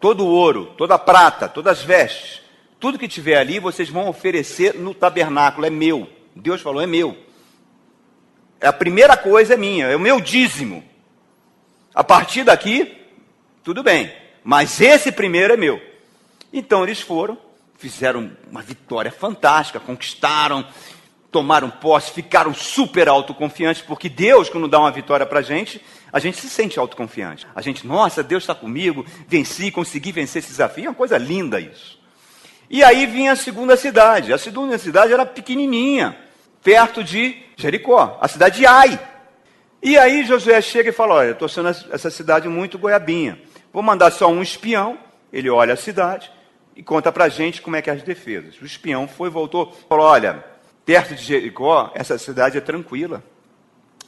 Todo 0.00 0.24
o 0.24 0.28
ouro, 0.28 0.74
toda 0.76 0.96
a 0.96 0.98
prata, 0.98 1.48
todas 1.48 1.78
as 1.78 1.84
vestes, 1.84 2.47
tudo 2.78 2.98
que 2.98 3.08
tiver 3.08 3.36
ali, 3.36 3.58
vocês 3.58 3.88
vão 3.88 4.08
oferecer 4.08 4.74
no 4.74 4.94
tabernáculo. 4.94 5.66
É 5.66 5.70
meu. 5.70 6.08
Deus 6.34 6.60
falou, 6.60 6.80
é 6.80 6.86
meu. 6.86 7.16
A 8.60 8.72
primeira 8.72 9.16
coisa 9.16 9.54
é 9.54 9.56
minha, 9.56 9.86
é 9.86 9.96
o 9.96 10.00
meu 10.00 10.20
dízimo. 10.20 10.84
A 11.94 12.02
partir 12.02 12.44
daqui, 12.44 12.96
tudo 13.62 13.82
bem. 13.82 14.12
Mas 14.44 14.80
esse 14.80 15.12
primeiro 15.12 15.54
é 15.54 15.56
meu. 15.56 15.80
Então 16.52 16.82
eles 16.82 17.00
foram, 17.00 17.38
fizeram 17.76 18.32
uma 18.50 18.62
vitória 18.62 19.12
fantástica, 19.12 19.78
conquistaram 19.78 20.64
tomaram 21.30 21.70
posse, 21.70 22.12
ficaram 22.12 22.54
super 22.54 23.08
autoconfiantes, 23.08 23.82
porque 23.82 24.08
Deus, 24.08 24.48
quando 24.48 24.68
dá 24.68 24.78
uma 24.78 24.90
vitória 24.90 25.26
para 25.26 25.40
a 25.40 25.42
gente, 25.42 25.80
a 26.12 26.18
gente 26.18 26.38
se 26.38 26.48
sente 26.48 26.78
autoconfiante. 26.78 27.46
A 27.54 27.60
gente, 27.60 27.86
nossa, 27.86 28.22
Deus 28.22 28.42
está 28.42 28.54
comigo, 28.54 29.04
venci, 29.26 29.70
consegui 29.70 30.10
vencer 30.10 30.40
esse 30.40 30.48
desafio. 30.48 30.86
É 30.86 30.88
uma 30.88 30.94
coisa 30.94 31.18
linda 31.18 31.60
isso. 31.60 31.97
E 32.70 32.84
aí 32.84 33.06
vinha 33.06 33.32
a 33.32 33.36
segunda 33.36 33.76
cidade. 33.76 34.32
A 34.32 34.38
segunda 34.38 34.76
cidade 34.78 35.12
era 35.12 35.24
pequenininha, 35.24 36.16
perto 36.62 37.02
de 37.02 37.42
Jericó, 37.56 38.18
a 38.20 38.28
cidade 38.28 38.58
de 38.58 38.66
Ai. 38.66 38.98
E 39.82 39.96
aí 39.96 40.24
Josué 40.24 40.60
chega 40.60 40.90
e 40.90 40.92
fala: 40.92 41.14
Olha, 41.14 41.30
estou 41.30 41.48
sendo 41.48 41.68
essa 41.68 42.10
cidade 42.10 42.48
muito 42.48 42.78
goiabinha. 42.78 43.40
Vou 43.72 43.82
mandar 43.82 44.10
só 44.10 44.28
um 44.28 44.42
espião. 44.42 44.98
Ele 45.32 45.48
olha 45.50 45.74
a 45.74 45.76
cidade 45.76 46.30
e 46.74 46.82
conta 46.82 47.12
para 47.12 47.24
a 47.24 47.28
gente 47.28 47.62
como 47.62 47.76
é 47.76 47.82
que 47.82 47.90
é 47.90 47.92
as 47.92 48.02
defesas. 48.02 48.60
O 48.60 48.64
espião 48.64 49.08
foi, 49.08 49.30
voltou, 49.30 49.74
falou: 49.88 50.06
Olha, 50.06 50.44
perto 50.84 51.14
de 51.14 51.22
Jericó, 51.22 51.90
essa 51.94 52.18
cidade 52.18 52.58
é 52.58 52.60
tranquila. 52.60 53.22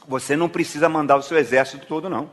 Você 0.07 0.35
não 0.35 0.49
precisa 0.49 0.89
mandar 0.89 1.15
o 1.17 1.21
seu 1.21 1.37
exército 1.37 1.85
todo, 1.85 2.09
não. 2.09 2.29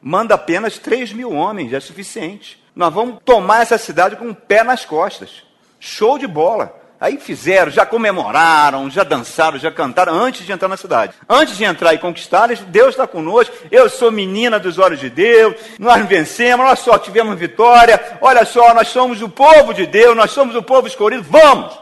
Manda 0.00 0.34
apenas 0.34 0.78
3 0.78 1.12
mil 1.12 1.32
homens, 1.32 1.72
é 1.72 1.80
suficiente. 1.80 2.62
Nós 2.74 2.92
vamos 2.92 3.18
tomar 3.24 3.62
essa 3.62 3.76
cidade 3.76 4.16
com 4.16 4.26
o 4.26 4.30
um 4.30 4.34
pé 4.34 4.64
nas 4.64 4.84
costas. 4.84 5.44
Show 5.80 6.18
de 6.18 6.26
bola. 6.26 6.78
Aí 7.00 7.16
fizeram, 7.16 7.70
já 7.70 7.86
comemoraram, 7.86 8.90
já 8.90 9.02
dançaram, 9.02 9.58
já 9.58 9.70
cantaram 9.70 10.12
antes 10.12 10.44
de 10.44 10.52
entrar 10.52 10.68
na 10.68 10.76
cidade. 10.76 11.14
Antes 11.26 11.56
de 11.56 11.64
entrar 11.64 11.94
e 11.94 11.98
conquistar, 11.98 12.48
Deus 12.48 12.90
está 12.90 13.06
conosco. 13.06 13.56
Eu 13.70 13.88
sou 13.88 14.12
menina 14.12 14.58
dos 14.58 14.78
olhos 14.78 15.00
de 15.00 15.08
Deus. 15.08 15.54
Nós 15.78 16.06
vencemos, 16.06 16.66
nós 16.66 16.80
só 16.80 16.98
tivemos 16.98 17.38
vitória. 17.38 18.18
Olha 18.20 18.44
só, 18.44 18.74
nós 18.74 18.88
somos 18.88 19.22
o 19.22 19.30
povo 19.30 19.72
de 19.72 19.86
Deus, 19.86 20.14
nós 20.14 20.30
somos 20.30 20.54
o 20.54 20.62
povo 20.62 20.86
escolhido. 20.86 21.22
Vamos! 21.22 21.74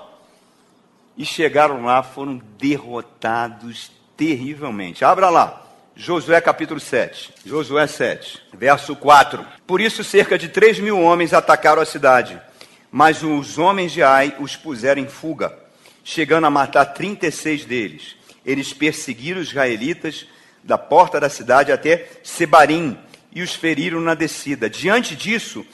E 1.16 1.24
chegaram 1.24 1.84
lá, 1.84 2.00
foram 2.04 2.40
derrotados 2.56 3.90
terrivelmente. 4.16 5.04
Abra 5.04 5.28
lá. 5.30 5.64
Josué 5.96 6.40
capítulo 6.40 6.78
7. 6.78 7.34
Josué 7.44 7.88
7, 7.88 8.40
verso 8.54 8.94
4. 8.94 9.44
Por 9.66 9.80
isso, 9.80 10.04
cerca 10.04 10.38
de 10.38 10.48
3 10.48 10.78
mil 10.78 11.00
homens 11.00 11.34
atacaram 11.34 11.82
a 11.82 11.84
cidade 11.84 12.40
mas 12.90 13.22
os 13.22 13.58
homens 13.58 13.92
de 13.92 14.02
Ai 14.02 14.34
os 14.38 14.56
puseram 14.56 15.02
em 15.02 15.08
fuga, 15.08 15.56
chegando 16.02 16.46
a 16.46 16.50
matar 16.50 16.86
36 16.86 17.64
deles. 17.64 18.16
Eles 18.44 18.72
perseguiram 18.72 19.40
os 19.40 19.48
israelitas 19.48 20.26
da 20.62 20.78
porta 20.78 21.20
da 21.20 21.28
cidade 21.28 21.70
até 21.70 22.08
Sebarim 22.22 22.98
e 23.32 23.42
os 23.42 23.54
feriram 23.54 24.00
na 24.00 24.14
descida. 24.14 24.68
Diante 24.70 25.14
disso, 25.14 25.64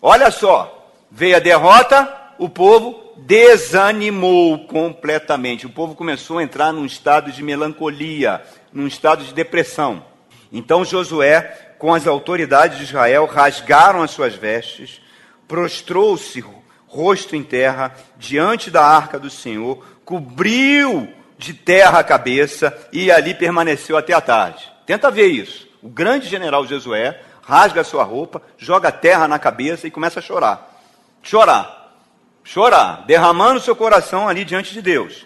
olha 0.00 0.30
só, 0.30 0.90
veio 1.10 1.36
a 1.36 1.40
derrota, 1.40 2.12
o 2.38 2.48
povo 2.48 3.12
desanimou 3.18 4.66
completamente. 4.66 5.66
O 5.66 5.70
povo 5.70 5.94
começou 5.94 6.38
a 6.38 6.42
entrar 6.42 6.72
num 6.72 6.86
estado 6.86 7.30
de 7.30 7.42
melancolia, 7.42 8.42
num 8.72 8.86
estado 8.86 9.24
de 9.24 9.34
depressão. 9.34 10.04
Então 10.50 10.84
Josué, 10.84 11.74
com 11.78 11.94
as 11.94 12.06
autoridades 12.06 12.78
de 12.78 12.84
Israel, 12.84 13.26
rasgaram 13.26 14.02
as 14.02 14.10
suas 14.10 14.34
vestes, 14.34 15.00
prostrou-se 15.46 16.44
rosto 16.92 17.34
em 17.34 17.42
terra, 17.42 17.94
diante 18.18 18.70
da 18.70 18.84
arca 18.84 19.18
do 19.18 19.30
Senhor, 19.30 19.82
cobriu 20.04 21.08
de 21.38 21.54
terra 21.54 22.00
a 22.00 22.04
cabeça 22.04 22.76
e 22.92 23.10
ali 23.10 23.32
permaneceu 23.32 23.96
até 23.96 24.12
a 24.12 24.20
tarde. 24.20 24.70
Tenta 24.84 25.10
ver 25.10 25.28
isso. 25.28 25.66
O 25.82 25.88
grande 25.88 26.28
general 26.28 26.66
Josué 26.66 27.18
rasga 27.40 27.80
a 27.80 27.84
sua 27.84 28.04
roupa, 28.04 28.42
joga 28.58 28.92
terra 28.92 29.26
na 29.26 29.38
cabeça 29.38 29.86
e 29.86 29.90
começa 29.90 30.20
a 30.20 30.22
chorar. 30.22 30.82
Chorar. 31.22 31.96
Chorar, 32.44 33.06
derramando 33.06 33.58
seu 33.58 33.74
coração 33.74 34.28
ali 34.28 34.44
diante 34.44 34.74
de 34.74 34.82
Deus. 34.82 35.24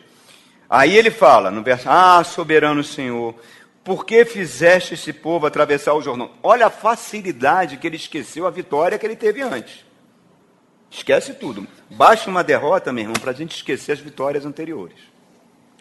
Aí 0.70 0.96
ele 0.96 1.10
fala 1.10 1.50
no 1.50 1.64
verso: 1.64 1.88
Ah, 1.88 2.22
soberano 2.22 2.84
Senhor, 2.84 3.34
por 3.82 4.06
que 4.06 4.24
fizeste 4.24 4.94
esse 4.94 5.12
povo 5.12 5.46
atravessar 5.46 5.94
o 5.94 6.02
Jordão? 6.02 6.30
Olha 6.44 6.66
a 6.66 6.70
facilidade 6.70 7.76
que 7.76 7.88
ele 7.88 7.96
esqueceu 7.96 8.46
a 8.46 8.50
vitória 8.50 8.98
que 8.98 9.04
ele 9.04 9.16
teve 9.16 9.42
antes. 9.42 9.85
Esquece 10.90 11.34
tudo. 11.34 11.66
Baixa 11.90 12.30
uma 12.30 12.44
derrota, 12.44 12.92
meu 12.92 13.04
irmão, 13.04 13.16
para 13.20 13.30
a 13.30 13.34
gente 13.34 13.54
esquecer 13.56 13.92
as 13.92 13.98
vitórias 13.98 14.46
anteriores. 14.46 14.98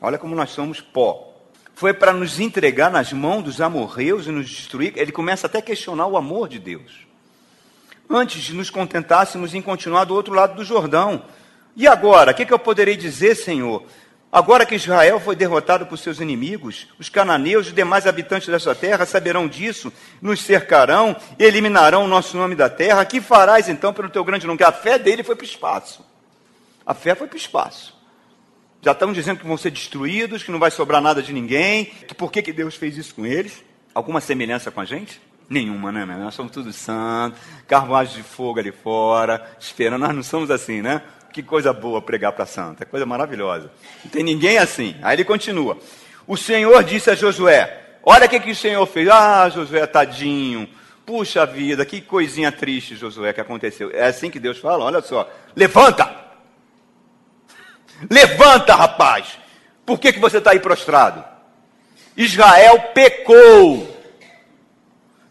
Olha 0.02 0.18
como 0.18 0.36
nós 0.36 0.50
somos 0.52 0.82
pó. 0.82 1.34
Foi 1.74 1.94
para 1.94 2.14
nos 2.14 2.40
entregar 2.40 2.90
nas 2.90 3.12
mãos 3.12 3.44
dos 3.44 3.62
amorreus 3.62 4.28
e 4.28 4.32
nos 4.32 4.50
destruir. 4.50 4.94
Ele 4.96 5.12
começa 5.12 5.48
até 5.48 5.60
a 5.60 5.62
questionar 5.62 6.08
o 6.08 6.18
amor 6.18 6.48
de 6.48 6.60
Deus. 6.60 7.06
Antes 8.10 8.44
de 8.44 8.54
nos 8.54 8.70
contentássemos 8.70 9.54
em 9.54 9.62
continuar 9.62 10.06
do 10.06 10.14
outro 10.14 10.34
lado 10.34 10.56
do 10.56 10.64
Jordão. 10.64 11.24
E 11.76 11.88
agora? 11.88 12.32
O 12.32 12.36
que, 12.36 12.46
que 12.46 12.54
eu 12.54 12.60
poderei 12.60 12.96
dizer, 12.96 13.36
Senhor? 13.36 13.84
Agora 14.32 14.66
que 14.66 14.76
Israel 14.76 15.20
foi 15.20 15.36
derrotado 15.36 15.86
por 15.86 15.98
seus 15.98 16.20
inimigos, 16.20 16.88
os 17.00 17.08
cananeus 17.08 17.70
e 17.70 17.72
demais 17.72 18.06
habitantes 18.06 18.50
dessa 18.50 18.76
terra 18.76 19.06
saberão 19.06 19.48
disso, 19.48 19.94
nos 20.22 20.42
cercarão 20.42 21.16
eliminarão 21.40 22.04
o 22.04 22.08
nosso 22.08 22.36
nome 22.36 22.54
da 22.54 22.70
terra. 22.70 23.06
Que 23.06 23.22
farás 23.22 23.70
então 23.70 23.94
pelo 23.94 24.10
teu 24.10 24.24
grande 24.26 24.46
nome? 24.46 24.62
A 24.64 24.72
fé 24.72 25.00
dele 25.00 25.24
foi 25.24 25.36
para 25.36 25.44
o 25.44 25.48
espaço. 25.48 26.06
A 26.86 26.94
fé 26.94 27.16
foi 27.16 27.28
para 27.28 27.36
o 27.36 27.40
espaço. 27.40 27.96
Já 28.82 28.92
estão 28.92 29.12
dizendo 29.12 29.40
que 29.40 29.48
vão 29.48 29.58
ser 29.58 29.72
destruídos, 29.72 30.44
que 30.44 30.52
não 30.52 30.60
vai 30.60 30.70
sobrar 30.70 31.02
nada 31.02 31.24
de 31.24 31.34
ninguém. 31.34 31.86
Que 31.86 32.14
por 32.14 32.32
que, 32.32 32.42
que 32.42 32.54
Deus 32.54 32.76
fez 32.76 32.98
isso 32.98 33.16
com 33.16 33.26
eles? 33.26 33.64
Alguma 33.94 34.22
semelhança 34.22 34.70
com 34.70 34.82
a 34.82 34.86
gente? 34.86 35.20
Nenhuma, 35.50 35.92
né? 35.92 36.06
Nós 36.06 36.36
somos 36.36 36.52
todos 36.52 36.76
santos, 36.76 37.40
carruagem 37.68 38.18
de 38.18 38.24
fogo 38.24 38.60
ali 38.60 38.72
fora, 38.72 39.44
esperando. 39.60 40.02
Nós 40.02 40.16
não 40.16 40.22
somos 40.24 40.52
assim, 40.52 40.82
né? 40.82 41.02
Que 41.36 41.44
coisa 41.44 41.74
boa 41.74 42.02
pregar 42.02 42.32
para 42.32 42.46
santa, 42.46 42.84
é 42.84 42.86
coisa 42.86 43.06
maravilhosa. 43.06 43.70
Não 44.06 44.10
tem 44.10 44.24
ninguém 44.24 44.58
assim. 44.58 44.96
Aí 45.02 45.18
ele 45.18 45.26
continua. 45.26 45.78
O 46.26 46.38
Senhor 46.38 46.82
disse 46.82 47.10
a 47.10 47.14
Josué: 47.14 47.98
Olha 48.02 48.26
o 48.26 48.30
que, 48.30 48.40
que 48.40 48.52
o 48.52 48.56
Senhor 48.56 48.86
fez. 48.86 49.10
Ah, 49.10 49.50
Josué, 49.50 49.86
tadinho. 49.86 50.66
Puxa 51.06 51.46
vida, 51.46 51.86
que 51.86 52.00
coisinha 52.00 52.54
triste, 52.54 52.96
Josué, 52.96 53.34
que 53.34 53.42
aconteceu. 53.42 53.92
É 53.94 54.06
assim 54.06 54.30
que 54.30 54.40
Deus 54.40 54.60
fala: 54.60 54.86
olha 54.86 55.02
só. 55.02 55.30
Levanta! 55.54 56.10
Levanta, 58.10 58.74
rapaz! 58.74 59.38
Por 59.86 60.00
que, 60.00 60.14
que 60.14 60.20
você 60.20 60.38
está 60.38 60.52
aí 60.52 60.62
prostrado? 60.62 61.22
Israel 62.16 62.80
pecou, 62.94 63.94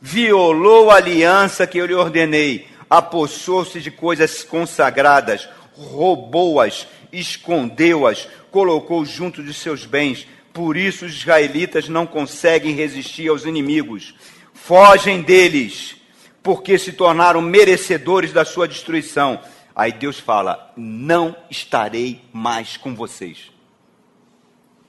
violou 0.02 0.90
a 0.90 0.96
aliança 0.96 1.66
que 1.66 1.78
eu 1.78 1.86
lhe 1.86 1.94
ordenei, 1.94 2.68
apossou-se 2.90 3.80
de 3.80 3.90
coisas 3.90 4.44
consagradas, 4.44 5.48
roubou-as, 5.76 6.86
escondeu-as, 7.12 8.28
colocou 8.50 9.04
junto 9.04 9.42
de 9.42 9.52
seus 9.52 9.84
bens. 9.84 10.26
Por 10.52 10.76
isso 10.76 11.04
os 11.04 11.12
israelitas 11.12 11.88
não 11.88 12.06
conseguem 12.06 12.74
resistir 12.74 13.28
aos 13.28 13.44
inimigos. 13.44 14.14
Fogem 14.52 15.22
deles, 15.22 15.96
porque 16.42 16.78
se 16.78 16.92
tornaram 16.92 17.40
merecedores 17.40 18.32
da 18.32 18.44
sua 18.44 18.68
destruição. 18.68 19.40
Aí 19.74 19.92
Deus 19.92 20.18
fala: 20.18 20.72
Não 20.76 21.36
estarei 21.50 22.22
mais 22.32 22.76
com 22.76 22.94
vocês. 22.94 23.50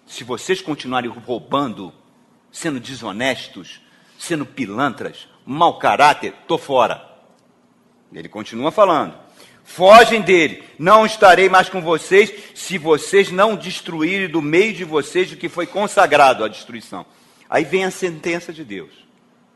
Se 0.05 0.23
vocês 0.23 0.61
continuarem 0.61 1.09
roubando, 1.09 1.91
sendo 2.51 2.79
desonestos, 2.79 3.81
sendo 4.19 4.45
pilantras, 4.45 5.27
mau 5.43 5.79
caráter, 5.79 6.35
estou 6.41 6.59
fora. 6.59 7.03
Ele 8.13 8.29
continua 8.29 8.71
falando 8.71 9.24
fogem 9.65 10.21
dele. 10.21 10.63
Não 10.79 11.05
estarei 11.05 11.49
mais 11.49 11.67
com 11.67 11.81
vocês 11.81 12.31
se 12.53 12.77
vocês 12.77 13.31
não 13.31 13.55
destruírem 13.55 14.29
do 14.29 14.41
meio 14.41 14.73
de 14.73 14.85
vocês 14.85 15.31
o 15.31 15.35
que 15.35 15.49
foi 15.49 15.65
consagrado 15.65 16.45
à 16.45 16.47
destruição. 16.47 17.05
Aí 17.49 17.65
vem 17.65 17.83
a 17.83 17.91
sentença 17.91 18.53
de 18.53 18.63
Deus. 18.63 18.91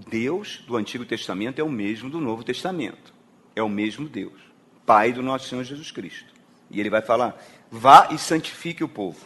Deus 0.09 0.61
do 0.67 0.75
Antigo 0.75 1.05
Testamento 1.05 1.59
é 1.59 1.63
o 1.63 1.69
mesmo 1.69 2.09
do 2.09 2.19
Novo 2.19 2.43
Testamento. 2.43 3.13
É 3.55 3.61
o 3.61 3.69
mesmo 3.69 4.07
Deus, 4.07 4.39
Pai 4.85 5.13
do 5.13 5.21
nosso 5.21 5.47
Senhor 5.47 5.63
Jesus 5.63 5.91
Cristo. 5.91 6.33
E 6.71 6.79
ele 6.79 6.89
vai 6.89 7.01
falar: 7.01 7.37
vá 7.69 8.09
e 8.11 8.17
santifique 8.17 8.83
o 8.83 8.87
povo. 8.87 9.19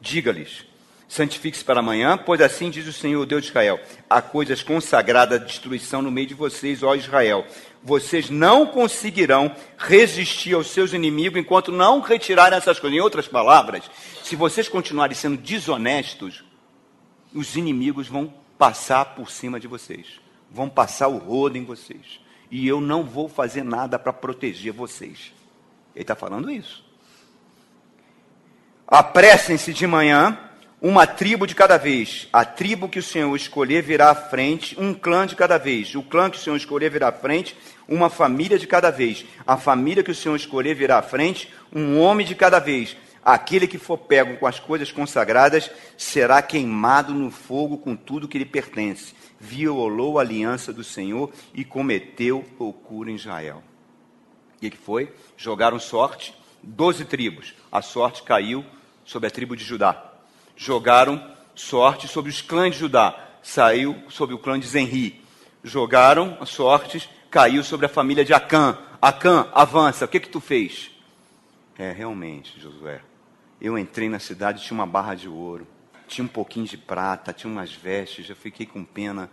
Diga-lhes: 0.00 0.66
santifique-se 1.08 1.64
para 1.64 1.80
amanhã, 1.80 2.18
pois 2.18 2.40
assim 2.40 2.68
diz 2.68 2.86
o 2.86 2.92
Senhor, 2.92 3.24
Deus 3.24 3.42
de 3.42 3.48
Israel: 3.48 3.80
há 4.10 4.20
coisas 4.20 4.62
consagradas 4.62 5.40
à 5.40 5.44
destruição 5.44 6.02
no 6.02 6.10
meio 6.10 6.26
de 6.26 6.34
vocês, 6.34 6.82
ó 6.82 6.94
Israel 6.94 7.46
vocês 7.84 8.30
não 8.30 8.66
conseguirão 8.66 9.54
resistir 9.76 10.54
aos 10.54 10.68
seus 10.68 10.94
inimigos 10.94 11.38
enquanto 11.38 11.70
não 11.70 12.00
retirarem 12.00 12.56
essas 12.56 12.80
coisas. 12.80 12.96
Em 12.96 13.02
outras 13.02 13.28
palavras, 13.28 13.90
se 14.22 14.34
vocês 14.34 14.68
continuarem 14.68 15.14
sendo 15.14 15.36
desonestos, 15.36 16.42
os 17.34 17.56
inimigos 17.56 18.08
vão 18.08 18.32
passar 18.56 19.14
por 19.14 19.30
cima 19.30 19.60
de 19.60 19.68
vocês, 19.68 20.18
vão 20.50 20.68
passar 20.68 21.08
o 21.08 21.18
rodo 21.18 21.58
em 21.58 21.64
vocês. 21.64 22.20
E 22.50 22.66
eu 22.66 22.80
não 22.80 23.04
vou 23.04 23.28
fazer 23.28 23.62
nada 23.62 23.98
para 23.98 24.12
proteger 24.12 24.72
vocês. 24.72 25.32
Ele 25.94 26.02
está 26.02 26.14
falando 26.14 26.50
isso. 26.50 26.84
Apressem-se 28.86 29.74
de 29.74 29.86
manhã 29.86 30.38
uma 30.86 31.06
tribo 31.06 31.46
de 31.46 31.54
cada 31.54 31.78
vez. 31.78 32.28
A 32.30 32.44
tribo 32.44 32.90
que 32.90 32.98
o 32.98 33.02
Senhor 33.02 33.34
escolher 33.34 33.82
virá 33.82 34.10
à 34.10 34.14
frente, 34.14 34.78
um 34.78 34.92
clã 34.92 35.26
de 35.26 35.34
cada 35.34 35.56
vez. 35.56 35.94
O 35.94 36.02
clã 36.02 36.28
que 36.28 36.36
o 36.36 36.40
Senhor 36.40 36.56
escolher 36.56 36.90
virá 36.90 37.08
à 37.08 37.12
frente, 37.12 37.56
uma 37.88 38.10
família 38.10 38.58
de 38.58 38.66
cada 38.66 38.90
vez. 38.90 39.24
A 39.46 39.56
família 39.56 40.02
que 40.02 40.10
o 40.10 40.14
Senhor 40.14 40.36
escolher 40.36 40.74
virá 40.74 40.98
à 40.98 41.02
frente, 41.02 41.50
um 41.74 41.98
homem 41.98 42.26
de 42.26 42.34
cada 42.34 42.58
vez. 42.58 42.98
Aquele 43.24 43.66
que 43.66 43.78
for 43.78 43.96
pego 43.96 44.36
com 44.36 44.46
as 44.46 44.60
coisas 44.60 44.92
consagradas 44.92 45.70
será 45.96 46.42
queimado 46.42 47.14
no 47.14 47.30
fogo 47.30 47.78
com 47.78 47.96
tudo 47.96 48.28
que 48.28 48.38
lhe 48.38 48.44
pertence. 48.44 49.14
Violou 49.40 50.18
a 50.18 50.20
aliança 50.20 50.70
do 50.70 50.84
Senhor 50.84 51.32
e 51.54 51.64
cometeu 51.64 52.44
loucura 52.60 53.10
em 53.10 53.14
Israel. 53.14 53.62
O 54.58 54.60
que 54.60 54.76
foi? 54.76 55.10
Jogaram 55.34 55.78
sorte, 55.78 56.34
doze 56.62 57.06
tribos. 57.06 57.54
A 57.72 57.80
sorte 57.80 58.22
caiu 58.22 58.62
sobre 59.02 59.28
a 59.28 59.30
tribo 59.30 59.56
de 59.56 59.64
Judá 59.64 60.10
jogaram 60.56 61.34
sorte 61.54 62.08
sobre 62.08 62.30
os 62.30 62.40
clãs 62.42 62.74
de 62.74 62.80
Judá. 62.80 63.18
Saiu 63.42 64.02
sobre 64.08 64.34
o 64.34 64.38
clã 64.38 64.58
de 64.58 64.66
Zenri. 64.66 65.22
Jogaram 65.62 66.44
sortes, 66.46 67.08
caiu 67.30 67.62
sobre 67.62 67.86
a 67.86 67.88
família 67.88 68.24
de 68.24 68.32
Acã. 68.34 68.78
Acã, 69.00 69.48
avança, 69.52 70.04
o 70.04 70.08
que 70.08 70.20
que 70.20 70.28
tu 70.28 70.40
fez? 70.40 70.90
É, 71.78 71.90
realmente, 71.92 72.58
Josué. 72.60 73.00
Eu 73.60 73.78
entrei 73.78 74.08
na 74.08 74.18
cidade, 74.18 74.62
tinha 74.62 74.74
uma 74.74 74.86
barra 74.86 75.14
de 75.14 75.28
ouro, 75.28 75.66
tinha 76.06 76.24
um 76.24 76.28
pouquinho 76.28 76.66
de 76.66 76.76
prata, 76.76 77.32
tinha 77.32 77.50
umas 77.50 77.72
vestes, 77.72 78.28
eu 78.28 78.36
fiquei 78.36 78.66
com 78.66 78.84
pena. 78.84 79.30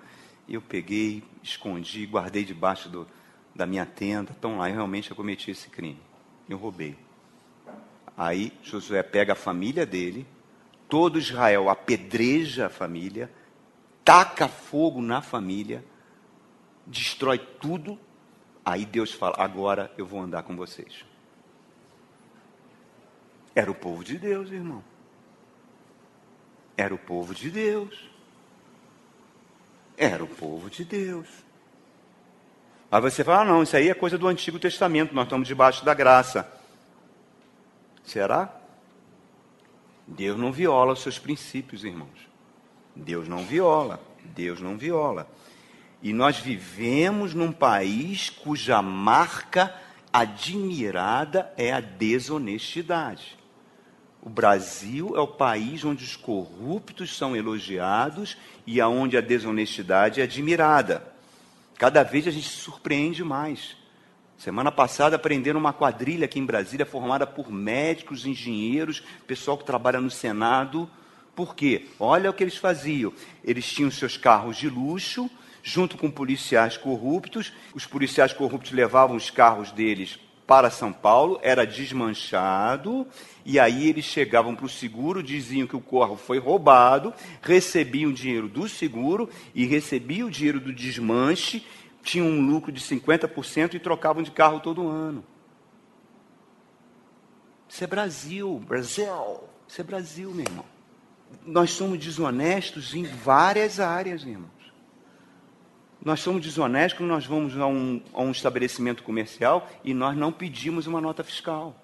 Eu 0.49 0.61
peguei, 0.61 1.23
escondi, 1.41 2.05
guardei 2.05 2.43
debaixo 2.43 2.89
do, 2.89 3.07
da 3.55 3.65
minha 3.65 3.85
tenda. 3.85 4.35
Então 4.37 4.57
lá, 4.57 4.69
eu 4.69 4.75
realmente 4.75 5.09
eu 5.09 5.15
cometi 5.15 5.51
esse 5.51 5.69
crime. 5.69 5.99
Eu 6.49 6.57
roubei. 6.57 6.97
Aí 8.17 8.51
Josué 8.63 9.01
pega 9.03 9.33
a 9.33 9.35
família 9.35 9.85
dele, 9.85 10.25
todo 10.91 11.17
Israel 11.17 11.69
apedreja 11.69 12.65
a 12.65 12.69
família, 12.69 13.31
taca 14.03 14.49
fogo 14.49 15.01
na 15.01 15.21
família, 15.21 15.85
destrói 16.85 17.39
tudo. 17.39 17.97
Aí 18.65 18.85
Deus 18.85 19.13
fala: 19.13 19.35
agora 19.37 19.89
eu 19.97 20.05
vou 20.05 20.19
andar 20.19 20.43
com 20.43 20.53
vocês. 20.53 21.05
Era 23.55 23.71
o 23.71 23.75
povo 23.75 24.03
de 24.03 24.17
Deus, 24.17 24.51
irmão. 24.51 24.83
Era 26.75 26.93
o 26.93 26.97
povo 26.97 27.33
de 27.33 27.49
Deus. 27.49 28.09
Era 29.95 30.21
o 30.21 30.27
povo 30.27 30.69
de 30.69 30.83
Deus. 30.83 31.27
Aí 32.91 32.99
você 32.99 33.23
fala, 33.23 33.41
ah, 33.41 33.45
não, 33.45 33.63
isso 33.63 33.77
aí 33.77 33.87
é 33.87 33.93
coisa 33.93 34.17
do 34.17 34.27
Antigo 34.27 34.59
Testamento, 34.59 35.15
nós 35.15 35.23
estamos 35.23 35.47
debaixo 35.47 35.85
da 35.85 35.93
graça. 35.93 36.51
Será? 38.03 38.60
Deus 40.07 40.37
não 40.37 40.51
viola 40.51 40.93
os 40.93 41.01
seus 41.01 41.17
princípios, 41.17 41.83
irmãos. 41.83 42.27
Deus 42.95 43.27
não 43.27 43.45
viola. 43.45 43.99
Deus 44.35 44.59
não 44.59 44.77
viola. 44.77 45.27
E 46.01 46.13
nós 46.13 46.37
vivemos 46.37 47.33
num 47.33 47.51
país 47.51 48.29
cuja 48.29 48.81
marca 48.81 49.73
admirada 50.11 51.53
é 51.57 51.71
a 51.71 51.79
desonestidade. 51.79 53.37
O 54.21 54.29
Brasil 54.29 55.15
é 55.15 55.19
o 55.19 55.27
país 55.27 55.83
onde 55.83 56.03
os 56.03 56.15
corruptos 56.15 57.15
são 57.17 57.35
elogiados 57.35 58.37
e 58.67 58.79
aonde 58.79 59.17
a 59.17 59.21
desonestidade 59.21 60.21
é 60.21 60.23
admirada. 60.23 61.11
Cada 61.77 62.03
vez 62.03 62.27
a 62.27 62.31
gente 62.31 62.47
se 62.47 62.57
surpreende 62.57 63.23
mais. 63.23 63.75
Semana 64.41 64.71
passada 64.71 65.17
aprenderam 65.17 65.59
uma 65.59 65.71
quadrilha 65.71 66.25
aqui 66.25 66.39
em 66.39 66.45
Brasília 66.47 66.83
formada 66.83 67.27
por 67.27 67.51
médicos, 67.51 68.25
engenheiros, 68.25 69.03
pessoal 69.27 69.55
que 69.55 69.63
trabalha 69.63 70.01
no 70.01 70.09
Senado. 70.09 70.89
Por 71.35 71.53
quê? 71.53 71.85
Olha 71.99 72.27
o 72.27 72.33
que 72.33 72.43
eles 72.43 72.57
faziam. 72.57 73.13
Eles 73.43 73.71
tinham 73.71 73.91
seus 73.91 74.17
carros 74.17 74.57
de 74.57 74.67
luxo, 74.67 75.29
junto 75.61 75.95
com 75.95 76.09
policiais 76.09 76.75
corruptos. 76.75 77.53
Os 77.75 77.85
policiais 77.85 78.33
corruptos 78.33 78.71
levavam 78.71 79.15
os 79.15 79.29
carros 79.29 79.71
deles 79.71 80.17
para 80.47 80.71
São 80.71 80.91
Paulo, 80.91 81.39
era 81.41 81.65
desmanchado, 81.65 83.07
e 83.45 83.57
aí 83.57 83.87
eles 83.87 84.03
chegavam 84.03 84.53
para 84.53 84.65
o 84.65 84.69
seguro, 84.69 85.23
diziam 85.23 85.65
que 85.65 85.77
o 85.77 85.79
carro 85.79 86.17
foi 86.17 86.39
roubado, 86.39 87.13
recebiam 87.41 88.09
o 88.09 88.13
dinheiro 88.13 88.49
do 88.49 88.67
seguro 88.67 89.29
e 89.55 89.65
recebiam 89.65 90.27
o 90.27 90.31
dinheiro 90.31 90.59
do 90.59 90.73
desmanche, 90.73 91.63
tinham 92.01 92.27
um 92.27 92.45
lucro 92.45 92.71
de 92.71 92.81
50% 92.81 93.75
e 93.75 93.79
trocavam 93.79 94.23
de 94.23 94.31
carro 94.31 94.59
todo 94.59 94.87
ano. 94.87 95.23
Isso 97.67 97.83
é 97.83 97.87
Brasil, 97.87 98.59
Brasil. 98.67 99.43
Isso 99.67 99.79
é 99.79 99.83
Brasil, 99.83 100.31
meu 100.31 100.45
irmão. 100.45 100.65
Nós 101.45 101.71
somos 101.71 101.97
desonestos 101.97 102.93
em 102.93 103.03
várias 103.03 103.79
áreas, 103.79 104.23
irmãos. 104.23 104.49
Nós 106.03 106.19
somos 106.19 106.41
desonestos 106.41 106.97
quando 106.97 107.09
nós 107.09 107.25
vamos 107.25 107.57
a 107.57 107.67
um, 107.67 108.01
a 108.13 108.21
um 108.21 108.31
estabelecimento 108.31 109.03
comercial 109.03 109.69
e 109.83 109.93
nós 109.93 110.17
não 110.17 110.31
pedimos 110.31 110.87
uma 110.87 110.99
nota 110.99 111.23
fiscal. 111.23 111.75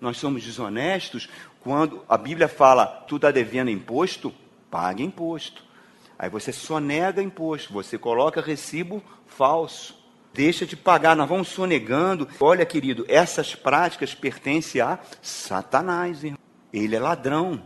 Nós 0.00 0.16
somos 0.16 0.42
desonestos 0.42 1.28
quando 1.60 2.02
a 2.08 2.16
Bíblia 2.16 2.48
fala, 2.48 2.86
tu 3.06 3.16
está 3.16 3.30
devendo 3.30 3.70
imposto, 3.70 4.34
pague 4.70 5.04
imposto. 5.04 5.62
Aí 6.18 6.30
você 6.30 6.52
só 6.52 6.80
nega 6.80 7.22
imposto, 7.22 7.72
você 7.72 7.98
coloca 7.98 8.40
recibo 8.40 9.02
falso. 9.36 10.00
Deixa 10.34 10.64
de 10.64 10.76
pagar, 10.76 11.14
nós 11.14 11.28
vamos 11.28 11.48
sonegando. 11.48 12.26
Olha, 12.40 12.64
querido, 12.64 13.04
essas 13.08 13.54
práticas 13.54 14.14
pertencem 14.14 14.80
a 14.80 14.98
Satanás. 15.20 16.24
Irmão. 16.24 16.38
Ele 16.72 16.96
é 16.96 17.00
ladrão. 17.00 17.62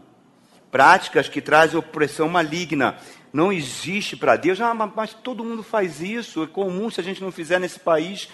Práticas 0.70 1.28
que 1.28 1.40
trazem 1.40 1.78
opressão 1.78 2.28
maligna 2.28 2.98
não 3.32 3.52
existe 3.52 4.16
para 4.16 4.36
Deus. 4.36 4.60
Ah, 4.60 4.74
mas 4.74 5.14
todo 5.14 5.44
mundo 5.44 5.62
faz 5.62 6.00
isso, 6.00 6.42
é 6.42 6.46
comum 6.46 6.90
se 6.90 7.00
a 7.00 7.04
gente 7.04 7.22
não 7.22 7.30
fizer 7.30 7.60
nesse 7.60 7.78
país 7.78 8.28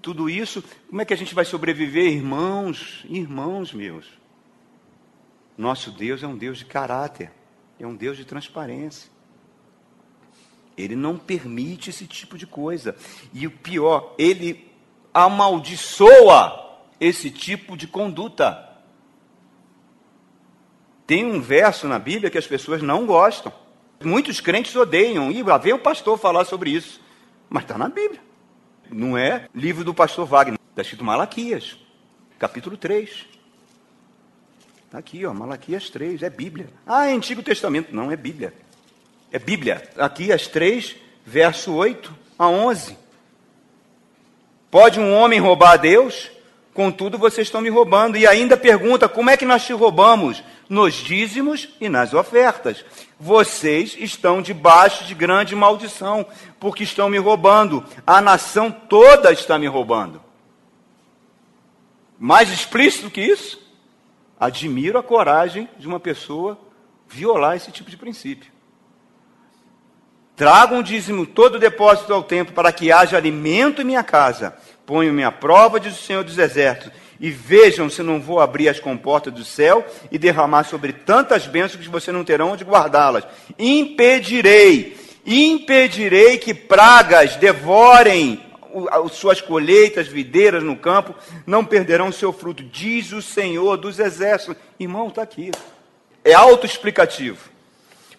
tudo 0.00 0.28
isso. 0.28 0.62
Como 0.88 1.00
é 1.00 1.04
que 1.04 1.14
a 1.14 1.16
gente 1.16 1.34
vai 1.34 1.44
sobreviver, 1.44 2.12
irmãos? 2.12 3.04
Irmãos 3.08 3.72
meus. 3.72 4.06
Nosso 5.56 5.90
Deus 5.90 6.22
é 6.22 6.26
um 6.26 6.36
Deus 6.36 6.58
de 6.58 6.64
caráter, 6.64 7.30
é 7.78 7.86
um 7.86 7.94
Deus 7.94 8.16
de 8.16 8.24
transparência. 8.24 9.13
Ele 10.76 10.96
não 10.96 11.16
permite 11.16 11.90
esse 11.90 12.06
tipo 12.06 12.36
de 12.36 12.46
coisa. 12.46 12.96
E 13.32 13.46
o 13.46 13.50
pior, 13.50 14.14
ele 14.18 14.70
amaldiçoa 15.12 16.78
esse 17.00 17.30
tipo 17.30 17.76
de 17.76 17.86
conduta. 17.86 18.70
Tem 21.06 21.24
um 21.24 21.40
verso 21.40 21.86
na 21.86 21.98
Bíblia 21.98 22.30
que 22.30 22.38
as 22.38 22.46
pessoas 22.46 22.82
não 22.82 23.06
gostam. 23.06 23.52
Muitos 24.02 24.40
crentes 24.40 24.74
odeiam. 24.74 25.30
E 25.30 25.42
lá 25.42 25.58
vem 25.58 25.72
o 25.72 25.78
pastor 25.78 26.18
falar 26.18 26.44
sobre 26.44 26.70
isso. 26.70 27.00
Mas 27.48 27.64
está 27.64 27.78
na 27.78 27.88
Bíblia. 27.88 28.20
Não 28.90 29.16
é 29.16 29.48
livro 29.54 29.84
do 29.84 29.94
pastor 29.94 30.26
Wagner. 30.26 30.58
Está 30.70 30.82
escrito 30.82 31.04
Malaquias, 31.04 31.76
capítulo 32.38 32.76
3. 32.76 33.26
Está 34.86 34.98
aqui, 34.98 35.24
ó, 35.26 35.32
Malaquias 35.34 35.90
3, 35.90 36.22
é 36.22 36.30
Bíblia. 36.30 36.68
Ah, 36.86 37.06
é 37.06 37.12
Antigo 37.12 37.42
Testamento. 37.42 37.94
Não, 37.94 38.10
é 38.10 38.16
Bíblia. 38.16 38.54
É 39.34 39.38
Bíblia. 39.40 39.82
Aqui 39.98 40.32
as 40.32 40.46
3, 40.46 40.94
verso 41.26 41.74
8 41.74 42.16
a 42.38 42.46
11. 42.48 42.96
Pode 44.70 45.00
um 45.00 45.12
homem 45.12 45.40
roubar 45.40 45.72
a 45.72 45.76
Deus? 45.76 46.30
Contudo, 46.72 47.18
vocês 47.18 47.48
estão 47.48 47.60
me 47.60 47.68
roubando. 47.68 48.16
E 48.16 48.28
ainda 48.28 48.56
pergunta: 48.56 49.08
como 49.08 49.30
é 49.30 49.36
que 49.36 49.44
nós 49.44 49.66
te 49.66 49.72
roubamos? 49.72 50.40
Nos 50.68 50.94
dízimos 50.94 51.68
e 51.80 51.88
nas 51.88 52.14
ofertas. 52.14 52.84
Vocês 53.18 53.96
estão 53.98 54.40
debaixo 54.40 55.02
de 55.02 55.16
grande 55.16 55.56
maldição, 55.56 56.24
porque 56.60 56.84
estão 56.84 57.08
me 57.08 57.18
roubando. 57.18 57.84
A 58.06 58.20
nação 58.20 58.70
toda 58.70 59.32
está 59.32 59.58
me 59.58 59.66
roubando. 59.66 60.22
Mais 62.16 62.52
explícito 62.52 63.10
que 63.10 63.20
isso? 63.20 63.60
Admiro 64.38 64.96
a 64.96 65.02
coragem 65.02 65.68
de 65.76 65.88
uma 65.88 65.98
pessoa 65.98 66.56
violar 67.08 67.56
esse 67.56 67.72
tipo 67.72 67.90
de 67.90 67.96
princípio. 67.96 68.53
Tragam 70.36 70.78
um 70.78 70.82
dízimo 70.82 71.26
todo 71.26 71.56
o 71.56 71.60
depósito 71.60 72.12
ao 72.12 72.22
tempo 72.22 72.52
para 72.52 72.72
que 72.72 72.90
haja 72.90 73.16
alimento 73.16 73.82
em 73.82 73.84
minha 73.84 74.02
casa 74.02 74.56
Ponho-me 74.86 75.24
à 75.24 75.32
prova, 75.32 75.80
diz 75.80 75.98
o 75.98 76.02
Senhor 76.02 76.22
dos 76.22 76.36
Exércitos, 76.36 76.92
e 77.18 77.30
vejam 77.30 77.88
se 77.88 78.02
não 78.02 78.20
vou 78.20 78.38
abrir 78.38 78.68
as 78.68 78.78
comportas 78.78 79.32
do 79.32 79.44
céu 79.44 79.86
e 80.10 80.18
derramar 80.18 80.64
sobre 80.64 80.92
tantas 80.92 81.46
bênçãos 81.46 81.82
que 81.82 81.90
você 81.90 82.12
não 82.12 82.24
terão 82.24 82.50
onde 82.50 82.64
guardá-las. 82.64 83.24
Impedirei, 83.58 84.96
impedirei 85.24 86.36
que 86.36 86.52
pragas 86.52 87.36
devorem 87.36 88.42
suas 89.10 89.40
colheitas, 89.40 90.08
videiras 90.08 90.62
no 90.62 90.76
campo, 90.76 91.14
não 91.46 91.64
perderão 91.64 92.12
seu 92.12 92.32
fruto, 92.32 92.62
diz 92.62 93.12
o 93.12 93.22
Senhor 93.22 93.76
dos 93.78 93.98
Exércitos. 93.98 94.56
Irmão, 94.78 95.08
está 95.08 95.22
aqui. 95.22 95.50
É 96.22 96.34
autoexplicativo. 96.34 97.53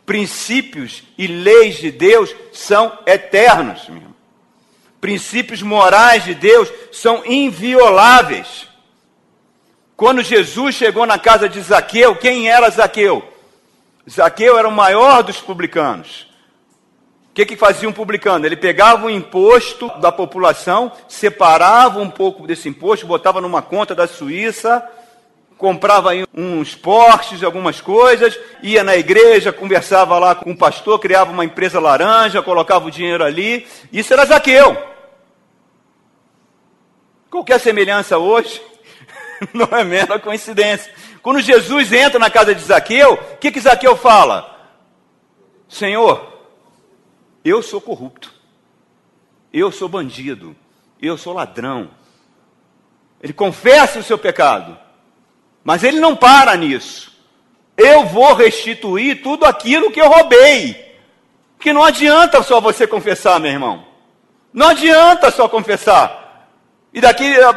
Princípios 0.05 1.03
e 1.17 1.27
leis 1.27 1.77
de 1.77 1.91
Deus 1.91 2.35
são 2.51 2.97
eternos, 3.05 3.87
meu 3.87 3.97
irmão 3.97 4.15
princípios 5.05 5.61
morais 5.61 6.23
de 6.23 6.33
Deus 6.33 6.67
são 6.91 7.23
invioláveis. 7.27 8.67
Quando 9.95 10.23
Jesus 10.23 10.73
chegou 10.73 11.05
na 11.05 11.19
casa 11.19 11.47
de 11.47 11.61
Zaqueu, 11.61 12.15
quem 12.15 12.49
era 12.49 12.71
Zaqueu? 12.71 13.23
Zaqueu 14.09 14.57
era 14.57 14.67
o 14.67 14.71
maior 14.71 15.21
dos 15.21 15.39
publicanos. 15.39 16.27
O 17.29 17.35
que, 17.35 17.45
que 17.45 17.55
fazia 17.55 17.87
um 17.87 17.93
publicano? 17.93 18.47
Ele 18.47 18.55
pegava 18.55 19.05
o 19.05 19.09
imposto 19.11 19.91
da 19.99 20.11
população, 20.11 20.91
separava 21.07 21.99
um 21.99 22.09
pouco 22.09 22.47
desse 22.47 22.67
imposto, 22.67 23.05
botava 23.05 23.39
numa 23.39 23.61
conta 23.61 23.93
da 23.93 24.07
Suíça, 24.07 24.83
comprava 25.57 26.11
aí 26.11 26.25
uns 26.33 26.75
postes, 26.75 27.43
algumas 27.43 27.79
coisas, 27.81 28.37
ia 28.61 28.83
na 28.83 28.95
igreja, 28.95 29.53
conversava 29.53 30.19
lá 30.19 30.35
com 30.35 30.51
o 30.51 30.57
pastor, 30.57 30.99
criava 30.99 31.31
uma 31.31 31.45
empresa 31.45 31.79
laranja, 31.79 32.41
colocava 32.41 32.87
o 32.87 32.91
dinheiro 32.91 33.23
ali. 33.23 33.65
Isso 33.91 34.13
era 34.13 34.25
Zaqueu. 34.25 34.75
Qualquer 37.29 37.59
semelhança 37.59 38.17
hoje 38.17 38.61
não 39.53 39.77
é 39.77 39.83
mera 39.83 40.19
coincidência. 40.19 40.93
Quando 41.21 41.41
Jesus 41.41 41.91
entra 41.91 42.19
na 42.19 42.29
casa 42.29 42.53
de 42.53 42.61
Zaqueu, 42.61 43.13
o 43.13 43.37
que, 43.37 43.51
que 43.51 43.59
Zaqueu 43.59 43.95
fala? 43.95 44.53
Senhor, 45.67 46.33
eu 47.43 47.61
sou 47.61 47.81
corrupto, 47.81 48.33
eu 49.51 49.71
sou 49.71 49.89
bandido, 49.89 50.55
eu 51.01 51.17
sou 51.17 51.33
ladrão. 51.33 51.89
Ele 53.21 53.33
confessa 53.33 53.99
o 53.99 54.03
seu 54.03 54.17
pecado, 54.17 54.77
mas 55.65 55.83
ele 55.83 55.99
não 55.99 56.15
para 56.15 56.55
nisso. 56.55 57.11
Eu 57.75 58.05
vou 58.05 58.35
restituir 58.35 59.23
tudo 59.23 59.45
aquilo 59.45 59.91
que 59.91 59.99
eu 59.99 60.07
roubei. 60.07 60.95
Que 61.59 61.73
não 61.73 61.83
adianta 61.83 62.43
só 62.43 62.61
você 62.61 62.85
confessar, 62.85 63.39
meu 63.39 63.51
irmão. 63.51 63.83
Não 64.53 64.67
adianta 64.67 65.31
só 65.31 65.49
confessar. 65.49 66.47
E 66.93 67.01
daqui 67.01 67.35
a 67.41 67.53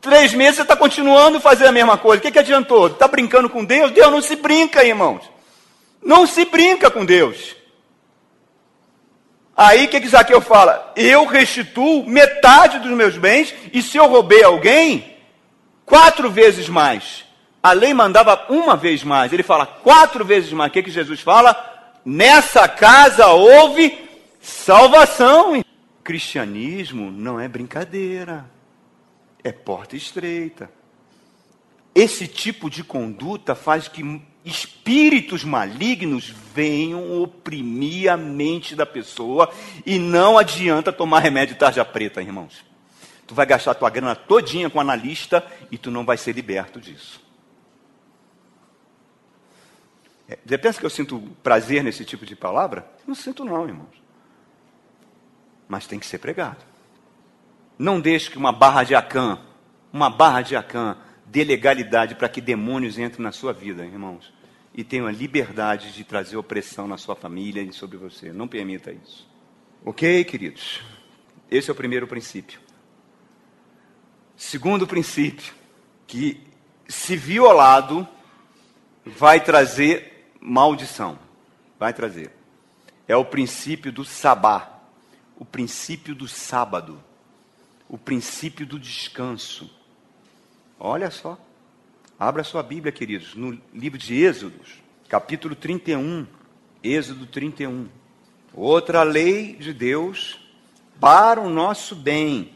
três 0.00 0.34
meses 0.34 0.56
você 0.56 0.62
está 0.62 0.74
continuando 0.74 1.38
a 1.38 1.40
fazer 1.40 1.68
a 1.68 1.72
mesma 1.72 1.96
coisa. 1.96 2.18
O 2.18 2.22
que, 2.22 2.32
que 2.32 2.40
adiantou? 2.40 2.88
Está 2.88 3.06
brincando 3.06 3.48
com 3.48 3.64
Deus? 3.64 3.92
Deus 3.92 4.10
não 4.10 4.20
se 4.20 4.34
brinca, 4.34 4.84
irmãos. 4.84 5.22
Não 6.02 6.26
se 6.26 6.44
brinca 6.44 6.90
com 6.90 7.04
Deus. 7.04 7.54
Aí 9.56 9.84
o 9.84 9.88
que, 9.88 10.00
que 10.00 10.08
Zaqueu 10.08 10.40
fala? 10.40 10.92
Eu 10.96 11.24
restituo 11.24 12.04
metade 12.04 12.80
dos 12.80 12.90
meus 12.90 13.16
bens, 13.16 13.54
e 13.72 13.80
se 13.80 13.96
eu 13.96 14.08
roubei 14.08 14.42
alguém, 14.42 15.16
quatro 15.86 16.28
vezes 16.28 16.68
mais. 16.68 17.23
A 17.64 17.72
lei 17.72 17.94
mandava 17.94 18.44
uma 18.50 18.76
vez 18.76 19.02
mais. 19.02 19.32
Ele 19.32 19.42
fala 19.42 19.64
quatro 19.64 20.22
vezes 20.22 20.52
mais. 20.52 20.68
O 20.68 20.72
que, 20.74 20.82
que 20.82 20.90
Jesus 20.90 21.22
fala? 21.22 21.56
Nessa 22.04 22.68
casa 22.68 23.28
houve 23.28 24.06
salvação. 24.38 25.64
Cristianismo 26.02 27.10
não 27.10 27.40
é 27.40 27.48
brincadeira, 27.48 28.44
é 29.42 29.50
porta 29.50 29.96
estreita. 29.96 30.70
Esse 31.94 32.28
tipo 32.28 32.68
de 32.68 32.84
conduta 32.84 33.54
faz 33.54 33.88
que 33.88 34.20
espíritos 34.44 35.42
malignos 35.42 36.34
venham 36.54 37.22
oprimir 37.22 38.12
a 38.12 38.16
mente 38.18 38.76
da 38.76 38.84
pessoa 38.84 39.50
e 39.86 39.98
não 39.98 40.36
adianta 40.36 40.92
tomar 40.92 41.20
remédio 41.20 41.56
tarja 41.56 41.82
preta, 41.82 42.20
irmãos. 42.20 42.62
Tu 43.26 43.34
vai 43.34 43.46
gastar 43.46 43.72
tua 43.72 43.88
grana 43.88 44.14
todinha 44.14 44.68
com 44.68 44.78
analista 44.78 45.42
e 45.70 45.78
tu 45.78 45.90
não 45.90 46.04
vai 46.04 46.18
ser 46.18 46.32
liberto 46.32 46.78
disso. 46.78 47.24
É, 50.04 50.08
você 50.44 50.58
pensa 50.58 50.80
que 50.80 50.86
eu 50.86 50.90
sinto 50.90 51.20
prazer 51.42 51.84
nesse 51.84 52.04
tipo 52.04 52.24
de 52.24 52.34
palavra? 52.34 52.90
Não 53.06 53.14
sinto 53.14 53.44
não, 53.44 53.66
irmãos. 53.66 54.02
Mas 55.68 55.86
tem 55.86 55.98
que 55.98 56.06
ser 56.06 56.18
pregado. 56.18 56.64
Não 57.78 58.00
deixe 58.00 58.30
que 58.30 58.38
uma 58.38 58.52
barra 58.52 58.84
de 58.84 58.94
Acã, 58.94 59.38
uma 59.92 60.08
barra 60.08 60.40
de 60.42 60.56
Acã, 60.56 60.96
dê 61.26 61.44
legalidade 61.44 62.14
para 62.14 62.28
que 62.28 62.40
demônios 62.40 62.98
entrem 62.98 63.22
na 63.22 63.32
sua 63.32 63.52
vida, 63.52 63.84
irmãos. 63.84 64.32
E 64.72 64.82
tenham 64.82 65.06
a 65.06 65.12
liberdade 65.12 65.92
de 65.92 66.04
trazer 66.04 66.36
opressão 66.36 66.88
na 66.88 66.96
sua 66.96 67.14
família 67.14 67.62
e 67.62 67.72
sobre 67.72 67.96
você. 67.96 68.32
Não 68.32 68.48
permita 68.48 68.92
isso. 68.92 69.28
Ok, 69.84 70.24
queridos? 70.24 70.80
Esse 71.50 71.70
é 71.70 71.72
o 71.72 71.76
primeiro 71.76 72.06
princípio. 72.06 72.60
Segundo 74.36 74.86
princípio, 74.86 75.54
que 76.06 76.40
se 76.88 77.16
violado, 77.16 78.06
vai 79.04 79.40
trazer 79.42 80.13
maldição. 80.44 81.18
Vai 81.80 81.94
trazer. 81.94 82.30
É 83.08 83.16
o 83.16 83.24
princípio 83.24 83.90
do 83.90 84.04
sabá, 84.04 84.80
o 85.36 85.44
princípio 85.44 86.14
do 86.14 86.28
sábado, 86.28 87.02
o 87.88 87.96
princípio 87.96 88.66
do 88.66 88.78
descanso. 88.78 89.70
Olha 90.78 91.10
só. 91.10 91.38
Abra 92.18 92.44
sua 92.44 92.62
Bíblia, 92.62 92.92
queridos, 92.92 93.34
no 93.34 93.58
livro 93.72 93.98
de 93.98 94.14
Êxodos, 94.14 94.74
capítulo 95.08 95.56
31. 95.56 96.26
Êxodo 96.82 97.26
31. 97.26 97.88
Outra 98.52 99.02
lei 99.02 99.54
de 99.56 99.72
Deus 99.72 100.38
para 101.00 101.40
o 101.40 101.50
nosso 101.50 101.96
bem. 101.96 102.52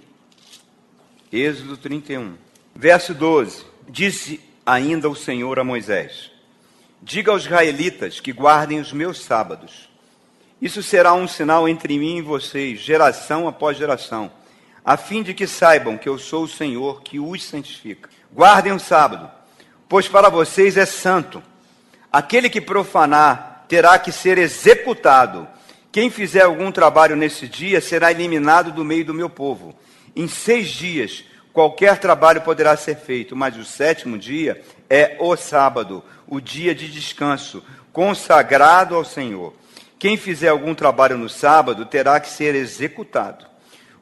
Êxodo 1.32 1.76
31. 1.76 2.36
Verso 2.74 3.12
12. 3.12 3.66
Disse 3.88 4.40
ainda 4.64 5.10
o 5.10 5.16
Senhor 5.16 5.58
a 5.58 5.64
Moisés: 5.64 6.30
Diga 7.00 7.30
aos 7.30 7.44
israelitas 7.44 8.18
que 8.18 8.32
guardem 8.32 8.80
os 8.80 8.92
meus 8.92 9.20
sábados. 9.22 9.88
Isso 10.60 10.82
será 10.82 11.14
um 11.14 11.28
sinal 11.28 11.68
entre 11.68 11.96
mim 11.96 12.18
e 12.18 12.22
vocês, 12.22 12.80
geração 12.80 13.46
após 13.46 13.76
geração, 13.76 14.30
a 14.84 14.96
fim 14.96 15.22
de 15.22 15.32
que 15.32 15.46
saibam 15.46 15.96
que 15.96 16.08
eu 16.08 16.18
sou 16.18 16.44
o 16.44 16.48
Senhor 16.48 17.02
que 17.02 17.20
os 17.20 17.44
santifica. 17.44 18.10
Guardem 18.32 18.72
o 18.72 18.80
sábado, 18.80 19.30
pois 19.88 20.08
para 20.08 20.28
vocês 20.28 20.76
é 20.76 20.84
santo. 20.84 21.40
Aquele 22.10 22.50
que 22.50 22.60
profanar 22.60 23.64
terá 23.68 23.98
que 23.98 24.10
ser 24.10 24.36
executado. 24.36 25.46
Quem 25.92 26.10
fizer 26.10 26.42
algum 26.42 26.72
trabalho 26.72 27.14
nesse 27.14 27.46
dia 27.46 27.80
será 27.80 28.10
eliminado 28.10 28.72
do 28.72 28.84
meio 28.84 29.04
do 29.04 29.14
meu 29.14 29.30
povo. 29.30 29.78
Em 30.16 30.26
seis 30.26 30.68
dias, 30.68 31.24
qualquer 31.52 31.98
trabalho 31.98 32.40
poderá 32.40 32.76
ser 32.76 32.96
feito, 32.96 33.36
mas 33.36 33.56
o 33.56 33.64
sétimo 33.64 34.18
dia 34.18 34.60
é 34.90 35.16
o 35.20 35.36
sábado, 35.36 36.02
o 36.28 36.40
dia 36.40 36.74
de 36.74 36.90
descanso, 36.90 37.64
consagrado 37.92 38.94
ao 38.94 39.04
Senhor. 39.04 39.54
Quem 39.98 40.16
fizer 40.16 40.48
algum 40.48 40.74
trabalho 40.74 41.18
no 41.18 41.28
sábado 41.28 41.84
terá 41.86 42.20
que 42.20 42.28
ser 42.28 42.54
executado. 42.54 43.46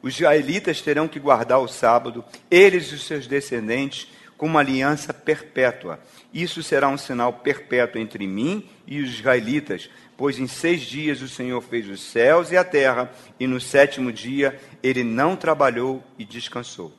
Os 0.01 0.13
israelitas 0.13 0.81
terão 0.81 1.07
que 1.07 1.19
guardar 1.19 1.59
o 1.59 1.67
sábado, 1.67 2.23
eles 2.51 2.91
e 2.91 2.95
os 2.95 3.05
seus 3.05 3.25
descendentes, 3.25 4.07
com 4.37 4.45
uma 4.45 4.59
aliança 4.59 5.11
perpétua. 5.11 5.99
Isso 6.31 6.61
será 6.61 6.87
um 6.87 6.97
sinal 6.97 7.33
perpétuo 7.33 7.99
entre 7.99 8.27
mim 8.27 8.69
e 8.85 9.01
os 9.01 9.09
israelitas, 9.09 9.89
pois 10.15 10.37
em 10.37 10.45
seis 10.45 10.81
dias 10.81 11.21
o 11.21 11.27
Senhor 11.27 11.59
fez 11.61 11.89
os 11.89 12.01
céus 12.01 12.51
e 12.51 12.57
a 12.57 12.63
terra, 12.63 13.11
e 13.39 13.47
no 13.47 13.59
sétimo 13.59 14.11
dia 14.11 14.59
ele 14.83 15.03
não 15.03 15.35
trabalhou 15.35 16.03
e 16.19 16.23
descansou. 16.23 16.93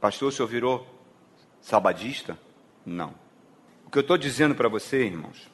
Pastor, 0.00 0.28
o 0.28 0.32
senhor 0.32 0.48
virou 0.48 0.86
sabadista? 1.60 2.38
Não. 2.84 3.25
Que 3.96 4.00
eu 4.00 4.02
estou 4.02 4.18
dizendo 4.18 4.54
para 4.54 4.68
você, 4.68 5.06
irmãos, 5.06 5.50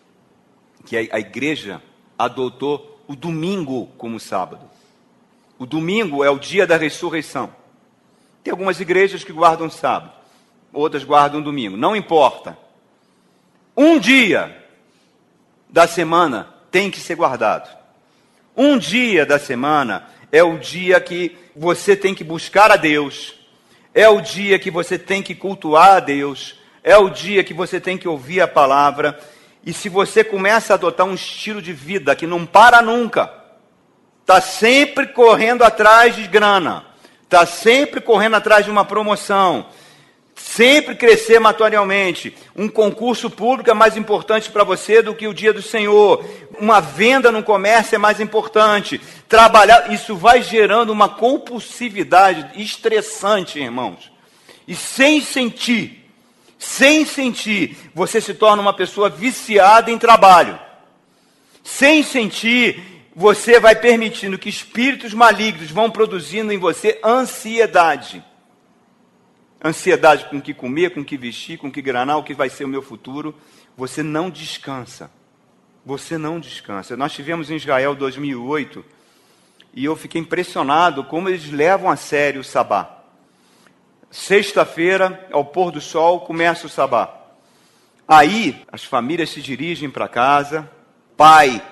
que 0.85 0.97
a, 0.97 1.15
a 1.15 1.21
igreja 1.21 1.81
adotou 2.19 3.01
o 3.07 3.15
domingo 3.15 3.87
como 3.97 4.19
sábado. 4.19 4.69
O 5.61 5.65
domingo 5.65 6.25
é 6.25 6.29
o 6.29 6.41
dia 6.41 6.67
da 6.67 6.77
ressurreição. 6.77 7.55
Tem 8.43 8.51
algumas 8.51 8.81
igrejas 8.81 9.23
que 9.23 9.33
guardam 9.33 9.71
sábado, 9.71 10.11
outras 10.73 11.05
guardam 11.05 11.41
domingo. 11.41 11.77
Não 11.77 11.95
importa. 11.95 12.59
Um 13.77 14.01
dia 14.01 14.61
da 15.71 15.87
semana 15.87 16.53
tem 16.69 16.91
que 16.91 16.99
ser 16.99 17.15
guardado. 17.15 17.71
Um 18.57 18.77
dia 18.77 19.25
da 19.25 19.39
semana 19.39 20.09
é 20.33 20.43
o 20.43 20.59
dia 20.59 21.01
que 21.01 21.39
você 21.55 21.95
tem 21.95 22.13
que 22.13 22.25
buscar 22.25 22.73
a 22.73 22.77
Deus, 22.77 23.37
é 23.95 24.09
o 24.09 24.21
dia 24.21 24.59
que 24.59 24.69
você 24.69 24.99
tem 24.99 25.23
que 25.23 25.33
cultuar 25.33 25.99
a 25.99 26.01
Deus, 26.01 26.61
é 26.83 26.97
o 26.97 27.09
dia 27.09 27.45
que 27.45 27.55
você 27.55 27.81
tem 27.81 27.97
que 27.97 28.09
ouvir 28.09 28.41
a 28.41 28.49
palavra. 28.49 29.19
E 29.65 29.73
se 29.73 29.89
você 29.89 30.25
começa 30.25 30.73
a 30.73 30.77
adotar 30.77 31.07
um 31.07 31.15
estilo 31.15 31.63
de 31.63 31.73
vida 31.73 32.17
que 32.17 32.27
não 32.27 32.45
para 32.45 32.83
nunca, 32.83 33.33
está 34.21 34.41
sempre 34.41 35.07
correndo 35.07 35.63
atrás 35.63 36.17
de 36.17 36.27
grana, 36.27 36.85
está 37.23 37.47
sempre 37.47 38.01
correndo 38.01 38.35
atrás 38.35 38.65
de 38.65 38.71
uma 38.71 38.85
promoção, 38.85 39.67
sempre 40.35 40.97
crescer 40.97 41.39
materialmente. 41.39 42.35
Um 42.57 42.69
concurso 42.69 43.31
público 43.31 43.71
é 43.71 43.75
mais 43.75 43.97
importante 43.97 44.51
para 44.51 44.65
você 44.65 45.01
do 45.01 45.15
que 45.15 45.29
o 45.29 45.35
dia 45.35 45.53
do 45.53 45.63
Senhor. 45.63 46.25
Uma 46.59 46.81
venda 46.81 47.31
no 47.31 47.45
comércio 47.45 47.95
é 47.95 47.99
mais 47.99 48.19
importante. 48.19 49.01
Trabalhar, 49.29 49.93
isso 49.93 50.17
vai 50.17 50.43
gerando 50.43 50.91
uma 50.91 51.09
compulsividade 51.09 52.61
estressante, 52.61 53.61
irmãos. 53.61 54.11
E 54.67 54.75
sem 54.75 55.21
sentir 55.21 56.02
sem 56.63 57.05
sentir, 57.05 57.77
você 57.93 58.21
se 58.21 58.35
torna 58.35 58.63
uma 58.63 58.73
pessoa 58.73 59.11
viciada 59.11 59.91
em 59.91 59.99
trabalho. 59.99 60.57
Sem 61.61 62.05
sentir, 62.05 63.11
você 63.17 63.59
vai 63.59 63.75
permitindo 63.75 64.39
que 64.39 64.49
espíritos 64.49 65.13
malignos 65.13 65.73
vão 65.73 65.91
produzindo 65.91 66.53
em 66.53 66.59
você 66.59 67.01
ansiedade. 67.05 68.25
Ansiedade 69.63 70.27
com 70.27 70.37
o 70.37 70.41
que 70.41 70.55
comer, 70.55 70.91
com 70.95 71.01
o 71.01 71.05
que 71.05 71.17
vestir, 71.17 71.59
com 71.59 71.67
o 71.67 71.73
que 71.73 71.83
granar, 71.83 72.19
o 72.19 72.23
que 72.23 72.33
vai 72.33 72.49
ser 72.49 72.65
o 72.65 72.69
meu 72.69 72.81
futuro. 72.81 73.35
Você 73.77 74.01
não 74.01 74.31
descansa. 74.31 75.11
Você 75.85 76.17
não 76.17 76.39
descansa. 76.39 76.97
Nós 76.97 77.13
tivemos 77.13 77.51
em 77.51 77.57
Israel 77.57 77.97
2008 77.97 78.85
e 79.75 79.85
eu 79.85 79.97
fiquei 79.97 80.21
impressionado 80.21 81.03
como 81.03 81.29
eles 81.29 81.51
levam 81.51 81.91
a 81.91 81.97
sério 81.97 82.41
o 82.41 82.45
sabá. 82.45 83.02
Sexta-feira, 84.13 85.27
ao 85.33 85.43
pôr 85.43 85.73
do 85.73 85.81
sol, 85.81 86.21
começa 86.21 86.67
o 86.67 86.69
sabá. 86.71 87.17
Aí 88.07 88.63
as 88.71 88.85
famílias 88.85 89.31
se 89.31 89.41
dirigem 89.41 89.89
para 89.89 90.07
casa, 90.07 90.71
pai, 91.17 91.63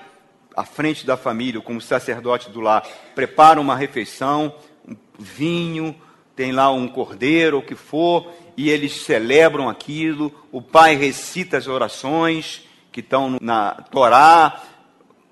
à 0.57 0.65
frente 0.65 1.05
da 1.05 1.19
família, 1.19 1.61
como 1.61 1.83
sacerdote 1.83 2.49
do 2.49 2.63
lar, 2.63 2.83
prepara 3.15 3.61
uma 3.61 3.77
refeição, 3.77 4.55
um 4.89 4.97
vinho, 5.19 5.95
tem 6.35 6.51
lá 6.51 6.73
um 6.73 6.89
cordeiro, 6.89 7.59
o 7.59 7.63
que 7.63 7.75
for, 7.75 8.33
e 8.57 8.71
eles 8.71 9.03
celebram 9.03 9.69
aquilo. 9.69 10.33
O 10.51 10.63
pai 10.63 10.97
recita 10.97 11.59
as 11.59 11.67
orações 11.67 12.67
que 12.91 13.01
estão 13.01 13.37
na 13.39 13.73
Torá, 13.91 14.63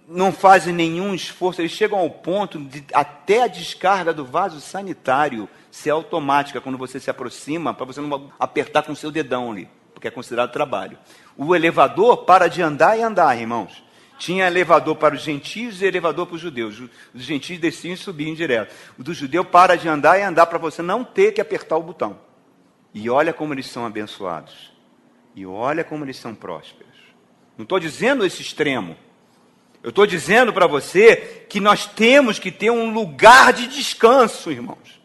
não 0.09 0.33
fazem 0.33 0.73
nenhum 0.73 1.15
esforço, 1.15 1.61
eles 1.61 1.73
chegam 1.73 1.99
ao 1.99 2.09
ponto 2.09 2.59
de 2.59 2.83
até 2.95 3.43
a 3.43 3.47
descarga 3.47 4.13
do 4.13 4.25
vaso 4.25 4.59
sanitário 4.59 5.47
ser 5.71 5.91
automática 5.91 6.63
quando 6.63 6.79
você 6.79 6.99
se 6.99 7.11
aproxima, 7.11 7.75
para 7.75 7.85
você 7.85 8.01
não 8.01 8.33
apertar 8.41 8.83
com 8.83 8.93
o 8.93 8.97
seu 8.97 9.11
dedão 9.11 9.53
ali, 9.53 9.69
porque 9.93 10.09
é 10.09 10.11
considerado 10.11 10.51
trabalho. 10.51 10.99
O 11.37 11.55
elevador 11.55 12.25
para 12.25 12.49
de 12.49 12.63
andar 12.63 12.99
e 12.99 13.03
andar, 13.03 13.39
irmãos. 13.39 13.85
Tinha 14.19 14.47
elevador 14.49 14.97
para 14.97 15.15
os 15.15 15.21
gentios 15.21 15.81
e 15.81 15.85
elevador 15.85 16.27
para 16.27 16.35
os 16.35 16.41
judeus. 16.41 16.83
Os 17.15 17.23
gentios 17.23 17.61
desciam 17.61 17.95
e 17.95 17.97
subiam 17.97 18.35
direto. 18.35 18.75
O 18.99 19.05
do 19.05 19.15
judeu 19.15 19.45
para 19.45 19.77
de 19.77 19.89
andar 19.89 20.19
e 20.19 20.23
andar 20.23 20.47
para 20.47 20.59
você 20.59 20.83
não 20.83 21.05
ter 21.05 21.33
que 21.33 21.41
apertar 21.41 21.77
o 21.77 21.83
botão. 21.83 22.19
E 22.93 23.09
olha 23.09 23.33
como 23.33 23.55
eles 23.55 23.69
são 23.69 23.87
abençoados. 23.87 24.73
E 25.37 25.47
olha 25.47 25.85
como 25.85 26.05
eles 26.05 26.17
são 26.17 26.35
prósperos. 26.35 26.89
Não 27.57 27.63
estou 27.63 27.79
dizendo 27.79 28.25
esse 28.25 28.43
extremo. 28.43 28.97
Eu 29.89 29.91
estou 29.91 30.07
dizendo 30.07 30.53
para 30.53 30.67
você 30.67 31.47
que 31.49 31.59
nós 31.61 31.87
temos 31.87 32.39
que 32.39 32.53
ter 32.53 32.71
um 32.71 32.93
lugar 32.93 33.55
de 33.55 33.67
descanso, 33.67 34.51
irmãos. 34.51 35.01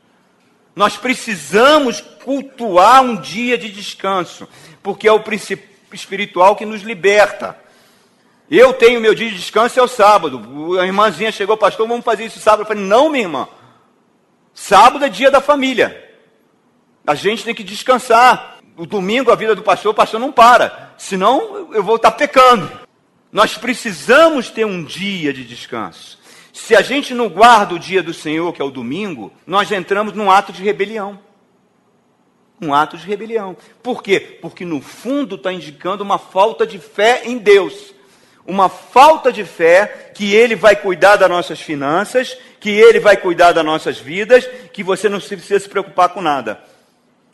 Nós 0.76 0.98
precisamos 0.98 2.02
cultuar 2.02 3.02
um 3.02 3.16
dia 3.16 3.58
de 3.58 3.72
descanso, 3.72 4.46
porque 4.82 5.08
é 5.08 5.12
o 5.14 5.22
princípio 5.22 5.70
espiritual 5.94 6.58
que 6.58 6.66
nos 6.66 6.82
liberta. 6.82 7.58
Eu 8.52 8.74
tenho 8.74 9.00
meu 9.00 9.16
dia 9.16 9.30
de 9.30 9.38
descanso 9.38 9.80
é 9.80 9.82
o 9.82 9.88
sábado. 9.88 10.78
A 10.78 10.86
irmãzinha 10.86 11.32
chegou, 11.32 11.56
pastor, 11.56 11.88
vamos 11.88 12.04
fazer 12.04 12.26
isso 12.26 12.42
sábado. 12.42 12.64
Eu 12.64 12.68
falei, 12.68 12.84
não, 12.84 13.08
minha 13.08 13.24
irmã. 13.24 13.48
Sábado 14.54 15.06
é 15.06 15.08
dia 15.08 15.32
da 15.32 15.40
família. 15.40 16.14
A 17.08 17.16
gente 17.16 17.46
tem 17.46 17.56
que 17.56 17.64
descansar. 17.64 18.58
O 18.76 18.86
domingo, 18.86 19.32
a 19.32 19.36
vida 19.36 19.56
do 19.56 19.64
pastor, 19.64 19.94
o 19.94 19.96
pastor 19.96 20.20
não 20.20 20.34
para. 20.34 20.94
Senão 20.98 21.70
eu 21.72 21.82
vou 21.82 21.96
estar 21.96 22.12
pecando. 22.12 22.83
Nós 23.34 23.58
precisamos 23.58 24.52
ter 24.52 24.64
um 24.64 24.84
dia 24.84 25.34
de 25.34 25.44
descanso. 25.44 26.20
Se 26.54 26.76
a 26.76 26.84
gente 26.84 27.16
não 27.16 27.28
guarda 27.28 27.74
o 27.74 27.80
dia 27.80 28.04
do 28.04 28.14
Senhor, 28.14 28.54
que 28.54 28.62
é 28.62 28.66
o 28.66 28.70
domingo, 28.70 29.34
nós 29.48 29.72
entramos 29.72 30.14
num 30.14 30.30
ato 30.30 30.54
de 30.54 30.62
rebelião. 30.62 31.20
Um 32.62 32.76
ato 32.76 32.96
de 32.96 33.08
rebelião. 33.08 33.58
Por 33.82 34.04
quê? 34.04 34.20
Porque 34.20 34.64
no 34.64 34.80
fundo 34.80 35.34
está 35.36 35.52
indicando 35.52 36.04
uma 36.04 36.20
falta 36.20 36.68
de 36.68 36.78
fé 36.78 37.24
em 37.26 37.40
Deus. 37.40 37.92
Uma 38.46 38.70
falta 38.70 39.34
de 39.34 39.44
fé 39.44 40.12
que 40.14 40.32
Ele 40.36 40.56
vai 40.56 40.76
cuidar 40.76 41.16
das 41.16 41.30
nossas 41.30 41.60
finanças, 41.60 42.38
que 42.60 42.70
Ele 42.70 43.00
vai 43.00 43.18
cuidar 43.18 43.52
das 43.52 43.66
nossas 43.66 43.98
vidas, 43.98 44.48
que 44.72 44.84
você 44.84 45.10
não 45.10 45.20
precisa 45.20 45.60
se 45.60 45.68
preocupar 45.68 46.10
com 46.10 46.22
nada. 46.22 46.62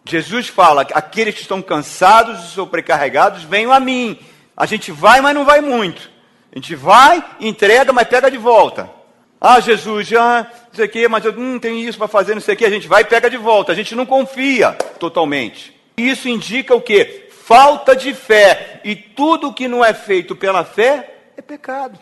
Jesus 0.05 0.47
fala: 0.47 0.83
aqueles 0.93 1.35
que 1.35 1.41
estão 1.41 1.61
cansados 1.61 2.45
e 2.45 2.51
sobrecarregados, 2.53 3.43
venham 3.43 3.73
a 3.73 3.81
mim. 3.81 4.17
A 4.59 4.65
gente 4.65 4.91
vai, 4.91 5.21
mas 5.21 5.33
não 5.33 5.45
vai 5.45 5.61
muito. 5.61 6.11
A 6.51 6.55
gente 6.55 6.75
vai, 6.75 7.23
entrega, 7.39 7.93
mas 7.93 8.09
pega 8.09 8.29
de 8.29 8.37
volta. 8.37 8.89
Ah, 9.39 9.61
Jesus, 9.61 10.05
já, 10.05 10.43
não 10.43 10.73
sei 10.73 10.85
o 10.85 10.89
quê, 10.89 11.07
mas 11.07 11.23
eu 11.23 11.31
não 11.31 11.55
hum, 11.55 11.59
tenho 11.59 11.77
isso 11.77 11.97
para 11.97 12.09
fazer, 12.09 12.35
não 12.35 12.41
sei 12.41 12.55
o 12.55 12.57
quê. 12.57 12.65
A 12.65 12.69
gente 12.69 12.85
vai 12.85 13.03
e 13.03 13.05
pega 13.05 13.29
de 13.29 13.37
volta. 13.37 13.71
A 13.71 13.75
gente 13.75 13.95
não 13.95 14.05
confia 14.05 14.73
totalmente. 14.99 15.73
Isso 15.95 16.27
indica 16.27 16.75
o 16.75 16.81
quê? 16.81 17.29
Falta 17.31 17.95
de 17.95 18.13
fé. 18.13 18.81
E 18.83 18.97
tudo 18.97 19.53
que 19.53 19.65
não 19.65 19.83
é 19.83 19.93
feito 19.93 20.35
pela 20.35 20.65
fé 20.65 21.15
é 21.37 21.41
pecado. 21.41 21.97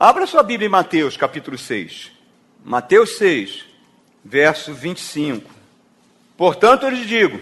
Abra 0.00 0.26
sua 0.26 0.42
Bíblia 0.42 0.68
em 0.68 0.70
Mateus, 0.70 1.18
capítulo 1.18 1.58
6. 1.58 2.12
Mateus 2.64 3.18
6, 3.18 3.66
verso 4.24 4.72
25. 4.72 5.50
Portanto, 6.34 6.84
eu 6.84 6.90
lhes 6.90 7.06
digo, 7.06 7.38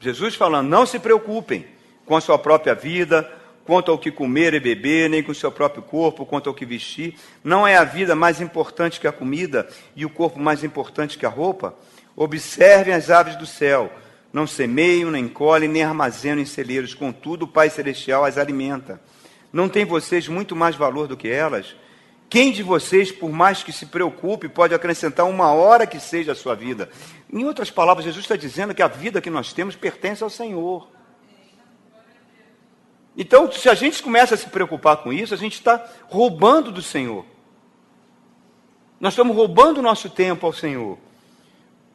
Jesus 0.00 0.34
falando, 0.34 0.68
não 0.68 0.86
se 0.86 0.98
preocupem 0.98 1.66
com 2.06 2.16
a 2.16 2.20
sua 2.22 2.38
própria 2.38 2.74
vida, 2.74 3.30
quanto 3.68 3.90
ao 3.90 3.98
que 3.98 4.10
comer 4.10 4.54
e 4.54 4.60
beber, 4.60 5.10
nem 5.10 5.22
com 5.22 5.30
o 5.30 5.34
seu 5.34 5.52
próprio 5.52 5.82
corpo, 5.82 6.24
quanto 6.24 6.48
ao 6.48 6.54
que 6.54 6.64
vestir. 6.64 7.16
Não 7.44 7.66
é 7.66 7.76
a 7.76 7.84
vida 7.84 8.14
mais 8.14 8.40
importante 8.40 8.98
que 8.98 9.06
a 9.06 9.12
comida 9.12 9.68
e 9.94 10.06
o 10.06 10.08
corpo 10.08 10.40
mais 10.40 10.64
importante 10.64 11.18
que 11.18 11.26
a 11.26 11.28
roupa? 11.28 11.74
Observem 12.16 12.94
as 12.94 13.10
aves 13.10 13.36
do 13.36 13.44
céu. 13.44 13.92
Não 14.32 14.46
semeiam, 14.46 15.10
nem 15.10 15.28
colhem, 15.28 15.68
nem 15.68 15.82
armazenam 15.82 16.40
em 16.40 16.46
celeiros, 16.46 16.94
contudo 16.94 17.44
o 17.44 17.48
Pai 17.48 17.68
Celestial 17.68 18.24
as 18.24 18.38
alimenta. 18.38 19.02
Não 19.52 19.68
tem 19.68 19.84
vocês 19.84 20.28
muito 20.28 20.56
mais 20.56 20.74
valor 20.74 21.06
do 21.06 21.14
que 21.14 21.28
elas? 21.28 21.76
Quem 22.30 22.52
de 22.52 22.62
vocês, 22.62 23.12
por 23.12 23.30
mais 23.30 23.62
que 23.62 23.70
se 23.70 23.84
preocupe, 23.84 24.48
pode 24.48 24.74
acrescentar 24.74 25.26
uma 25.26 25.52
hora 25.52 25.86
que 25.86 26.00
seja 26.00 26.32
a 26.32 26.34
sua 26.34 26.54
vida? 26.54 26.88
Em 27.30 27.44
outras 27.44 27.70
palavras, 27.70 28.06
Jesus 28.06 28.24
está 28.24 28.34
dizendo 28.34 28.74
que 28.74 28.82
a 28.82 28.88
vida 28.88 29.20
que 29.20 29.28
nós 29.28 29.52
temos 29.52 29.76
pertence 29.76 30.24
ao 30.24 30.30
Senhor. 30.30 30.88
Então, 33.20 33.50
se 33.50 33.68
a 33.68 33.74
gente 33.74 34.00
começa 34.00 34.36
a 34.36 34.38
se 34.38 34.46
preocupar 34.46 34.98
com 34.98 35.12
isso, 35.12 35.34
a 35.34 35.36
gente 35.36 35.54
está 35.54 35.84
roubando 36.04 36.70
do 36.70 36.80
Senhor. 36.80 37.26
Nós 39.00 39.14
estamos 39.14 39.34
roubando 39.34 39.78
o 39.78 39.82
nosso 39.82 40.08
tempo 40.08 40.46
ao 40.46 40.52
Senhor. 40.52 40.96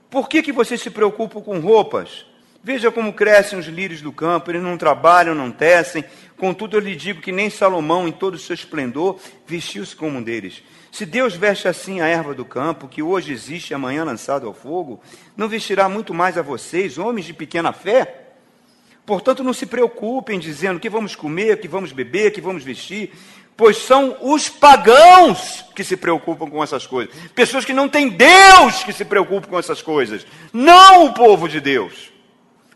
Por 0.10 0.28
que, 0.28 0.44
que 0.44 0.52
vocês 0.52 0.82
se 0.82 0.90
preocupam 0.90 1.42
com 1.42 1.60
roupas? 1.62 2.26
Veja 2.62 2.92
como 2.92 3.14
crescem 3.14 3.58
os 3.58 3.68
lírios 3.68 4.02
do 4.02 4.12
campo, 4.12 4.52
eles 4.52 4.62
não 4.62 4.78
trabalham, 4.78 5.34
não 5.34 5.50
tecem. 5.50 6.04
Contudo, 6.38 6.76
eu 6.76 6.82
lhe 6.82 6.96
digo 6.96 7.22
que 7.22 7.32
nem 7.32 7.50
Salomão, 7.50 8.06
em 8.06 8.12
todo 8.12 8.34
o 8.34 8.40
seu 8.40 8.54
esplendor, 8.54 9.18
vestiu-se 9.48 9.96
como 9.96 10.18
um 10.18 10.24
deles. 10.24 10.62
Se 10.92 11.06
Deus 11.06 11.36
veste 11.36 11.70
assim 11.70 12.02
a 12.02 12.08
erva 12.08 12.34
do 12.34 12.44
campo, 12.44 12.88
que 12.88 13.02
hoje 13.02 13.32
existe 13.32 13.72
e 13.72 13.74
amanhã 13.74 14.04
lançado 14.04 14.46
ao 14.46 14.54
fogo, 14.54 15.02
não 15.38 15.48
vestirá 15.48 15.88
muito 15.88 16.14
mais 16.14 16.38
a 16.38 16.42
vocês, 16.42 16.98
homens 16.98 17.26
de 17.26 17.34
pequena 17.34 17.72
fé? 17.72 18.23
Portanto, 19.06 19.44
não 19.44 19.54
se 19.54 19.66
preocupem 19.66 20.40
dizendo 20.40 20.80
que 20.80 20.90
vamos 20.90 21.16
comer, 21.16 21.60
que 21.60 21.68
vamos 21.68 21.92
beber, 21.92 22.32
que 22.32 22.40
vamos 22.40 22.64
vestir, 22.64 23.12
pois 23.56 23.78
são 23.78 24.18
os 24.22 24.48
pagãos 24.50 25.66
que 25.76 25.84
se 25.84 25.98
preocupam 25.98 26.50
com 26.50 26.64
essas 26.64 26.88
coisas. 26.88 27.14
Pessoas 27.36 27.66
que 27.66 27.74
não 27.74 27.90
têm 27.90 28.10
Deus 28.10 28.84
que 28.84 28.94
se 28.94 29.04
preocupam 29.04 29.50
com 29.50 29.60
essas 29.60 29.82
coisas, 29.82 30.26
não 30.52 31.06
o 31.06 31.14
povo 31.14 31.50
de 31.50 31.60
Deus. 31.60 32.12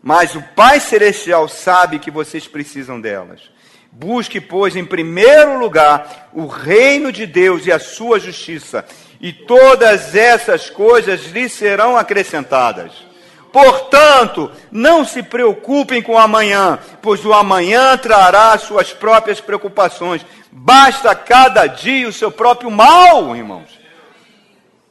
Mas 0.02 0.34
o 0.34 0.42
Pai 0.54 0.80
Celestial 0.80 1.48
sabe 1.48 1.98
que 1.98 2.10
vocês 2.10 2.46
precisam 2.46 3.00
delas. 3.00 3.50
Busque, 3.90 4.40
pois, 4.40 4.76
em 4.76 4.84
primeiro 4.84 5.58
lugar 5.58 6.28
o 6.32 6.46
reino 6.46 7.10
de 7.10 7.26
Deus 7.26 7.66
e 7.66 7.72
a 7.72 7.78
sua 7.78 8.20
justiça, 8.20 8.84
e 9.20 9.32
todas 9.32 10.14
essas 10.14 10.70
coisas 10.70 11.26
lhe 11.26 11.48
serão 11.48 11.96
acrescentadas. 11.96 13.07
Portanto, 13.52 14.50
não 14.70 15.04
se 15.04 15.22
preocupem 15.22 16.02
com 16.02 16.18
amanhã, 16.18 16.78
pois 17.00 17.24
o 17.24 17.32
amanhã 17.32 17.96
trará 17.96 18.56
suas 18.58 18.92
próprias 18.92 19.40
preocupações. 19.40 20.24
Basta 20.52 21.14
cada 21.14 21.66
dia 21.66 22.08
o 22.08 22.12
seu 22.12 22.30
próprio 22.30 22.70
mal, 22.70 23.34
irmãos. 23.34 23.78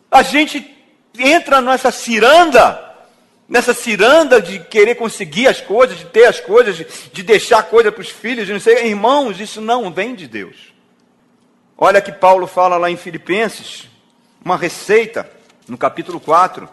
A 0.09 0.23
gente 0.23 0.75
entra 1.17 1.61
nessa 1.61 1.91
ciranda 1.91 2.87
nessa 3.47 3.73
ciranda 3.73 4.41
de 4.41 4.59
querer 4.59 4.95
conseguir 4.95 5.47
as 5.47 5.61
coisas, 5.61 5.97
de 5.97 6.05
ter 6.05 6.25
as 6.25 6.39
coisas, 6.39 6.75
de, 6.75 6.85
de 7.13 7.23
deixar 7.23 7.63
coisa 7.63 7.91
para 7.91 8.01
os 8.01 8.09
filhos, 8.09 8.49
não 8.49 8.59
sei. 8.59 8.87
Irmãos, 8.87 9.39
isso 9.39 9.61
não 9.61 9.91
vem 9.91 10.13
de 10.13 10.27
Deus. 10.27 10.73
Olha 11.77 12.01
que 12.01 12.11
Paulo 12.11 12.47
fala 12.47 12.77
lá 12.77 12.89
em 12.89 12.97
Filipenses, 12.97 13.87
uma 14.43 14.57
receita, 14.57 15.29
no 15.67 15.77
capítulo 15.77 16.19
4. 16.19 16.67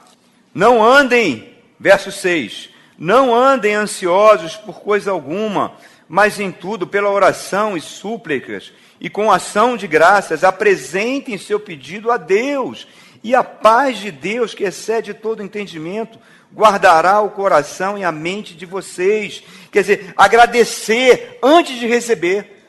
Não 0.53 0.83
andem, 0.83 1.54
verso 1.85 2.11
6, 2.11 2.71
não 2.99 3.35
andem 3.35 3.75
ansiosos 3.75 4.57
por 4.57 4.81
coisa 4.81 5.11
alguma, 5.11 5.77
mas 6.09 6.41
em 6.41 6.51
tudo, 6.51 6.87
pela 6.87 7.11
oração 7.11 7.77
e 7.77 7.81
súplicas, 7.83 8.73
e 8.99 9.11
com 9.11 9.31
ação 9.31 9.77
de 9.77 9.87
graças, 9.87 10.45
apresentem 10.45 11.37
seu 11.37 11.61
pedido 11.61 12.11
a 12.11 12.17
Deus. 12.17 12.89
E 13.23 13.35
a 13.35 13.45
paz 13.45 13.99
de 13.99 14.11
Deus, 14.11 14.55
que 14.55 14.65
excede 14.65 15.13
todo 15.13 15.43
entendimento, 15.43 16.19
guardará 16.55 17.21
o 17.21 17.29
coração 17.29 17.99
e 17.99 18.05
a 18.05 18.11
mente 18.11 18.55
de 18.55 18.65
vocês. 18.65 19.43
Quer 19.71 19.81
dizer, 19.83 20.15
agradecer 20.17 21.39
antes 21.43 21.79
de 21.79 21.87
receber. 21.87 22.65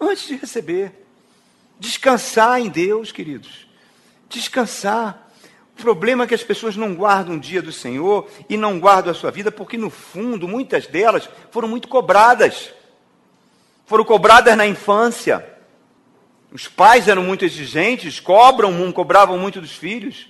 Antes 0.00 0.28
de 0.28 0.36
receber. 0.36 0.92
Descansar 1.80 2.60
em 2.60 2.68
Deus, 2.68 3.10
queridos. 3.10 3.66
Descansar. 4.28 5.24
O 5.76 5.82
problema 5.82 6.24
é 6.24 6.26
que 6.26 6.34
as 6.34 6.42
pessoas 6.42 6.76
não 6.76 6.94
guardam 6.94 7.36
o 7.36 7.40
dia 7.40 7.60
do 7.60 7.72
Senhor 7.72 8.28
e 8.48 8.56
não 8.56 8.78
guardam 8.78 9.10
a 9.10 9.14
sua 9.14 9.30
vida, 9.30 9.50
porque 9.50 9.76
no 9.76 9.90
fundo, 9.90 10.46
muitas 10.46 10.86
delas 10.86 11.28
foram 11.50 11.68
muito 11.68 11.88
cobradas. 11.88 12.72
Foram 13.84 14.04
cobradas 14.04 14.56
na 14.56 14.66
infância. 14.66 15.44
Os 16.52 16.68
pais 16.68 17.08
eram 17.08 17.22
muito 17.22 17.44
exigentes, 17.44 18.20
cobram, 18.20 18.92
cobravam 18.92 19.36
muito 19.36 19.60
dos 19.60 19.72
filhos. 19.72 20.28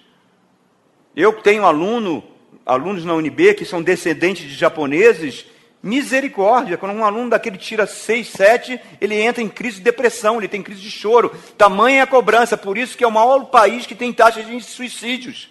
Eu 1.14 1.32
tenho 1.34 1.64
aluno 1.64 2.24
alunos 2.64 3.04
na 3.04 3.14
UNB 3.14 3.54
que 3.54 3.64
são 3.64 3.82
descendentes 3.82 4.48
de 4.48 4.54
japoneses, 4.54 5.44
misericórdia, 5.84 6.78
quando 6.78 6.96
um 6.96 7.04
aluno 7.04 7.28
daquele 7.28 7.58
tira 7.58 7.86
6, 7.86 8.28
7, 8.28 8.80
ele 8.98 9.20
entra 9.20 9.42
em 9.42 9.50
crise 9.50 9.76
de 9.76 9.82
depressão, 9.82 10.38
ele 10.38 10.48
tem 10.48 10.62
crise 10.62 10.80
de 10.80 10.90
choro. 10.90 11.30
Tamanha 11.58 11.98
é 11.98 12.00
a 12.00 12.06
cobrança, 12.06 12.56
por 12.56 12.78
isso 12.78 12.96
que 12.96 13.04
é 13.04 13.06
o 13.06 13.12
maior 13.12 13.44
país 13.44 13.84
que 13.84 13.94
tem 13.94 14.10
taxa 14.10 14.42
de 14.42 14.62
suicídios. 14.62 15.50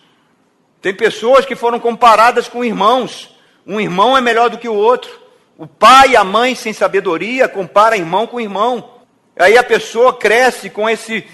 Tem 0.81 0.91
pessoas 0.91 1.45
que 1.45 1.55
foram 1.55 1.79
comparadas 1.79 2.47
com 2.47 2.65
irmãos. 2.65 3.37
Um 3.65 3.79
irmão 3.79 4.17
é 4.17 4.21
melhor 4.21 4.49
do 4.49 4.57
que 4.57 4.67
o 4.67 4.73
outro. 4.73 5.11
O 5.55 5.67
pai 5.67 6.09
e 6.09 6.15
a 6.15 6.23
mãe, 6.23 6.55
sem 6.55 6.73
sabedoria, 6.73 7.47
compara 7.47 7.95
irmão 7.95 8.25
com 8.25 8.41
irmão. 8.41 8.89
Aí 9.37 9.55
a 9.55 9.63
pessoa 9.63 10.17
cresce 10.17 10.67
com 10.67 10.89
esse, 10.89 11.27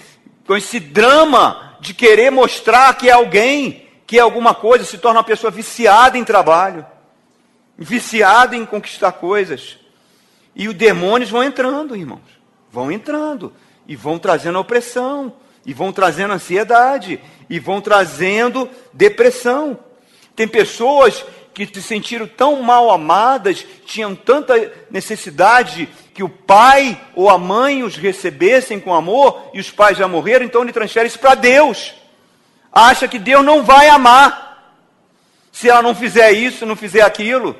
com 0.46 0.54
esse 0.54 0.78
drama 0.78 1.78
de 1.80 1.94
querer 1.94 2.30
mostrar 2.30 2.94
que 2.98 3.08
é 3.08 3.12
alguém 3.12 3.88
que 4.06 4.18
é 4.18 4.20
alguma 4.20 4.54
coisa, 4.54 4.84
se 4.84 4.98
torna 4.98 5.20
uma 5.20 5.24
pessoa 5.24 5.50
viciada 5.50 6.18
em 6.18 6.24
trabalho, 6.24 6.84
viciada 7.80 8.54
em 8.54 8.66
conquistar 8.66 9.12
coisas. 9.12 9.78
E 10.54 10.68
os 10.68 10.74
demônios 10.74 11.30
vão 11.30 11.42
entrando, 11.42 11.96
irmãos. 11.96 12.20
Vão 12.70 12.92
entrando. 12.92 13.52
E 13.88 13.96
vão 13.96 14.18
trazendo 14.18 14.58
opressão. 14.58 15.32
E 15.64 15.72
vão 15.72 15.90
trazendo 15.90 16.34
ansiedade. 16.34 17.18
E 17.48 17.58
vão 17.58 17.80
trazendo 17.80 18.68
depressão. 18.92 19.78
Tem 20.36 20.46
pessoas 20.46 21.24
que 21.54 21.66
se 21.66 21.82
sentiram 21.82 22.26
tão 22.26 22.62
mal 22.62 22.90
amadas, 22.90 23.66
tinham 23.84 24.14
tanta 24.14 24.72
necessidade 24.90 25.88
que 26.14 26.22
o 26.22 26.28
pai 26.28 27.00
ou 27.14 27.28
a 27.28 27.36
mãe 27.36 27.82
os 27.82 27.96
recebessem 27.96 28.78
com 28.78 28.94
amor 28.94 29.50
e 29.52 29.60
os 29.60 29.70
pais 29.70 29.98
já 29.98 30.06
morreram, 30.06 30.46
então 30.46 30.62
ele 30.62 30.72
transfere 30.72 31.08
isso 31.08 31.18
para 31.18 31.34
Deus. 31.34 31.92
Acha 32.72 33.08
que 33.08 33.18
Deus 33.18 33.44
não 33.44 33.62
vai 33.62 33.88
amar 33.88 34.50
se 35.50 35.68
ela 35.68 35.82
não 35.82 35.94
fizer 35.94 36.30
isso, 36.30 36.64
não 36.64 36.76
fizer 36.76 37.02
aquilo. 37.02 37.56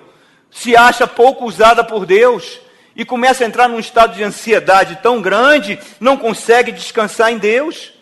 Se 0.51 0.76
acha 0.76 1.07
pouco 1.07 1.44
usada 1.44 1.84
por 1.84 2.05
Deus 2.05 2.61
e 2.94 3.05
começa 3.05 3.44
a 3.44 3.46
entrar 3.46 3.68
num 3.68 3.78
estado 3.78 4.14
de 4.14 4.22
ansiedade 4.22 4.98
tão 5.03 5.22
grande, 5.22 5.78
não 5.98 6.16
consegue 6.16 6.72
descansar 6.72 7.32
em 7.32 7.38
Deus. 7.38 7.92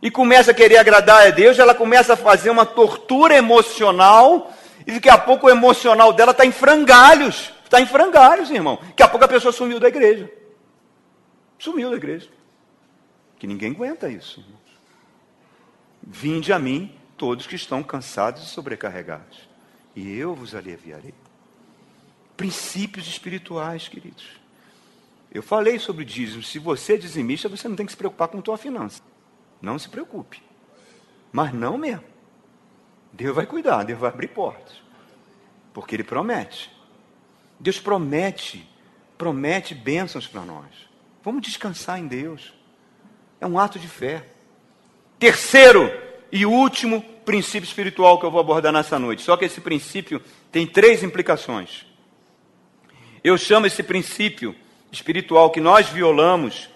E 0.00 0.10
começa 0.10 0.52
a 0.52 0.54
querer 0.54 0.78
agradar 0.78 1.26
a 1.26 1.30
Deus, 1.30 1.58
ela 1.58 1.74
começa 1.74 2.12
a 2.12 2.16
fazer 2.16 2.50
uma 2.50 2.64
tortura 2.64 3.34
emocional, 3.34 4.52
e 4.86 4.92
daqui 4.92 5.10
a 5.10 5.18
pouco 5.18 5.48
o 5.48 5.50
emocional 5.50 6.12
dela 6.12 6.30
está 6.30 6.46
em 6.46 6.52
frangalhos. 6.52 7.52
Está 7.64 7.80
em 7.80 7.86
frangalhos, 7.86 8.50
irmão. 8.50 8.78
Daqui 8.80 9.02
a 9.02 9.08
pouco 9.08 9.24
a 9.24 9.28
pessoa 9.28 9.52
sumiu 9.52 9.78
da 9.78 9.88
igreja. 9.88 10.30
Sumiu 11.58 11.90
da 11.90 11.96
igreja. 11.96 12.28
Que 13.38 13.46
ninguém 13.46 13.72
aguenta 13.72 14.08
isso. 14.08 14.42
Vinde 16.02 16.52
a 16.52 16.58
mim, 16.58 16.94
todos 17.16 17.46
que 17.46 17.56
estão 17.56 17.82
cansados 17.82 18.44
e 18.44 18.46
sobrecarregados, 18.46 19.47
e 19.98 20.16
eu 20.16 20.32
vos 20.32 20.54
aliviarei. 20.54 21.12
Princípios 22.36 23.08
espirituais, 23.08 23.88
queridos. 23.88 24.38
Eu 25.32 25.42
falei 25.42 25.76
sobre 25.80 26.04
dízimo. 26.04 26.40
Se 26.40 26.60
você 26.60 26.94
é 26.94 26.96
dizimista, 26.96 27.48
você 27.48 27.66
não 27.66 27.74
tem 27.74 27.84
que 27.84 27.90
se 27.90 27.98
preocupar 27.98 28.28
com 28.28 28.38
a 28.38 28.42
tua 28.42 28.56
finança. 28.56 29.02
Não 29.60 29.76
se 29.76 29.88
preocupe. 29.88 30.40
Mas 31.32 31.52
não 31.52 31.76
mesmo. 31.76 32.04
Deus 33.12 33.34
vai 33.34 33.44
cuidar, 33.44 33.82
Deus 33.82 33.98
vai 33.98 34.10
abrir 34.10 34.28
portas. 34.28 34.80
Porque 35.74 35.96
Ele 35.96 36.04
promete. 36.04 36.70
Deus 37.58 37.80
promete, 37.80 38.70
promete 39.18 39.74
bênçãos 39.74 40.28
para 40.28 40.42
nós. 40.42 40.88
Vamos 41.24 41.42
descansar 41.42 41.98
em 41.98 42.06
Deus. 42.06 42.54
É 43.40 43.46
um 43.48 43.58
ato 43.58 43.80
de 43.80 43.88
fé. 43.88 44.28
Terceiro 45.18 45.90
e 46.30 46.46
último 46.46 47.02
princípio 47.28 47.66
espiritual 47.66 48.18
que 48.18 48.24
eu 48.24 48.30
vou 48.30 48.40
abordar 48.40 48.72
nessa 48.72 48.98
noite. 48.98 49.20
Só 49.20 49.36
que 49.36 49.44
esse 49.44 49.60
princípio 49.60 50.18
tem 50.50 50.66
três 50.66 51.02
implicações. 51.02 51.84
Eu 53.22 53.36
chamo 53.36 53.66
esse 53.66 53.82
princípio 53.82 54.56
espiritual 54.90 55.50
que 55.50 55.60
nós 55.60 55.90
violamos 55.90 56.70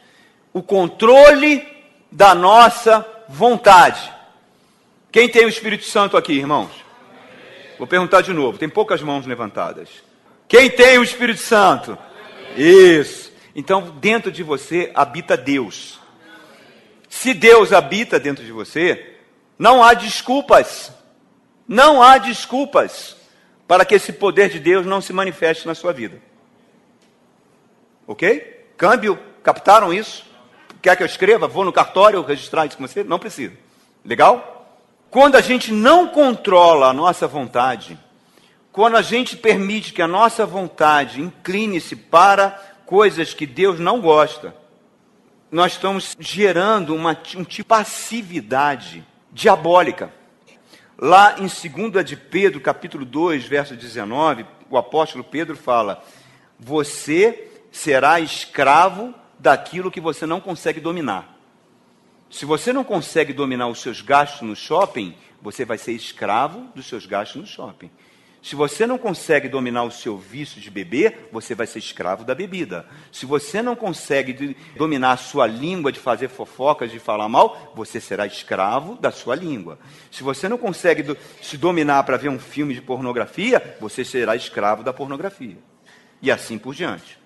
o 0.53 0.63
controle 0.63 1.67
da 2.11 2.35
nossa 2.35 3.07
vontade. 3.31 4.13
Quem 5.11 5.27
tem 5.27 5.47
o 5.47 5.49
Espírito 5.49 5.87
Santo 5.87 6.19
aqui, 6.19 6.35
irmãos? 6.35 6.71
Vou 7.79 7.87
perguntar 7.87 8.21
de 8.21 8.35
novo, 8.35 8.59
tem 8.59 8.69
poucas 8.69 9.01
mãos 9.01 9.25
levantadas. 9.25 9.89
Quem 10.47 10.69
tem 10.69 10.99
o 10.99 11.03
Espírito 11.03 11.41
Santo? 11.41 11.97
Isso. 12.59 13.33
Então, 13.57 13.97
dentro 13.99 14.31
de 14.31 14.43
você 14.43 14.93
habita 14.95 15.35
Deus. 15.35 15.99
Se 17.09 17.33
Deus 17.33 17.73
habita 17.73 18.21
dentro 18.21 18.45
de 18.45 18.53
você, 18.53 19.12
não 19.59 19.83
há 19.83 19.95
desculpas. 19.95 20.93
Não 21.67 22.03
há 22.03 22.19
desculpas 22.19 23.17
para 23.67 23.85
que 23.85 23.95
esse 23.95 24.13
poder 24.13 24.51
de 24.51 24.59
Deus 24.59 24.85
não 24.85 25.01
se 25.01 25.13
manifeste 25.13 25.67
na 25.67 25.75
sua 25.75 25.93
vida. 25.93 26.21
Ok? 28.07 28.75
Câmbio? 28.77 29.19
Captaram 29.43 29.93
isso? 29.93 30.25
Quer 30.83 30.97
que 30.97 31.03
eu 31.03 31.07
escreva? 31.07 31.47
Vou 31.47 31.65
no 31.65 31.73
cartório 31.73 32.23
registrar 32.23 32.67
isso 32.67 32.77
com 32.77 32.87
você? 32.87 33.05
Não 33.05 33.19
precisa. 33.19 33.55
Legal? 34.05 34.77
Quando 35.11 35.37
a 35.37 35.41
gente 35.41 35.73
não 35.73 36.09
controla 36.09 36.89
a 36.89 36.93
nossa 36.93 37.27
vontade, 37.29 37.99
quando 38.73 38.97
a 38.97 39.03
gente 39.03 39.37
permite 39.37 39.93
que 39.93 40.03
a 40.03 40.09
nossa 40.09 40.45
vontade 40.45 41.21
incline-se 41.21 41.95
para 41.95 42.51
coisas 42.87 43.33
que 43.33 43.47
Deus 43.47 43.79
não 43.79 44.01
gosta, 44.01 44.55
nós 45.51 45.73
estamos 45.73 46.17
gerando 46.19 46.95
uma, 46.95 47.11
um 47.11 47.45
tipo 47.45 47.51
de 47.51 47.65
passividade 47.65 49.07
diabólica. 49.33 50.13
Lá 50.99 51.37
em 51.39 51.49
2 51.49 52.05
de 52.05 52.17
Pedro, 52.17 52.61
capítulo 52.61 53.05
2, 53.05 53.45
verso 53.45 53.75
19, 53.75 54.47
o 54.71 54.77
apóstolo 54.77 55.25
Pedro 55.25 55.57
fala: 55.57 56.05
Você 56.61 57.51
será 57.73 58.21
escravo 58.21 59.15
daquilo 59.39 59.91
que 59.91 60.01
você 60.01 60.27
não 60.27 60.41
consegue 60.41 60.81
dominar. 60.81 61.37
Se 62.31 62.45
você 62.45 62.73
não 62.73 62.85
consegue 62.85 63.33
dominar 63.33 63.69
os 63.69 63.81
seus 63.81 64.01
gastos 64.01 64.43
no 64.43 64.55
shopping, 64.55 65.15
você 65.41 65.65
vai 65.65 65.77
ser 65.77 65.93
escravo 65.93 66.69
dos 66.75 66.87
seus 66.87 67.05
gastos 67.05 67.41
no 67.41 67.47
shopping. 67.47 67.91
Se 68.43 68.57
você 68.57 68.87
não 68.87 68.99
consegue 68.99 69.49
dominar 69.49 69.85
o 69.85 69.91
seu 69.91 70.19
vício 70.19 70.61
de 70.61 70.69
beber, 70.69 71.29
você 71.31 71.55
vai 71.55 71.67
ser 71.67 71.79
escravo 71.79 72.25
da 72.25 72.35
bebida. 72.35 72.85
Se 73.13 73.25
você 73.25 73.63
não 73.63 73.77
consegue 73.77 74.57
dominar 74.77 75.13
a 75.13 75.17
sua 75.17 75.47
língua 75.47 75.93
de 75.93 76.01
fazer 76.01 76.29
fofocas, 76.29 76.91
de 76.91 76.99
falar 76.99 77.29
mal, 77.29 77.73
você 77.75 78.01
será 78.01 78.27
escravo 78.27 78.97
da 78.97 79.13
sua 79.13 79.37
língua. 79.37 79.79
Se 80.11 80.25
você 80.25 80.49
não 80.49 80.59
consegue 80.59 81.17
se 81.41 81.57
dominar 81.57 82.03
para 82.03 82.17
ver 82.17 82.31
um 82.31 82.39
filme 82.39 82.75
de 82.75 82.83
pornografia, 82.83 83.77
você 83.81 84.05
será 84.05 84.35
escravo 84.35 84.83
da 84.83 84.93
pornografia. 84.93 85.59
E 86.21 86.31
assim 86.31 86.59
por 86.59 86.75
diante 86.75 87.23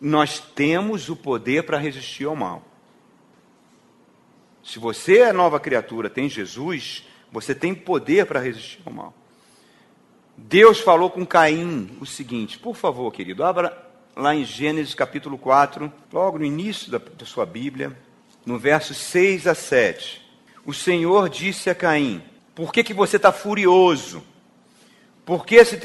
nós 0.00 0.38
temos 0.38 1.08
o 1.08 1.16
poder 1.16 1.64
para 1.64 1.78
resistir 1.78 2.26
ao 2.26 2.36
mal. 2.36 2.62
Se 4.62 4.78
você 4.78 5.20
é 5.20 5.32
nova 5.32 5.58
criatura, 5.58 6.10
tem 6.10 6.28
Jesus, 6.28 7.08
você 7.32 7.54
tem 7.54 7.74
poder 7.74 8.26
para 8.26 8.40
resistir 8.40 8.82
ao 8.84 8.92
mal. 8.92 9.14
Deus 10.36 10.80
falou 10.80 11.10
com 11.10 11.24
Caim 11.24 11.96
o 12.00 12.06
seguinte, 12.06 12.58
por 12.58 12.74
favor, 12.74 13.12
querido, 13.12 13.44
abra 13.44 13.76
lá 14.16 14.34
em 14.34 14.44
Gênesis 14.44 14.94
capítulo 14.94 15.38
4, 15.38 15.92
logo 16.12 16.38
no 16.38 16.44
início 16.44 16.90
da, 16.90 16.98
da 16.98 17.24
sua 17.24 17.46
Bíblia, 17.46 17.96
no 18.44 18.58
verso 18.58 18.94
6 18.94 19.46
a 19.46 19.54
7. 19.54 20.22
O 20.66 20.72
Senhor 20.72 21.28
disse 21.28 21.70
a 21.70 21.74
Caim: 21.74 22.22
Por 22.54 22.72
que, 22.72 22.82
que 22.82 22.94
você 22.94 23.16
está 23.16 23.32
furioso? 23.32 24.22
Por 25.24 25.46
que 25.46 25.64
se 25.64 25.78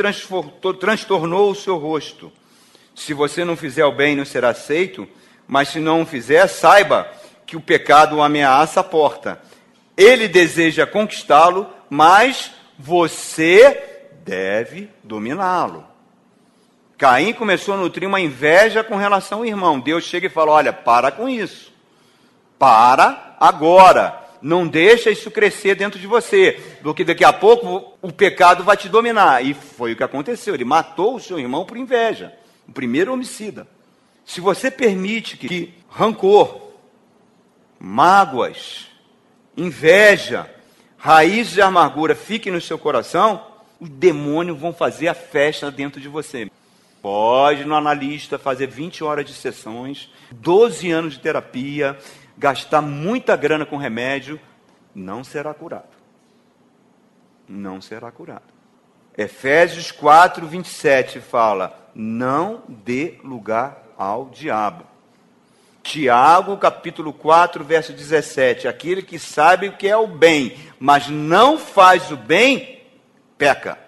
transtornou 0.79 1.51
o 1.51 1.55
seu 1.55 1.77
rosto? 1.77 2.31
Se 2.93 3.13
você 3.13 3.45
não 3.45 3.55
fizer 3.55 3.85
o 3.85 3.95
bem, 3.95 4.15
não 4.15 4.25
será 4.25 4.49
aceito, 4.49 5.07
mas 5.47 5.69
se 5.69 5.79
não 5.79 6.01
o 6.01 6.05
fizer, 6.05 6.45
saiba 6.47 7.09
que 7.45 7.55
o 7.55 7.61
pecado 7.61 8.17
o 8.17 8.21
ameaça 8.21 8.81
a 8.81 8.83
porta. 8.83 9.41
Ele 9.95 10.27
deseja 10.27 10.85
conquistá-lo, 10.85 11.67
mas 11.89 12.51
você 12.77 13.88
deve 14.23 14.89
dominá-lo. 15.03 15.85
Caim 16.97 17.33
começou 17.33 17.73
a 17.73 17.77
nutrir 17.77 18.07
uma 18.07 18.19
inveja 18.19 18.83
com 18.83 18.95
relação 18.95 19.39
ao 19.39 19.45
irmão. 19.45 19.79
Deus 19.79 20.03
chega 20.03 20.27
e 20.27 20.29
fala: 20.29 20.51
Olha, 20.51 20.73
para 20.73 21.11
com 21.11 21.27
isso. 21.27 21.71
Para 22.57 23.35
agora. 23.39 24.25
Não 24.41 24.65
deixa 24.65 25.11
isso 25.11 25.29
crescer 25.29 25.75
dentro 25.75 25.99
de 25.99 26.07
você, 26.07 26.57
porque 26.81 27.03
daqui 27.03 27.25
a 27.25 27.33
pouco 27.33 27.97
o 28.01 28.09
pecado 28.09 28.63
vai 28.63 28.77
te 28.77 28.87
dominar. 28.87 29.43
E 29.43 29.53
foi 29.53 29.91
o 29.91 29.95
que 29.97 30.03
aconteceu. 30.03 30.53
Ele 30.53 30.63
matou 30.63 31.15
o 31.15 31.19
seu 31.19 31.37
irmão 31.37 31.65
por 31.65 31.75
inveja 31.75 32.33
o 32.69 32.71
primeiro 32.71 33.11
homicida. 33.11 33.67
Se 34.23 34.39
você 34.39 34.69
permite 34.69 35.35
que 35.35 35.73
rancor, 35.89 36.69
mágoas, 37.79 38.87
inveja, 39.57 40.47
raízes 40.95 41.53
de 41.53 41.61
amargura 41.61 42.15
fiquem 42.15 42.53
no 42.53 42.61
seu 42.61 42.77
coração, 42.77 43.43
os 43.79 43.89
demônios 43.89 44.59
vão 44.59 44.73
fazer 44.73 45.07
a 45.07 45.13
festa 45.13 45.71
dentro 45.71 46.01
de 46.01 46.07
você. 46.07 46.49
Pode 47.01 47.63
no 47.63 47.75
analista 47.75 48.37
fazer 48.37 48.67
20 48.67 49.03
horas 49.03 49.25
de 49.25 49.33
sessões, 49.33 50.11
12 50.31 50.91
anos 50.91 51.13
de 51.13 51.19
terapia, 51.19 51.97
gastar 52.37 52.81
muita 52.81 53.35
grana 53.35 53.65
com 53.65 53.77
remédio, 53.77 54.39
não 54.93 55.23
será 55.23 55.53
curado. 55.53 55.97
Não 57.47 57.81
será 57.81 58.11
curado. 58.11 58.43
Efésios 59.17 59.91
4, 59.91 60.45
27 60.45 61.19
fala: 61.19 61.89
não 61.95 62.63
dê 62.67 63.15
lugar 63.23 63.83
ao 63.97 64.29
diabo. 64.29 64.85
Tiago, 65.83 66.55
capítulo 66.57 67.11
4, 67.11 67.63
verso 67.63 67.93
17: 67.93 68.67
aquele 68.67 69.01
que 69.01 69.17
sabe 69.17 69.67
o 69.67 69.73
que 69.73 69.87
é 69.87 69.97
o 69.97 70.07
bem, 70.07 70.57
mas 70.79 71.07
não 71.07 71.57
faz 71.57 72.11
o 72.11 72.17
bem, 72.17 72.78
peca. 73.39 73.79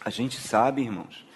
A 0.00 0.08
gente 0.08 0.40
sabe, 0.40 0.82
irmãos, 0.82 1.26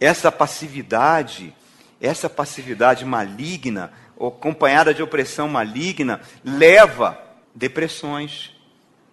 essa 0.00 0.32
passividade, 0.32 1.54
essa 2.00 2.28
passividade 2.28 3.04
maligna, 3.04 3.92
acompanhada 4.18 4.94
de 4.94 5.02
opressão 5.02 5.48
maligna, 5.48 6.22
leva 6.42 7.20
depressões, 7.54 8.52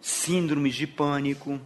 síndromes 0.01 0.73
de 0.73 0.87
pânico, 0.87 1.59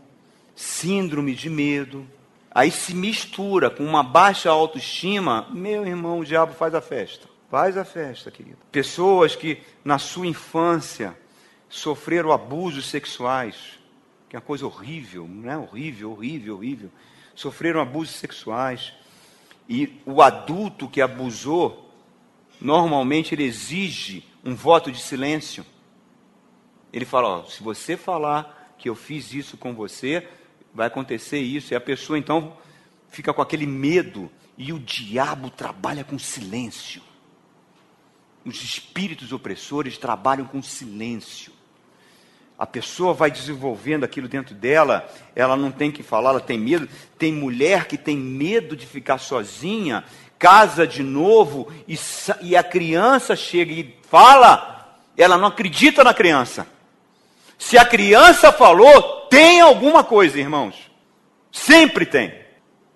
síndrome 0.56 1.36
de 1.36 1.50
medo, 1.50 2.08
aí 2.50 2.72
se 2.72 2.96
mistura 2.96 3.70
com 3.70 3.84
uma 3.84 4.02
baixa 4.02 4.50
autoestima, 4.50 5.48
meu 5.52 5.86
irmão, 5.86 6.20
o 6.20 6.26
diabo 6.26 6.54
faz 6.54 6.74
a 6.74 6.82
festa. 6.82 7.28
Faz 7.50 7.78
a 7.78 7.86
festa, 7.86 8.30
querido. 8.32 8.58
Pessoas 8.72 9.36
que 9.36 9.62
na 9.86 10.00
sua 10.00 10.28
infância 10.28 11.16
sofreram 11.70 12.32
abusos 12.32 12.90
sexuais, 12.90 13.77
que 14.30 14.36
é 14.36 14.40
uma 14.40 14.46
coisa 14.46 14.66
horrível, 14.66 15.28
não 15.28 15.50
é 15.50 15.58
horrível, 15.58 16.12
horrível, 16.12 16.56
horrível. 16.56 16.92
Sofreram 17.34 17.80
abusos 17.80 18.16
sexuais. 18.16 18.94
E 19.70 20.00
o 20.06 20.22
adulto 20.22 20.88
que 20.88 21.02
abusou, 21.02 21.92
normalmente 22.60 23.34
ele 23.34 23.44
exige 23.44 24.26
um 24.44 24.56
voto 24.56 24.92
de 24.92 25.00
silêncio. 25.00 25.66
Ele 26.92 27.06
fala: 27.06 27.40
ó, 27.40 27.44
se 27.44 27.62
você 27.62 27.96
falar 27.96 28.76
que 28.78 28.90
eu 28.90 28.96
fiz 28.96 29.34
isso 29.34 29.58
com 29.58 29.74
você, 29.74 30.28
vai 30.74 30.88
acontecer 30.88 31.40
isso. 31.40 31.74
E 31.74 31.76
a 31.76 31.82
pessoa 31.82 32.18
então 32.18 32.58
fica 33.10 33.34
com 33.34 33.42
aquele 33.42 33.66
medo. 33.66 34.30
E 34.58 34.74
o 34.74 34.80
diabo 34.80 35.52
trabalha 35.52 36.04
com 36.04 36.18
silêncio. 36.18 37.02
Os 38.44 38.64
espíritos 38.64 39.32
opressores 39.32 39.98
trabalham 39.98 40.46
com 40.46 40.62
silêncio. 40.64 41.54
A 42.58 42.66
pessoa 42.66 43.14
vai 43.14 43.30
desenvolvendo 43.30 44.04
aquilo 44.04 44.28
dentro 44.28 44.56
dela, 44.56 45.08
ela 45.36 45.56
não 45.56 45.72
tem 45.72 45.92
que 45.92 46.02
falar, 46.02 46.32
ela 46.32 46.40
tem 46.40 46.58
medo. 46.58 46.90
Tem 47.18 47.32
mulher 47.32 47.86
que 47.86 47.98
tem 47.98 48.18
medo 48.18 48.76
de 48.76 48.86
ficar 48.86 49.20
sozinha, 49.20 50.04
casa 50.40 50.88
de 50.88 51.04
novo 51.04 51.72
e, 51.88 51.98
e 52.42 52.56
a 52.56 52.64
criança 52.64 53.36
chega 53.36 53.72
e 53.72 53.96
fala, 54.10 54.98
ela 55.16 55.38
não 55.38 55.48
acredita 55.48 56.04
na 56.04 56.14
criança. 56.14 56.68
Se 57.58 57.78
a 57.78 57.86
criança 57.86 58.52
falou, 58.52 59.28
tem 59.30 59.62
alguma 59.62 60.04
coisa, 60.04 60.40
irmãos. 60.40 60.76
Sempre 61.52 62.06
tem. 62.06 62.34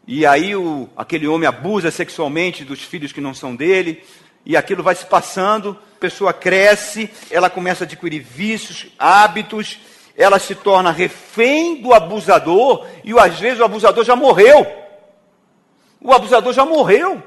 E 0.07 0.25
aí 0.25 0.55
o, 0.55 0.89
aquele 0.95 1.27
homem 1.27 1.47
abusa 1.47 1.89
sexualmente 1.89 2.63
dos 2.63 2.81
filhos 2.81 3.11
que 3.11 3.21
não 3.21 3.33
são 3.33 3.55
dele, 3.55 4.03
e 4.45 4.57
aquilo 4.57 4.83
vai 4.83 4.95
se 4.95 5.05
passando, 5.05 5.77
a 5.95 5.99
pessoa 5.99 6.33
cresce, 6.33 7.09
ela 7.29 7.49
começa 7.49 7.83
a 7.83 7.85
adquirir 7.85 8.21
vícios, 8.21 8.87
hábitos, 8.97 9.79
ela 10.17 10.39
se 10.39 10.55
torna 10.55 10.91
refém 10.91 11.81
do 11.81 11.93
abusador, 11.93 12.87
e 13.03 13.17
às 13.17 13.39
vezes 13.39 13.59
o 13.59 13.63
abusador 13.63 14.03
já 14.03 14.15
morreu. 14.15 14.65
O 15.99 16.11
abusador 16.11 16.53
já 16.53 16.65
morreu 16.65 17.23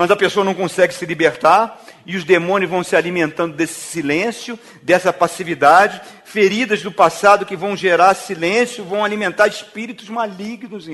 mas 0.00 0.10
a 0.10 0.16
pessoa 0.16 0.42
não 0.42 0.54
consegue 0.54 0.94
se 0.94 1.04
libertar 1.04 1.78
e 2.06 2.16
os 2.16 2.24
demônios 2.24 2.70
vão 2.70 2.82
se 2.82 2.96
alimentando 2.96 3.54
desse 3.54 3.74
silêncio, 3.74 4.58
dessa 4.82 5.12
passividade, 5.12 6.00
feridas 6.24 6.82
do 6.82 6.90
passado 6.90 7.44
que 7.44 7.54
vão 7.54 7.76
gerar 7.76 8.14
silêncio, 8.14 8.82
vão 8.82 9.04
alimentar 9.04 9.48
espíritos 9.48 10.08
malignos, 10.08 10.88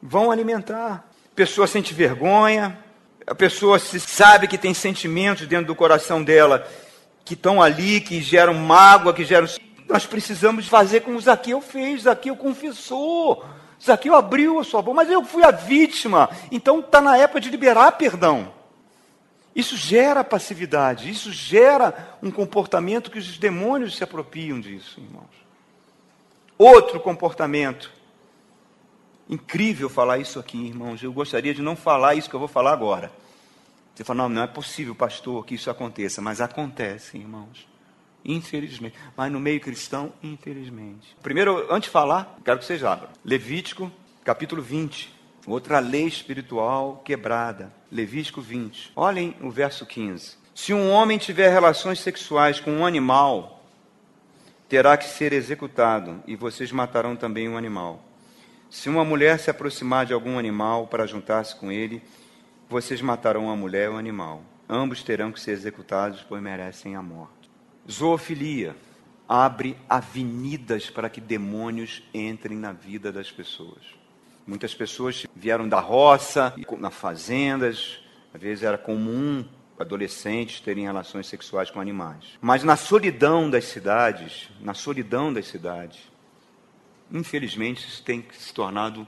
vão 0.00 0.30
alimentar. 0.30 1.04
A 1.32 1.34
pessoa 1.34 1.66
sente 1.66 1.92
vergonha, 1.92 2.78
a 3.26 3.34
pessoa 3.34 3.78
se 3.78 4.00
sabe 4.00 4.48
que 4.48 4.58
tem 4.58 4.74
sentimentos 4.74 5.46
dentro 5.46 5.66
do 5.66 5.74
coração 5.74 6.22
dela 6.22 6.66
que 7.24 7.34
estão 7.34 7.62
ali, 7.62 8.00
que 8.00 8.20
geram 8.20 8.54
mágoa, 8.54 9.14
que 9.14 9.24
geram. 9.24 9.46
Nós 9.88 10.06
precisamos 10.06 10.66
fazer 10.66 11.00
como 11.00 11.20
Zaqueu 11.20 11.60
fez, 11.60 12.02
Zaqueu 12.02 12.36
confessou. 12.36 13.44
Zaqueu 13.82 14.14
abriu 14.14 14.58
a 14.58 14.64
sua 14.64 14.82
boca, 14.82 14.96
mas 14.96 15.10
eu 15.10 15.24
fui 15.24 15.44
a 15.44 15.50
vítima. 15.50 16.30
Então 16.50 16.80
está 16.80 17.00
na 17.00 17.16
época 17.16 17.40
de 17.40 17.50
liberar 17.50 17.92
perdão. 17.92 18.52
Isso 19.54 19.76
gera 19.76 20.24
passividade, 20.24 21.10
isso 21.10 21.30
gera 21.30 22.16
um 22.22 22.30
comportamento 22.30 23.10
que 23.10 23.18
os 23.18 23.36
demônios 23.36 23.96
se 23.96 24.02
apropriam 24.02 24.58
disso, 24.58 24.98
irmãos. 24.98 25.30
Outro 26.56 26.98
comportamento. 27.00 27.90
Incrível 29.32 29.88
falar 29.88 30.18
isso 30.18 30.38
aqui, 30.38 30.58
irmãos. 30.58 31.02
Eu 31.02 31.10
gostaria 31.10 31.54
de 31.54 31.62
não 31.62 31.74
falar 31.74 32.14
isso 32.14 32.28
que 32.28 32.36
eu 32.36 32.38
vou 32.38 32.48
falar 32.48 32.70
agora. 32.70 33.10
Você 33.94 34.04
fala, 34.04 34.24
não, 34.24 34.28
não 34.28 34.42
é 34.42 34.46
possível, 34.46 34.94
pastor, 34.94 35.46
que 35.46 35.54
isso 35.54 35.70
aconteça, 35.70 36.20
mas 36.20 36.38
acontece, 36.38 37.16
irmãos. 37.16 37.66
Infelizmente. 38.22 38.94
Mas 39.16 39.32
no 39.32 39.40
meio 39.40 39.58
cristão, 39.58 40.12
infelizmente. 40.22 41.16
Primeiro, 41.22 41.66
antes 41.72 41.84
de 41.84 41.92
falar, 41.92 42.38
quero 42.44 42.58
que 42.58 42.66
vocês 42.66 42.84
abram. 42.84 43.08
Levítico, 43.24 43.90
capítulo 44.22 44.60
20. 44.60 45.10
Outra 45.46 45.78
lei 45.78 46.04
espiritual 46.06 47.00
quebrada. 47.02 47.72
Levítico 47.90 48.42
20. 48.42 48.92
Olhem 48.94 49.34
o 49.40 49.50
verso 49.50 49.86
15. 49.86 50.36
Se 50.54 50.74
um 50.74 50.90
homem 50.90 51.16
tiver 51.16 51.48
relações 51.48 52.00
sexuais 52.00 52.60
com 52.60 52.70
um 52.70 52.84
animal, 52.84 53.64
terá 54.68 54.94
que 54.98 55.06
ser 55.06 55.32
executado, 55.32 56.22
e 56.26 56.36
vocês 56.36 56.70
matarão 56.70 57.16
também 57.16 57.48
o 57.48 57.52
um 57.52 57.56
animal. 57.56 58.11
Se 58.72 58.88
uma 58.88 59.04
mulher 59.04 59.38
se 59.38 59.50
aproximar 59.50 60.06
de 60.06 60.14
algum 60.14 60.38
animal 60.38 60.86
para 60.86 61.06
juntar-se 61.06 61.54
com 61.54 61.70
ele, 61.70 62.02
vocês 62.70 63.02
matarão 63.02 63.50
a 63.50 63.54
mulher 63.54 63.90
e 63.90 63.92
o 63.92 63.98
animal. 63.98 64.42
Ambos 64.66 65.02
terão 65.02 65.30
que 65.30 65.38
ser 65.38 65.50
executados, 65.50 66.24
pois 66.26 66.42
merecem 66.42 66.96
a 66.96 67.02
morte. 67.02 67.50
Zoofilia 67.88 68.74
abre 69.28 69.76
avenidas 69.86 70.88
para 70.88 71.10
que 71.10 71.20
demônios 71.20 72.02
entrem 72.14 72.56
na 72.56 72.72
vida 72.72 73.12
das 73.12 73.30
pessoas. 73.30 73.84
Muitas 74.46 74.74
pessoas 74.74 75.26
vieram 75.36 75.68
da 75.68 75.78
roça, 75.78 76.54
nas 76.78 76.94
fazendas, 76.94 78.02
às 78.32 78.40
vezes 78.40 78.64
era 78.64 78.78
comum 78.78 79.44
adolescentes 79.78 80.60
terem 80.60 80.84
relações 80.84 81.26
sexuais 81.26 81.70
com 81.70 81.78
animais. 81.78 82.38
Mas 82.40 82.64
na 82.64 82.76
solidão 82.76 83.50
das 83.50 83.66
cidades, 83.66 84.48
na 84.62 84.72
solidão 84.72 85.30
das 85.30 85.46
cidades, 85.46 86.10
infelizmente 87.12 87.86
isso 87.86 88.02
tem 88.02 88.24
se 88.32 88.52
tornado 88.52 89.06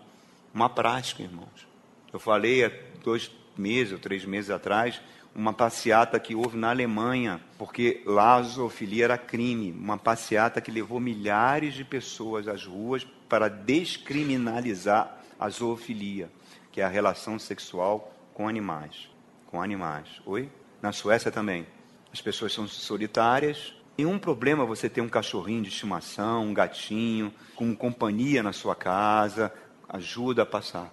uma 0.53 0.69
prática, 0.69 1.23
irmãos. 1.23 1.67
Eu 2.13 2.21
falei 2.21 2.65
há 2.65 2.71
dois 3.03 3.31
meses 3.57 3.93
ou 3.93 3.99
três 3.99 4.25
meses 4.25 4.51
atrás 4.51 5.01
uma 5.35 5.53
passeata 5.53 6.21
que 6.21 6.35
houve 6.35 6.57
na 6.57 6.71
Alemanha, 6.71 7.41
porque 7.59 8.03
lá 8.07 8.37
a 8.37 8.43
zoofilia 8.43 9.05
era 9.05 9.19
crime, 9.19 9.73
uma 9.73 9.99
passeata 9.99 10.61
que 10.61 10.71
levou 10.71 11.01
milhares 11.01 11.75
de 11.75 11.85
pessoas 11.85 12.47
às 12.47 12.65
ruas 12.65 13.05
para 13.29 13.49
descriminalizar 13.49 15.19
a 15.39 15.49
zoofilia, 15.49 16.31
que 16.71 16.81
é 16.81 16.85
a 16.85 16.89
relação 16.89 17.37
sexual 17.39 18.15
com 18.33 18.49
animais, 18.49 19.09
com 19.47 19.61
animais. 19.61 20.07
Oi? 20.25 20.49
Na 20.81 20.93
Suécia 20.93 21.33
também. 21.33 21.67
As 22.13 22.21
pessoas 22.21 22.53
são 22.53 22.69
solitárias. 22.69 23.75
Nenhum 23.97 24.19
problema 24.19 24.65
você 24.65 24.89
ter 24.89 25.01
um 25.01 25.09
cachorrinho 25.09 25.63
de 25.63 25.69
estimação, 25.69 26.47
um 26.47 26.55
gatinho, 26.55 27.33
com 27.55 27.75
companhia 27.77 28.43
na 28.43 28.53
sua 28.53 28.75
casa, 28.75 29.53
ajuda 29.89 30.43
a 30.43 30.47
passar. 30.47 30.93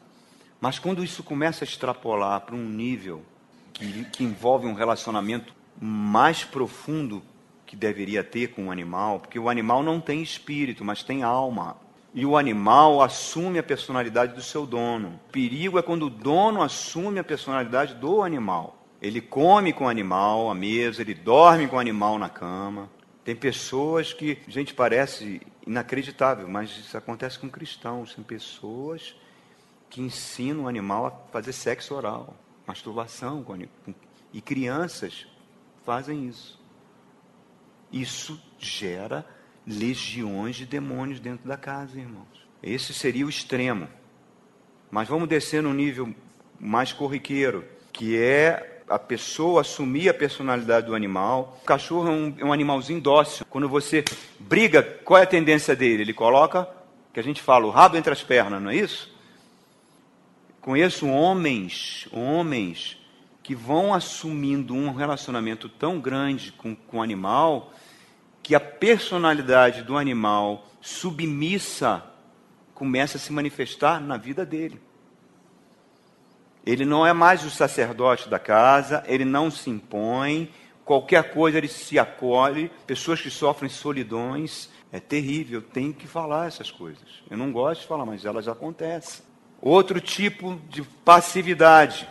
Mas 0.60 0.78
quando 0.78 1.04
isso 1.04 1.24
começa 1.24 1.64
a 1.64 1.68
extrapolar 1.68 2.42
para 2.42 2.56
um 2.56 2.70
nível 2.70 3.24
que, 3.74 4.06
que 4.06 4.24
envolve 4.24 4.68
um 4.68 4.74
relacionamento 4.74 5.54
mais 5.80 6.44
profundo 6.44 7.24
que 7.66 7.76
deveria 7.76 8.24
ter 8.24 8.50
com 8.50 8.68
o 8.68 8.72
animal, 8.72 9.20
porque 9.20 9.40
o 9.40 9.50
animal 9.50 9.82
não 9.82 10.00
tem 10.00 10.22
espírito, 10.22 10.86
mas 10.86 11.02
tem 11.02 11.24
alma. 11.24 11.78
E 12.14 12.26
o 12.26 12.38
animal 12.38 13.02
assume 13.02 13.58
a 13.58 13.64
personalidade 13.64 14.36
do 14.36 14.44
seu 14.44 14.68
dono. 14.68 15.20
O 15.28 15.32
perigo 15.32 15.80
é 15.80 15.82
quando 15.82 16.08
o 16.08 16.10
dono 16.10 16.62
assume 16.62 17.18
a 17.18 17.24
personalidade 17.24 17.96
do 17.96 18.22
animal. 18.22 18.81
Ele 19.02 19.20
come 19.20 19.74
com 19.74 19.86
o 19.86 19.90
animal 19.90 20.50
à 20.50 20.56
mesa, 20.56 21.02
ele 21.02 21.14
dorme 21.14 21.68
com 21.68 21.76
o 21.76 21.80
animal 21.80 22.20
na 22.20 22.30
cama. 22.30 22.90
Tem 23.24 23.36
pessoas 23.36 24.14
que, 24.14 24.38
gente, 24.48 24.74
parece 24.74 25.42
inacreditável, 25.66 26.48
mas 26.48 26.70
isso 26.72 26.96
acontece 26.96 27.40
com 27.40 27.50
cristãos. 27.50 28.14
Tem 28.14 28.24
pessoas 28.24 29.16
que 29.90 30.02
ensinam 30.02 30.66
o 30.66 30.68
animal 30.68 31.06
a 31.08 31.12
fazer 31.32 31.54
sexo 31.54 31.96
oral 31.96 32.36
masturbação, 32.66 33.46
e 34.32 34.40
crianças 34.40 35.28
fazem 35.84 36.28
isso. 36.28 36.60
Isso 37.92 38.42
gera 38.58 39.26
legiões 39.68 40.56
de 40.56 40.66
demônios 40.66 41.20
dentro 41.20 41.48
da 41.48 41.58
casa, 41.58 42.00
irmãos. 42.00 42.48
Esse 42.64 42.94
seria 42.94 43.26
o 43.26 43.30
extremo. 43.30 43.90
Mas 44.90 45.08
vamos 45.10 45.28
descer 45.28 45.62
no 45.62 45.74
nível 45.74 46.16
mais 46.58 46.94
corriqueiro, 46.94 47.66
que 47.92 48.18
é 48.18 48.71
a 48.92 49.00
pessoa 49.00 49.62
assumir 49.62 50.10
a 50.10 50.14
personalidade 50.14 50.86
do 50.86 50.96
animal. 50.96 51.58
O 51.62 51.66
cachorro 51.66 52.08
é 52.08 52.12
um, 52.12 52.36
é 52.40 52.46
um 52.46 52.54
animalzinho 52.54 53.00
dócil. 53.00 53.46
Quando 53.50 53.70
você 53.70 54.04
briga, 54.40 54.84
qual 54.84 55.20
é 55.20 55.24
a 55.24 55.28
tendência 55.28 55.76
dele? 55.76 56.04
Ele 56.04 56.14
coloca, 56.14 56.68
que 57.14 57.20
a 57.20 57.24
gente 57.24 57.42
fala, 57.42 57.66
o 57.66 57.70
rabo 57.70 57.96
entre 57.96 58.12
as 58.12 58.22
pernas, 58.22 58.62
não 58.62 58.70
é 58.70 58.76
isso? 58.76 59.10
Conheço 60.60 61.08
homens, 61.08 62.08
homens 62.12 62.98
que 63.42 63.56
vão 63.56 63.94
assumindo 63.94 64.76
um 64.76 64.94
relacionamento 64.94 65.68
tão 65.68 66.00
grande 66.00 66.52
com, 66.52 66.76
com 66.76 66.98
o 66.98 67.02
animal 67.02 67.74
que 68.44 68.54
a 68.54 68.60
personalidade 68.60 69.84
do 69.84 69.98
animal 69.98 70.68
submissa 70.82 72.04
começa 72.74 73.18
a 73.18 73.20
se 73.20 73.32
manifestar 73.32 74.02
na 74.02 74.18
vida 74.18 74.46
dele. 74.46 74.80
Ele 76.66 76.86
não 76.86 77.06
é 77.06 77.14
mais 77.14 77.44
o 77.44 77.50
sacerdote 77.50 78.30
da 78.30 78.38
casa, 78.38 79.04
ele 79.08 79.26
não 79.26 79.50
se 79.50 79.70
impõe, 79.70 80.52
qualquer 80.86 81.32
coisa 81.34 81.58
ele 81.58 81.68
se 81.68 81.98
acolhe. 81.98 82.72
Pessoas 82.86 83.20
que 83.20 83.30
sofrem 83.30 83.70
solidões, 83.70 84.70
é 84.92 85.00
terrível, 85.00 85.60
eu 85.60 85.66
tenho 85.66 85.94
que 85.94 86.06
falar 86.06 86.48
essas 86.48 86.70
coisas. 86.70 87.24
Eu 87.30 87.38
não 87.38 87.52
gosto 87.52 87.82
de 87.82 87.88
falar, 87.88 88.06
mas 88.06 88.26
elas 88.26 88.48
acontecem. 88.48 89.24
Outro 89.62 90.02
tipo 90.02 90.60
de 90.70 90.82
passividade, 90.82 92.08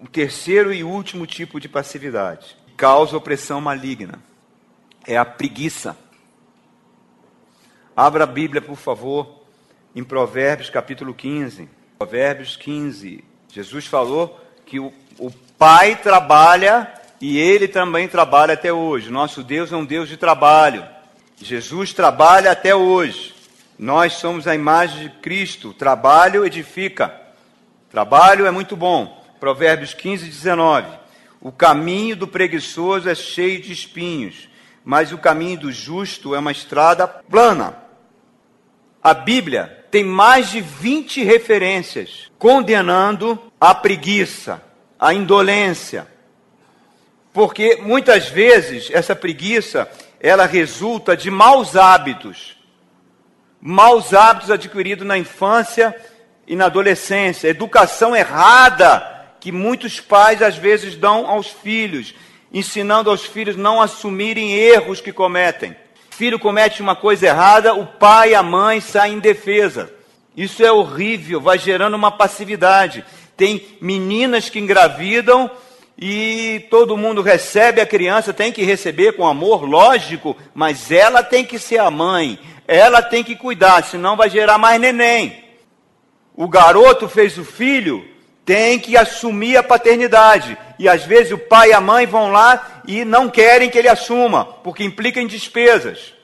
o 0.00 0.06
terceiro 0.06 0.72
e 0.72 0.84
último 0.84 1.26
tipo 1.26 1.58
de 1.58 1.68
passividade, 1.68 2.56
causa 2.76 3.16
opressão 3.16 3.60
maligna, 3.60 4.20
é 5.06 5.16
a 5.16 5.24
preguiça. 5.24 5.96
Abra 7.96 8.24
a 8.24 8.26
Bíblia, 8.26 8.62
por 8.62 8.76
favor, 8.76 9.42
em 9.94 10.04
Provérbios 10.04 10.70
capítulo 10.70 11.12
15. 11.12 11.68
Provérbios 11.98 12.56
15. 12.56 13.24
Jesus 13.52 13.86
falou 13.86 14.40
que 14.64 14.80
o, 14.80 14.90
o 15.18 15.30
Pai 15.58 15.94
trabalha 15.94 16.90
e 17.20 17.38
ele 17.38 17.68
também 17.68 18.08
trabalha 18.08 18.54
até 18.54 18.72
hoje. 18.72 19.10
Nosso 19.10 19.42
Deus 19.42 19.70
é 19.70 19.76
um 19.76 19.84
Deus 19.84 20.08
de 20.08 20.16
trabalho. 20.16 20.84
Jesus 21.36 21.92
trabalha 21.92 22.50
até 22.50 22.74
hoje. 22.74 23.34
Nós 23.78 24.14
somos 24.14 24.48
a 24.48 24.54
imagem 24.54 25.02
de 25.02 25.10
Cristo. 25.20 25.74
Trabalho 25.74 26.46
edifica. 26.46 27.14
Trabalho 27.90 28.46
é 28.46 28.50
muito 28.50 28.74
bom. 28.74 29.22
Provérbios 29.38 29.92
15, 29.92 30.26
19. 30.26 30.88
O 31.38 31.52
caminho 31.52 32.16
do 32.16 32.26
preguiçoso 32.26 33.08
é 33.08 33.14
cheio 33.14 33.60
de 33.60 33.72
espinhos, 33.72 34.48
mas 34.84 35.12
o 35.12 35.18
caminho 35.18 35.58
do 35.58 35.72
justo 35.72 36.34
é 36.34 36.38
uma 36.38 36.52
estrada 36.52 37.06
plana. 37.06 37.76
A 39.02 39.12
Bíblia 39.12 39.81
tem 39.92 40.02
mais 40.02 40.50
de 40.50 40.62
20 40.62 41.22
referências 41.22 42.32
condenando 42.38 43.38
a 43.60 43.74
preguiça, 43.74 44.62
a 44.98 45.12
indolência. 45.12 46.08
Porque 47.30 47.76
muitas 47.76 48.26
vezes 48.26 48.88
essa 48.90 49.14
preguiça, 49.14 49.86
ela 50.18 50.46
resulta 50.46 51.14
de 51.14 51.30
maus 51.30 51.76
hábitos. 51.76 52.56
Maus 53.60 54.14
hábitos 54.14 54.50
adquiridos 54.50 55.06
na 55.06 55.18
infância 55.18 55.94
e 56.46 56.56
na 56.56 56.64
adolescência, 56.66 57.48
educação 57.48 58.16
errada 58.16 59.36
que 59.40 59.52
muitos 59.52 60.00
pais 60.00 60.40
às 60.40 60.56
vezes 60.56 60.96
dão 60.96 61.26
aos 61.26 61.48
filhos, 61.48 62.14
ensinando 62.50 63.10
aos 63.10 63.26
filhos 63.26 63.56
não 63.56 63.80
assumirem 63.80 64.54
erros 64.54 65.02
que 65.02 65.12
cometem. 65.12 65.76
Filho 66.16 66.38
comete 66.38 66.80
uma 66.80 66.94
coisa 66.94 67.26
errada, 67.26 67.74
o 67.74 67.86
pai 67.86 68.30
e 68.30 68.34
a 68.34 68.42
mãe 68.42 68.80
saem 68.80 69.14
em 69.14 69.18
defesa. 69.18 69.92
Isso 70.36 70.64
é 70.64 70.70
horrível, 70.72 71.40
vai 71.40 71.58
gerando 71.58 71.94
uma 71.94 72.10
passividade. 72.10 73.04
Tem 73.36 73.76
meninas 73.80 74.48
que 74.48 74.58
engravidam 74.58 75.50
e 75.98 76.66
todo 76.70 76.96
mundo 76.96 77.22
recebe 77.22 77.80
a 77.80 77.86
criança, 77.86 78.32
tem 78.32 78.52
que 78.52 78.62
receber 78.62 79.12
com 79.12 79.26
amor, 79.26 79.64
lógico, 79.64 80.36
mas 80.54 80.90
ela 80.90 81.22
tem 81.22 81.44
que 81.44 81.58
ser 81.58 81.78
a 81.78 81.90
mãe, 81.90 82.38
ela 82.66 83.02
tem 83.02 83.22
que 83.22 83.36
cuidar, 83.36 83.84
senão 83.84 84.16
vai 84.16 84.30
gerar 84.30 84.58
mais 84.58 84.80
neném 84.80 85.42
o 86.34 86.48
garoto 86.48 87.08
fez 87.08 87.36
o 87.36 87.44
filho, 87.44 88.04
tem 88.44 88.78
que 88.78 88.96
assumir 88.96 89.56
a 89.56 89.62
paternidade. 89.62 90.56
E 90.78 90.88
às 90.88 91.04
vezes 91.04 91.32
o 91.32 91.38
pai 91.38 91.70
e 91.70 91.72
a 91.72 91.80
mãe 91.80 92.06
vão 92.06 92.30
lá 92.30 92.82
e 92.86 93.04
não 93.04 93.28
querem 93.28 93.70
que 93.70 93.78
ele 93.78 93.88
assuma, 93.88 94.44
porque 94.44 94.82
implica 94.84 95.20
em 95.20 95.26
despesas. 95.26 96.14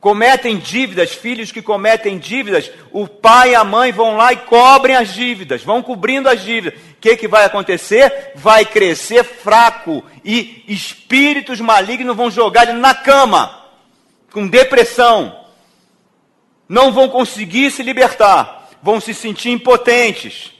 Cometem 0.00 0.58
dívidas, 0.58 1.12
filhos 1.12 1.50
que 1.50 1.60
cometem 1.60 2.18
dívidas, 2.18 2.70
o 2.92 3.08
pai 3.08 3.50
e 3.50 3.54
a 3.54 3.64
mãe 3.64 3.90
vão 3.90 4.16
lá 4.16 4.32
e 4.32 4.36
cobrem 4.36 4.94
as 4.94 5.12
dívidas, 5.12 5.62
vão 5.62 5.82
cobrindo 5.82 6.28
as 6.28 6.40
dívidas. 6.42 6.78
O 6.78 7.00
que, 7.00 7.16
que 7.16 7.26
vai 7.26 7.44
acontecer? 7.44 8.32
Vai 8.36 8.64
crescer 8.64 9.24
fraco 9.24 10.04
e 10.24 10.64
espíritos 10.68 11.60
malignos 11.60 12.16
vão 12.16 12.30
jogar 12.30 12.68
ele 12.68 12.78
na 12.78 12.94
cama, 12.94 13.64
com 14.32 14.46
depressão. 14.46 15.44
Não 16.68 16.92
vão 16.92 17.08
conseguir 17.08 17.70
se 17.70 17.82
libertar 17.82 18.56
vão 18.86 19.00
se 19.00 19.12
sentir 19.12 19.50
impotentes. 19.50 20.52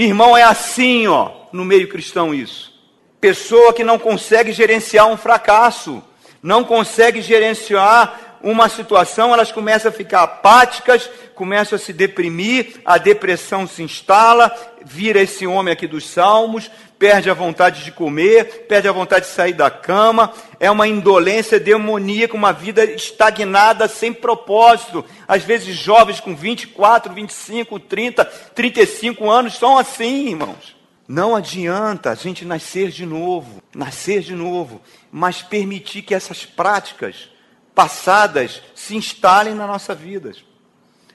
Irmão, 0.00 0.36
é 0.36 0.44
assim, 0.44 1.08
ó, 1.08 1.32
no 1.52 1.64
meio 1.64 1.88
cristão 1.88 2.32
isso. 2.32 2.72
Pessoa 3.20 3.72
que 3.72 3.82
não 3.82 3.98
consegue 3.98 4.52
gerenciar 4.52 5.08
um 5.08 5.16
fracasso, 5.16 6.00
não 6.40 6.62
consegue 6.62 7.20
gerenciar 7.20 8.38
uma 8.40 8.68
situação, 8.68 9.32
elas 9.32 9.50
começam 9.50 9.88
a 9.88 9.92
ficar 9.92 10.22
apáticas, 10.22 11.10
começam 11.38 11.76
a 11.76 11.78
se 11.78 11.92
deprimir, 11.92 12.80
a 12.84 12.98
depressão 12.98 13.64
se 13.64 13.80
instala, 13.80 14.52
vira 14.84 15.22
esse 15.22 15.46
homem 15.46 15.72
aqui 15.72 15.86
dos 15.86 16.04
salmos, 16.04 16.68
perde 16.98 17.30
a 17.30 17.34
vontade 17.34 17.84
de 17.84 17.92
comer, 17.92 18.66
perde 18.66 18.88
a 18.88 18.92
vontade 18.92 19.26
de 19.26 19.30
sair 19.30 19.52
da 19.52 19.70
cama, 19.70 20.32
é 20.58 20.68
uma 20.68 20.88
indolência 20.88 21.60
demoníaca, 21.60 22.34
uma 22.34 22.52
vida 22.52 22.84
estagnada, 22.84 23.86
sem 23.86 24.12
propósito. 24.12 25.04
Às 25.28 25.44
vezes, 25.44 25.76
jovens 25.76 26.18
com 26.18 26.34
24, 26.34 27.14
25, 27.14 27.78
30, 27.78 28.24
35 28.24 29.30
anos 29.30 29.56
são 29.56 29.78
assim, 29.78 30.30
irmãos. 30.30 30.76
Não 31.06 31.36
adianta 31.36 32.10
a 32.10 32.14
gente 32.16 32.44
nascer 32.44 32.90
de 32.90 33.06
novo, 33.06 33.62
nascer 33.72 34.22
de 34.22 34.34
novo, 34.34 34.82
mas 35.10 35.40
permitir 35.40 36.02
que 36.02 36.14
essas 36.14 36.44
práticas 36.44 37.30
passadas 37.74 38.60
se 38.74 38.96
instalem 38.96 39.54
na 39.54 39.64
nossa 39.64 39.94
vida. 39.94 40.32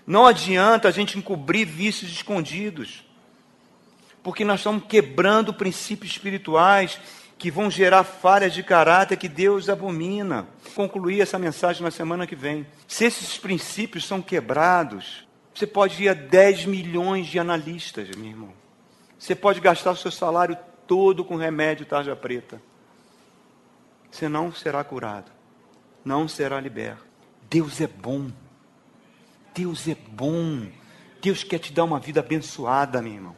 Não 0.06 0.26
adianta 0.26 0.88
a 0.88 0.92
gente 0.92 1.18
encobrir 1.18 1.66
vícios 1.66 2.12
escondidos 2.12 3.04
porque 4.24 4.46
nós 4.46 4.62
estamos 4.62 4.86
quebrando 4.88 5.54
princípios 5.54 6.14
espirituais 6.14 6.98
que 7.38 7.52
vão 7.52 7.70
gerar 7.70 8.06
falhas 8.06 8.54
de 8.54 8.64
caráter 8.64 9.18
que 9.18 9.28
Deus 9.28 9.68
abomina. 9.68 10.48
Concluir 10.74 11.20
essa 11.20 11.38
mensagem 11.38 11.84
na 11.84 11.92
semana 11.92 12.26
que 12.26 12.36
vem. 12.36 12.66
Se 12.88 13.04
esses 13.04 13.38
princípios 13.38 14.06
são 14.06 14.22
quebrados, 14.22 15.28
você 15.54 15.68
pode 15.68 16.02
ir 16.02 16.08
a 16.08 16.14
10 16.14 16.66
milhões 16.66 17.28
de 17.28 17.38
analistas, 17.38 18.08
meu 18.16 18.30
irmão. 18.30 18.54
Você 19.20 19.36
pode 19.36 19.60
gastar 19.60 19.92
o 19.92 19.98
seu 19.98 20.10
salário 20.10 20.58
todo 20.88 21.26
com 21.26 21.36
remédio 21.36 21.86
tarja 21.86 22.16
preta. 22.16 22.62
Você 24.10 24.30
não 24.30 24.54
será 24.54 24.84
curado. 24.84 25.32
Não 26.06 26.28
será 26.30 26.62
liberto. 26.62 27.04
Deus 27.50 27.82
é 27.82 27.88
bom. 27.88 28.32
Deus 29.54 29.88
é 29.88 29.96
bom. 29.96 30.68
Deus 31.22 31.44
quer 31.44 31.60
te 31.60 31.72
dar 31.72 31.84
uma 31.84 32.00
vida 32.00 32.20
abençoada, 32.20 33.02
meu 33.02 33.14
irmão. 33.14 33.36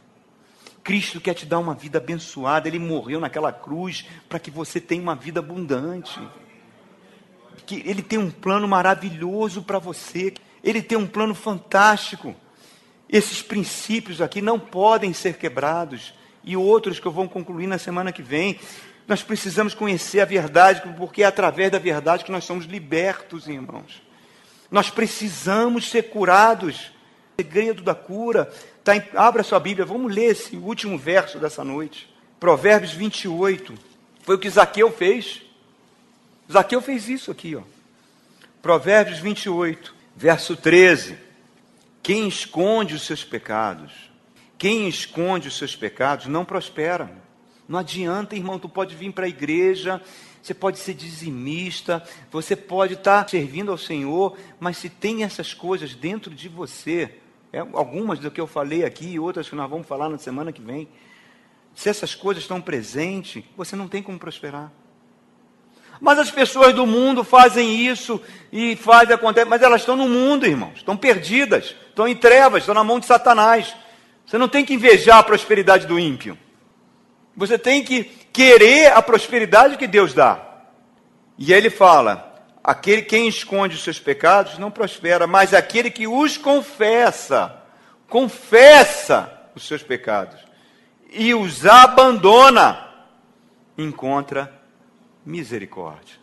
Cristo 0.82 1.20
quer 1.20 1.34
te 1.34 1.44
dar 1.44 1.58
uma 1.58 1.74
vida 1.74 1.98
abençoada, 1.98 2.68
Ele 2.68 2.78
morreu 2.78 3.18
naquela 3.18 3.52
cruz 3.52 4.06
para 4.28 4.38
que 4.38 4.50
você 4.50 4.80
tenha 4.80 5.02
uma 5.02 5.16
vida 5.16 5.40
abundante. 5.40 6.20
Que 7.66 7.82
Ele 7.84 8.02
tem 8.02 8.18
um 8.18 8.30
plano 8.30 8.68
maravilhoso 8.68 9.62
para 9.62 9.78
você, 9.78 10.32
Ele 10.62 10.80
tem 10.80 10.96
um 10.96 11.06
plano 11.06 11.34
fantástico. 11.34 12.34
Esses 13.08 13.42
princípios 13.42 14.20
aqui 14.20 14.40
não 14.40 14.58
podem 14.58 15.12
ser 15.12 15.38
quebrados, 15.38 16.14
e 16.44 16.56
outros 16.56 17.00
que 17.00 17.06
eu 17.06 17.12
vou 17.12 17.28
concluir 17.28 17.66
na 17.66 17.78
semana 17.78 18.12
que 18.12 18.22
vem. 18.22 18.60
Nós 19.08 19.22
precisamos 19.22 19.74
conhecer 19.74 20.20
a 20.20 20.24
verdade, 20.24 20.82
porque 20.96 21.24
é 21.24 21.26
através 21.26 21.72
da 21.72 21.78
verdade 21.78 22.24
que 22.24 22.30
nós 22.30 22.44
somos 22.44 22.64
libertos, 22.64 23.48
irmãos. 23.48 24.05
Nós 24.70 24.90
precisamos 24.90 25.88
ser 25.90 26.04
curados. 26.04 26.92
O 27.38 27.42
segredo 27.42 27.82
da 27.82 27.94
cura 27.94 28.50
Tá 28.86 28.94
em, 28.94 29.02
abra 29.16 29.42
sua 29.42 29.58
Bíblia, 29.58 29.84
vamos 29.84 30.14
ler 30.14 30.26
esse 30.26 30.56
último 30.56 30.96
verso 30.96 31.40
dessa 31.40 31.64
noite. 31.64 32.08
Provérbios 32.38 32.92
28. 32.92 33.74
Foi 34.22 34.36
o 34.36 34.38
que 34.38 34.48
Zaqueu 34.48 34.92
fez. 34.92 35.42
Zaqueu 36.48 36.80
fez 36.80 37.08
isso 37.08 37.32
aqui, 37.32 37.56
ó. 37.56 37.62
Provérbios 38.62 39.18
28, 39.18 39.92
verso 40.14 40.54
13. 40.54 41.18
Quem 42.00 42.28
esconde 42.28 42.94
os 42.94 43.02
seus 43.02 43.24
pecados, 43.24 43.90
quem 44.56 44.86
esconde 44.88 45.48
os 45.48 45.58
seus 45.58 45.74
pecados 45.74 46.26
não 46.26 46.44
prospera. 46.44 47.10
Não 47.68 47.80
adianta, 47.80 48.36
irmão, 48.36 48.56
tu 48.56 48.68
pode 48.68 48.94
vir 48.94 49.10
para 49.12 49.26
a 49.26 49.28
igreja, 49.28 50.00
você 50.46 50.54
pode 50.54 50.78
ser 50.78 50.94
dizimista, 50.94 52.00
você 52.30 52.54
pode 52.54 52.94
estar 52.94 53.28
servindo 53.28 53.72
ao 53.72 53.76
Senhor, 53.76 54.36
mas 54.60 54.76
se 54.76 54.88
tem 54.88 55.24
essas 55.24 55.52
coisas 55.52 55.92
dentro 55.92 56.32
de 56.32 56.48
você, 56.48 57.16
é, 57.52 57.58
algumas 57.58 58.20
do 58.20 58.30
que 58.30 58.40
eu 58.40 58.46
falei 58.46 58.84
aqui 58.84 59.08
e 59.08 59.18
outras 59.18 59.48
que 59.48 59.56
nós 59.56 59.68
vamos 59.68 59.88
falar 59.88 60.08
na 60.08 60.18
semana 60.18 60.52
que 60.52 60.62
vem. 60.62 60.88
Se 61.74 61.88
essas 61.88 62.14
coisas 62.14 62.44
estão 62.44 62.60
presentes, 62.60 63.42
você 63.56 63.74
não 63.74 63.88
tem 63.88 64.04
como 64.04 64.20
prosperar. 64.20 64.70
Mas 66.00 66.16
as 66.16 66.30
pessoas 66.30 66.72
do 66.72 66.86
mundo 66.86 67.24
fazem 67.24 67.84
isso 67.84 68.22
e 68.52 68.76
fazem 68.76 69.16
acontecer, 69.16 69.46
mas 69.46 69.62
elas 69.62 69.80
estão 69.80 69.96
no 69.96 70.08
mundo, 70.08 70.46
irmãos, 70.46 70.76
estão 70.76 70.96
perdidas, 70.96 71.74
estão 71.88 72.06
em 72.06 72.14
trevas, 72.14 72.62
estão 72.62 72.74
na 72.74 72.84
mão 72.84 73.00
de 73.00 73.06
Satanás. 73.06 73.74
Você 74.24 74.38
não 74.38 74.48
tem 74.48 74.64
que 74.64 74.74
invejar 74.74 75.18
a 75.18 75.24
prosperidade 75.24 75.88
do 75.88 75.98
ímpio. 75.98 76.38
Você 77.36 77.58
tem 77.58 77.84
que 77.84 78.04
querer 78.32 78.92
a 78.92 79.02
prosperidade 79.02 79.76
que 79.76 79.86
Deus 79.86 80.14
dá. 80.14 80.40
E 81.36 81.52
ele 81.52 81.68
fala: 81.68 82.34
Aquele 82.64 83.02
quem 83.02 83.28
esconde 83.28 83.76
os 83.76 83.84
seus 83.84 84.00
pecados 84.00 84.58
não 84.58 84.70
prospera, 84.70 85.26
mas 85.26 85.54
aquele 85.54 85.90
que 85.90 86.08
os 86.08 86.36
confessa, 86.36 87.62
confessa 88.08 89.32
os 89.54 89.66
seus 89.68 89.82
pecados 89.82 90.36
e 91.10 91.32
os 91.34 91.64
abandona, 91.64 92.88
encontra 93.78 94.52
misericórdia. 95.24 96.16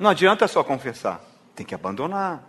Não 0.00 0.10
adianta 0.10 0.48
só 0.48 0.64
confessar, 0.64 1.20
tem 1.54 1.64
que 1.64 1.74
abandonar. 1.74 2.42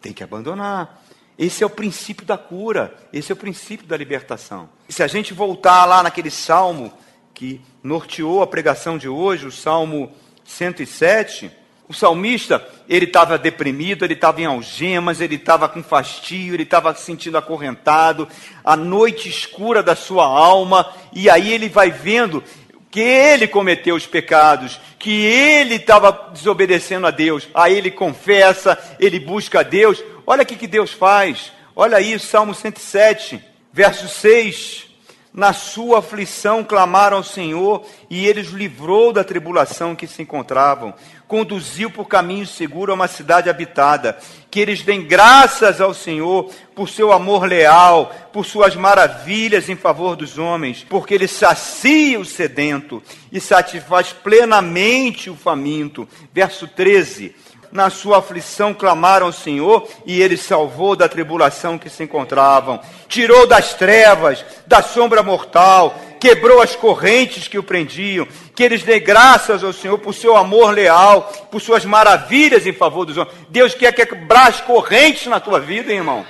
Tem 0.00 0.12
que 0.12 0.24
abandonar. 0.24 1.02
Esse 1.38 1.62
é 1.62 1.66
o 1.66 1.70
princípio 1.70 2.26
da 2.26 2.36
cura, 2.36 2.92
esse 3.12 3.30
é 3.30 3.34
o 3.34 3.36
princípio 3.36 3.86
da 3.86 3.96
libertação. 3.96 4.68
E 4.88 4.92
se 4.92 5.04
a 5.04 5.06
gente 5.06 5.32
voltar 5.32 5.84
lá 5.84 6.02
naquele 6.02 6.30
salmo 6.30 6.92
que 7.32 7.60
norteou 7.80 8.42
a 8.42 8.46
pregação 8.46 8.98
de 8.98 9.08
hoje, 9.08 9.46
o 9.46 9.52
salmo 9.52 10.10
107, 10.44 11.52
O 11.88 11.94
salmista, 11.94 12.68
ele 12.86 13.06
estava 13.06 13.38
deprimido, 13.38 14.04
ele 14.04 14.12
estava 14.12 14.42
em 14.42 14.44
algemas, 14.44 15.22
ele 15.22 15.36
estava 15.36 15.66
com 15.70 15.82
fastio, 15.82 16.52
ele 16.52 16.64
estava 16.64 16.94
se 16.94 17.02
sentindo 17.02 17.38
acorrentado, 17.38 18.28
a 18.62 18.76
noite 18.76 19.30
escura 19.30 19.82
da 19.82 19.96
sua 19.96 20.26
alma, 20.26 20.92
e 21.14 21.30
aí 21.30 21.50
ele 21.50 21.66
vai 21.66 21.90
vendo 21.90 22.44
que 22.90 23.00
ele 23.00 23.46
cometeu 23.46 23.94
os 23.94 24.06
pecados, 24.06 24.80
que 24.98 25.24
ele 25.24 25.76
estava 25.76 26.30
desobedecendo 26.32 27.06
a 27.06 27.10
Deus. 27.10 27.48
Aí 27.54 27.76
ele 27.76 27.90
confessa, 27.90 28.78
ele 28.98 29.20
busca 29.20 29.60
a 29.60 29.62
Deus. 29.62 30.02
Olha 30.26 30.42
o 30.42 30.46
que 30.46 30.66
Deus 30.66 30.92
faz. 30.92 31.52
Olha 31.76 31.98
aí, 31.98 32.18
Salmo 32.18 32.54
107, 32.54 33.42
verso 33.72 34.08
6. 34.08 34.86
Na 35.32 35.52
sua 35.52 35.98
aflição 35.98 36.64
clamaram 36.64 37.18
ao 37.18 37.22
Senhor 37.22 37.84
e 38.10 38.26
ele 38.26 38.40
os 38.40 38.48
livrou 38.48 39.12
da 39.12 39.22
tribulação 39.22 39.94
que 39.94 40.06
se 40.06 40.22
encontravam. 40.22 40.94
Conduziu 41.28 41.90
por 41.90 42.06
caminho 42.06 42.46
seguro 42.46 42.90
a 42.90 42.94
uma 42.94 43.06
cidade 43.06 43.50
habitada. 43.50 44.18
Que 44.50 44.58
eles 44.58 44.82
deem 44.82 45.04
graças 45.04 45.80
ao 45.80 45.92
Senhor 45.92 46.50
por 46.74 46.88
seu 46.88 47.12
amor 47.12 47.46
leal, 47.46 48.12
por 48.32 48.46
suas 48.46 48.74
maravilhas 48.74 49.68
em 49.68 49.76
favor 49.76 50.16
dos 50.16 50.38
homens, 50.38 50.86
porque 50.88 51.12
ele 51.12 51.28
sacia 51.28 52.18
o 52.18 52.24
sedento 52.24 53.02
e 53.30 53.38
satisfaz 53.38 54.10
plenamente 54.10 55.28
o 55.28 55.36
faminto. 55.36 56.08
Verso 56.32 56.66
13 56.66 57.34
na 57.70 57.90
sua 57.90 58.18
aflição 58.18 58.72
clamaram 58.72 59.26
ao 59.26 59.32
Senhor 59.32 59.86
e 60.06 60.22
ele 60.22 60.36
salvou 60.36 60.96
da 60.96 61.08
tribulação 61.08 61.78
que 61.78 61.90
se 61.90 62.02
encontravam. 62.02 62.80
Tirou 63.06 63.46
das 63.46 63.74
trevas, 63.74 64.44
da 64.66 64.82
sombra 64.82 65.22
mortal, 65.22 65.94
quebrou 66.18 66.60
as 66.60 66.76
correntes 66.76 67.48
que 67.48 67.58
o 67.58 67.62
prendiam. 67.62 68.26
Que 68.54 68.62
eles 68.62 68.82
dê 68.82 68.98
graças 68.98 69.62
ao 69.62 69.72
Senhor 69.72 69.98
por 69.98 70.14
seu 70.14 70.36
amor 70.36 70.72
leal, 70.72 71.22
por 71.50 71.60
suas 71.60 71.84
maravilhas 71.84 72.66
em 72.66 72.72
favor 72.72 73.04
dos 73.04 73.16
homens. 73.16 73.34
Deus 73.48 73.74
quer 73.74 73.92
quebrar 73.92 74.48
as 74.48 74.60
correntes 74.60 75.26
na 75.26 75.40
tua 75.40 75.60
vida, 75.60 75.92
irmão. 75.92 76.26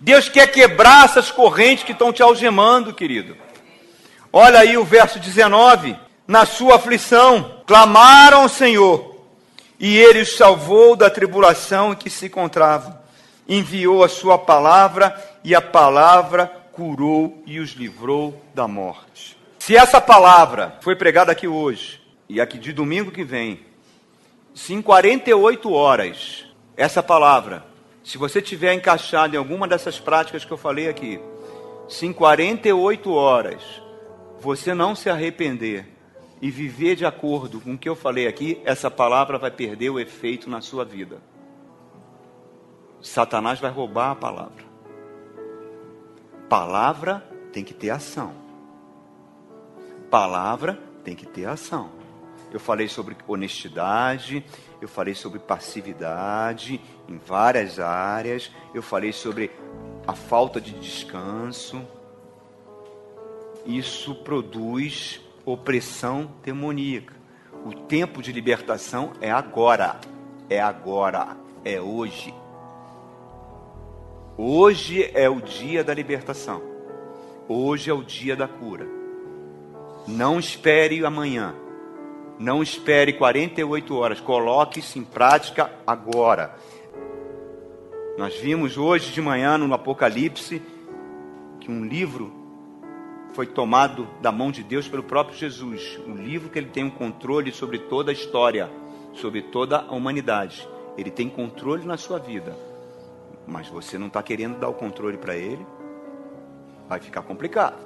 Deus 0.00 0.28
quer 0.28 0.46
quebrar 0.46 1.04
essas 1.04 1.30
correntes 1.30 1.84
que 1.84 1.92
estão 1.92 2.12
te 2.12 2.22
algemando, 2.22 2.94
querido. 2.94 3.36
Olha 4.32 4.60
aí 4.60 4.76
o 4.78 4.84
verso 4.84 5.18
19. 5.18 5.96
Na 6.26 6.46
sua 6.46 6.76
aflição, 6.76 7.62
clamaram 7.66 8.42
ao 8.42 8.48
Senhor 8.48 9.10
e 9.80 9.96
ele 9.96 10.20
os 10.20 10.36
salvou 10.36 10.94
da 10.94 11.08
tribulação 11.08 11.92
em 11.92 11.96
que 11.96 12.10
se 12.10 12.26
encontravam. 12.26 12.96
Enviou 13.48 14.04
a 14.04 14.08
sua 14.08 14.38
palavra 14.38 15.18
e 15.42 15.54
a 15.54 15.60
palavra 15.60 16.59
curou 16.80 17.42
e 17.44 17.60
os 17.60 17.72
livrou 17.72 18.40
da 18.54 18.66
morte. 18.66 19.36
Se 19.58 19.76
essa 19.76 20.00
palavra 20.00 20.78
foi 20.80 20.96
pregada 20.96 21.30
aqui 21.30 21.46
hoje 21.46 22.00
e 22.26 22.40
aqui 22.40 22.58
de 22.58 22.72
domingo 22.72 23.10
que 23.10 23.22
vem, 23.22 23.60
se 24.54 24.72
em 24.72 24.80
48 24.80 25.70
horas 25.70 26.46
essa 26.78 27.02
palavra, 27.02 27.66
se 28.02 28.16
você 28.16 28.40
tiver 28.40 28.72
encaixado 28.72 29.34
em 29.34 29.38
alguma 29.38 29.68
dessas 29.68 30.00
práticas 30.00 30.42
que 30.42 30.50
eu 30.50 30.56
falei 30.56 30.88
aqui, 30.88 31.20
se 31.86 32.06
em 32.06 32.14
48 32.14 33.12
horas 33.12 33.62
você 34.40 34.72
não 34.72 34.94
se 34.94 35.10
arrepender, 35.10 35.86
e 36.40 36.50
viver 36.50 36.96
de 36.96 37.04
acordo 37.04 37.60
com 37.60 37.74
o 37.74 37.78
que 37.78 37.86
eu 37.86 37.94
falei 37.94 38.26
aqui, 38.26 38.62
essa 38.64 38.90
palavra 38.90 39.36
vai 39.36 39.50
perder 39.50 39.90
o 39.90 40.00
efeito 40.00 40.48
na 40.48 40.62
sua 40.62 40.86
vida. 40.86 41.20
Satanás 43.02 43.60
vai 43.60 43.70
roubar 43.70 44.12
a 44.12 44.14
palavra. 44.14 44.69
Palavra 46.50 47.24
tem 47.52 47.62
que 47.62 47.72
ter 47.72 47.90
ação. 47.90 48.32
Palavra 50.10 50.76
tem 51.04 51.14
que 51.14 51.24
ter 51.24 51.44
ação. 51.44 51.90
Eu 52.50 52.58
falei 52.58 52.88
sobre 52.88 53.16
honestidade, 53.28 54.44
eu 54.80 54.88
falei 54.88 55.14
sobre 55.14 55.38
passividade 55.38 56.80
em 57.08 57.18
várias 57.18 57.78
áreas, 57.78 58.50
eu 58.74 58.82
falei 58.82 59.12
sobre 59.12 59.52
a 60.04 60.12
falta 60.12 60.60
de 60.60 60.72
descanso. 60.72 61.86
Isso 63.64 64.16
produz 64.16 65.20
opressão 65.44 66.32
demoníaca. 66.42 67.14
O 67.64 67.72
tempo 67.72 68.20
de 68.20 68.32
libertação 68.32 69.12
é 69.20 69.30
agora. 69.30 70.00
É 70.48 70.60
agora. 70.60 71.36
É 71.64 71.80
hoje. 71.80 72.34
Hoje 74.42 75.10
é 75.12 75.28
o 75.28 75.38
dia 75.38 75.84
da 75.84 75.92
libertação. 75.92 76.62
Hoje 77.46 77.90
é 77.90 77.92
o 77.92 78.02
dia 78.02 78.34
da 78.34 78.48
cura. 78.48 78.86
Não 80.08 80.38
espere 80.38 81.04
amanhã. 81.04 81.54
Não 82.38 82.62
espere 82.62 83.12
48 83.12 83.94
horas. 83.94 84.18
Coloque 84.18 84.80
isso 84.80 84.98
em 84.98 85.04
prática 85.04 85.70
agora. 85.86 86.56
Nós 88.16 88.34
vimos 88.36 88.78
hoje 88.78 89.12
de 89.12 89.20
manhã 89.20 89.58
no 89.58 89.74
Apocalipse 89.74 90.62
que 91.60 91.70
um 91.70 91.84
livro 91.84 92.32
foi 93.34 93.46
tomado 93.46 94.08
da 94.22 94.32
mão 94.32 94.50
de 94.50 94.62
Deus 94.62 94.88
pelo 94.88 95.02
próprio 95.02 95.36
Jesus. 95.36 96.00
Um 96.06 96.16
livro 96.16 96.48
que 96.48 96.58
ele 96.58 96.70
tem 96.70 96.84
um 96.84 96.90
controle 96.90 97.52
sobre 97.52 97.78
toda 97.78 98.10
a 98.10 98.14
história, 98.14 98.70
sobre 99.12 99.42
toda 99.42 99.80
a 99.80 99.92
humanidade. 99.92 100.66
Ele 100.96 101.10
tem 101.10 101.28
controle 101.28 101.84
na 101.84 101.98
sua 101.98 102.18
vida. 102.18 102.69
Mas 103.46 103.68
você 103.68 103.98
não 103.98 104.06
está 104.06 104.22
querendo 104.22 104.58
dar 104.58 104.68
o 104.68 104.74
controle 104.74 105.16
para 105.16 105.36
ele, 105.36 105.66
vai 106.88 107.00
ficar 107.00 107.22
complicado. 107.22 107.78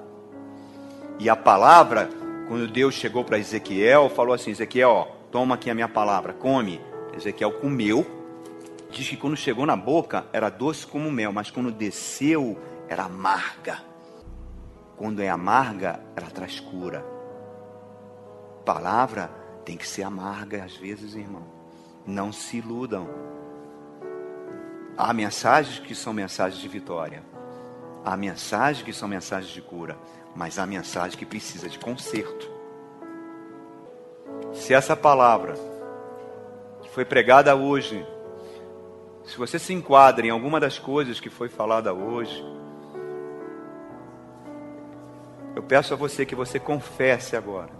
E 1.18 1.28
a 1.28 1.36
palavra, 1.36 2.08
quando 2.48 2.66
Deus 2.66 2.94
chegou 2.94 3.24
para 3.24 3.38
Ezequiel, 3.38 4.08
falou 4.08 4.34
assim: 4.34 4.50
Ezequiel, 4.50 4.90
ó, 4.90 5.04
toma 5.30 5.54
aqui 5.54 5.70
a 5.70 5.74
minha 5.74 5.88
palavra, 5.88 6.32
come. 6.32 6.80
Ezequiel 7.16 7.52
comeu. 7.52 8.06
Diz 8.90 9.08
que 9.08 9.16
quando 9.16 9.36
chegou 9.36 9.66
na 9.66 9.76
boca 9.76 10.24
era 10.32 10.48
doce 10.48 10.86
como 10.86 11.10
mel, 11.10 11.32
mas 11.32 11.50
quando 11.50 11.72
desceu 11.72 12.58
era 12.88 13.04
amarga. 13.04 13.82
Quando 14.96 15.20
é 15.20 15.28
amarga, 15.28 16.00
ela 16.14 16.30
traz 16.30 16.60
cura. 16.60 17.04
Palavra 18.64 19.30
tem 19.64 19.76
que 19.76 19.86
ser 19.86 20.02
amarga 20.02 20.64
às 20.64 20.76
vezes, 20.76 21.14
irmão. 21.14 21.42
Não 22.06 22.32
se 22.32 22.58
iludam. 22.58 23.08
Há 24.96 25.12
mensagens 25.12 25.80
que 25.80 25.94
são 25.94 26.12
mensagens 26.12 26.60
de 26.60 26.68
vitória. 26.68 27.22
Há 28.04 28.16
mensagens 28.16 28.84
que 28.84 28.92
são 28.92 29.08
mensagens 29.08 29.52
de 29.52 29.60
cura. 29.60 29.96
Mas 30.36 30.58
há 30.58 30.66
mensagem 30.66 31.18
que 31.18 31.26
precisa 31.26 31.68
de 31.68 31.78
conserto. 31.78 32.50
Se 34.52 34.72
essa 34.72 34.96
palavra 34.96 35.54
foi 36.92 37.04
pregada 37.04 37.56
hoje, 37.56 38.06
se 39.24 39.36
você 39.36 39.58
se 39.58 39.72
enquadra 39.72 40.24
em 40.24 40.30
alguma 40.30 40.60
das 40.60 40.78
coisas 40.78 41.18
que 41.18 41.28
foi 41.28 41.48
falada 41.48 41.92
hoje, 41.92 42.44
eu 45.56 45.62
peço 45.62 45.92
a 45.92 45.96
você 45.96 46.24
que 46.24 46.36
você 46.36 46.60
confesse 46.60 47.36
agora. 47.36 47.70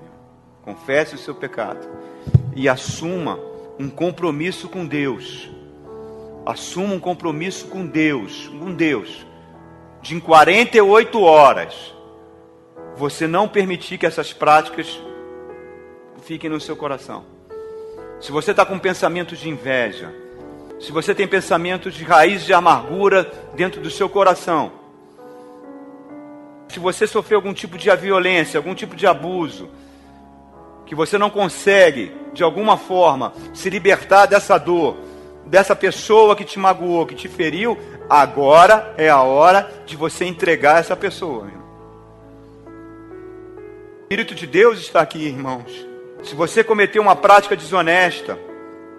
Confesse 0.63 1.15
o 1.15 1.19
seu 1.19 1.35
pecado. 1.35 1.87
E 2.57 2.69
assuma 2.69 3.39
um 3.79 3.89
compromisso 3.89 4.69
com 4.69 4.85
Deus. 4.85 5.49
Assuma 6.47 6.95
um 6.95 7.01
compromisso 7.01 7.67
com 7.69 7.87
Deus. 7.87 8.49
Com 8.49 8.73
Deus. 8.73 9.27
De 10.03 10.15
em 10.15 10.21
48 10.21 11.21
horas. 11.23 11.95
Você 12.97 13.27
não 13.27 13.49
permitir 13.49 13.99
que 13.99 14.07
essas 14.07 14.33
práticas 14.33 15.01
fiquem 16.23 16.51
no 16.51 16.61
seu 16.61 16.77
coração. 16.77 17.25
Se 18.21 18.31
você 18.31 18.53
está 18.53 18.65
com 18.65 18.79
pensamentos 18.79 19.39
de 19.39 19.49
inveja, 19.49 20.15
se 20.81 20.93
você 20.93 21.15
tem 21.15 21.27
pensamentos 21.27 21.95
de 21.95 22.05
raiz 22.05 22.45
de 22.45 22.53
amargura 22.53 23.31
dentro 23.55 23.81
do 23.81 23.91
seu 23.91 24.09
coração, 24.09 24.73
se 26.69 26.79
você 26.79 27.07
sofreu 27.07 27.39
algum 27.39 27.55
tipo 27.55 27.79
de 27.79 27.95
violência, 27.97 28.59
algum 28.59 28.75
tipo 28.75 28.97
de 28.97 29.07
abuso, 29.07 29.69
que 30.87 30.95
você 30.95 31.17
não 31.17 31.31
consegue, 31.31 32.13
de 32.33 32.43
alguma 32.43 32.77
forma, 32.77 33.33
se 33.53 33.71
libertar 33.71 34.27
dessa 34.27 34.59
dor, 34.59 34.97
dessa 35.47 35.77
pessoa 35.77 36.35
que 36.35 36.45
te 36.45 36.59
magoou, 36.59 37.07
que 37.07 37.15
te 37.15 37.29
feriu, 37.29 37.79
agora 38.09 38.95
é 38.97 39.09
a 39.09 39.23
hora 39.23 39.71
de 39.87 39.97
você 39.97 40.25
entregar 40.25 40.81
essa 40.81 40.97
pessoa. 40.97 41.47
O 42.67 44.03
Espírito 44.03 44.35
de 44.35 44.47
Deus 44.47 44.79
está 44.79 45.01
aqui, 45.01 45.27
irmãos. 45.27 45.87
Se 46.23 46.35
você 46.35 46.65
cometeu 46.65 47.03
uma 47.03 47.17
prática 47.17 47.57
desonesta, 47.57 48.39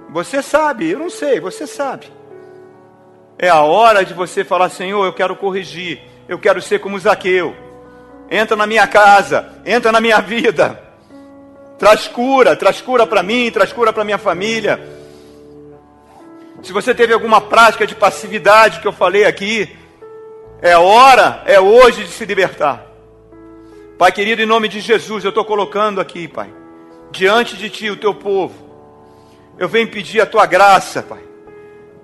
você 0.10 0.42
sabe, 0.42 0.90
eu 0.90 1.00
não 1.00 1.10
sei, 1.10 1.40
você 1.40 1.66
sabe. 1.66 2.12
É 3.38 3.50
a 3.50 3.62
hora 3.62 4.06
de 4.06 4.14
você 4.14 4.44
falar, 4.44 4.70
Senhor, 4.70 5.06
eu 5.06 5.14
quero 5.14 5.36
corrigir, 5.36 6.02
eu 6.28 6.40
quero 6.40 6.62
ser 6.62 6.80
como 6.80 7.00
Zaqueu 7.00 7.66
entra 8.30 8.56
na 8.56 8.66
minha 8.66 8.88
casa, 8.88 9.50
entra 9.66 9.92
na 9.92 10.02
minha 10.02 10.20
vida. 10.22 10.82
Traz 11.78 12.08
cura, 12.08 12.56
traz 12.56 12.82
cura 12.82 13.06
para 13.06 13.22
mim, 13.22 13.52
traz 13.52 13.74
cura 13.74 13.92
para 13.92 14.06
minha 14.06 14.18
família. 14.18 14.80
Se 16.66 16.74
você 16.74 16.96
teve 16.96 17.14
alguma 17.14 17.40
prática 17.40 17.86
de 17.86 17.94
passividade 17.94 18.80
que 18.80 18.88
eu 18.88 18.92
falei 18.92 19.24
aqui, 19.24 19.70
é 20.60 20.76
hora, 20.76 21.44
é 21.46 21.60
hoje 21.60 22.06
de 22.06 22.10
se 22.10 22.26
libertar. 22.26 22.84
Pai 24.00 24.12
querido, 24.12 24.42
em 24.42 24.48
nome 24.48 24.68
de 24.68 24.80
Jesus, 24.80 25.24
eu 25.24 25.30
estou 25.30 25.46
colocando 25.46 26.02
aqui, 26.02 26.28
Pai, 26.28 26.52
diante 27.12 27.56
de 27.56 27.70
Ti 27.70 27.92
o 27.92 27.96
Teu 27.96 28.16
povo. 28.16 28.56
Eu 29.60 29.70
venho 29.70 29.92
pedir 29.92 30.22
a 30.22 30.26
tua 30.26 30.48
graça, 30.48 31.04
Pai, 31.04 31.22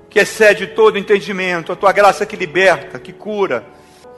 que 0.08 0.20
excede 0.20 0.68
todo 0.68 0.96
entendimento, 0.96 1.72
a 1.72 1.76
tua 1.76 1.92
graça 1.92 2.24
que 2.24 2.36
liberta, 2.36 3.00
que 3.00 3.12
cura. 3.12 3.66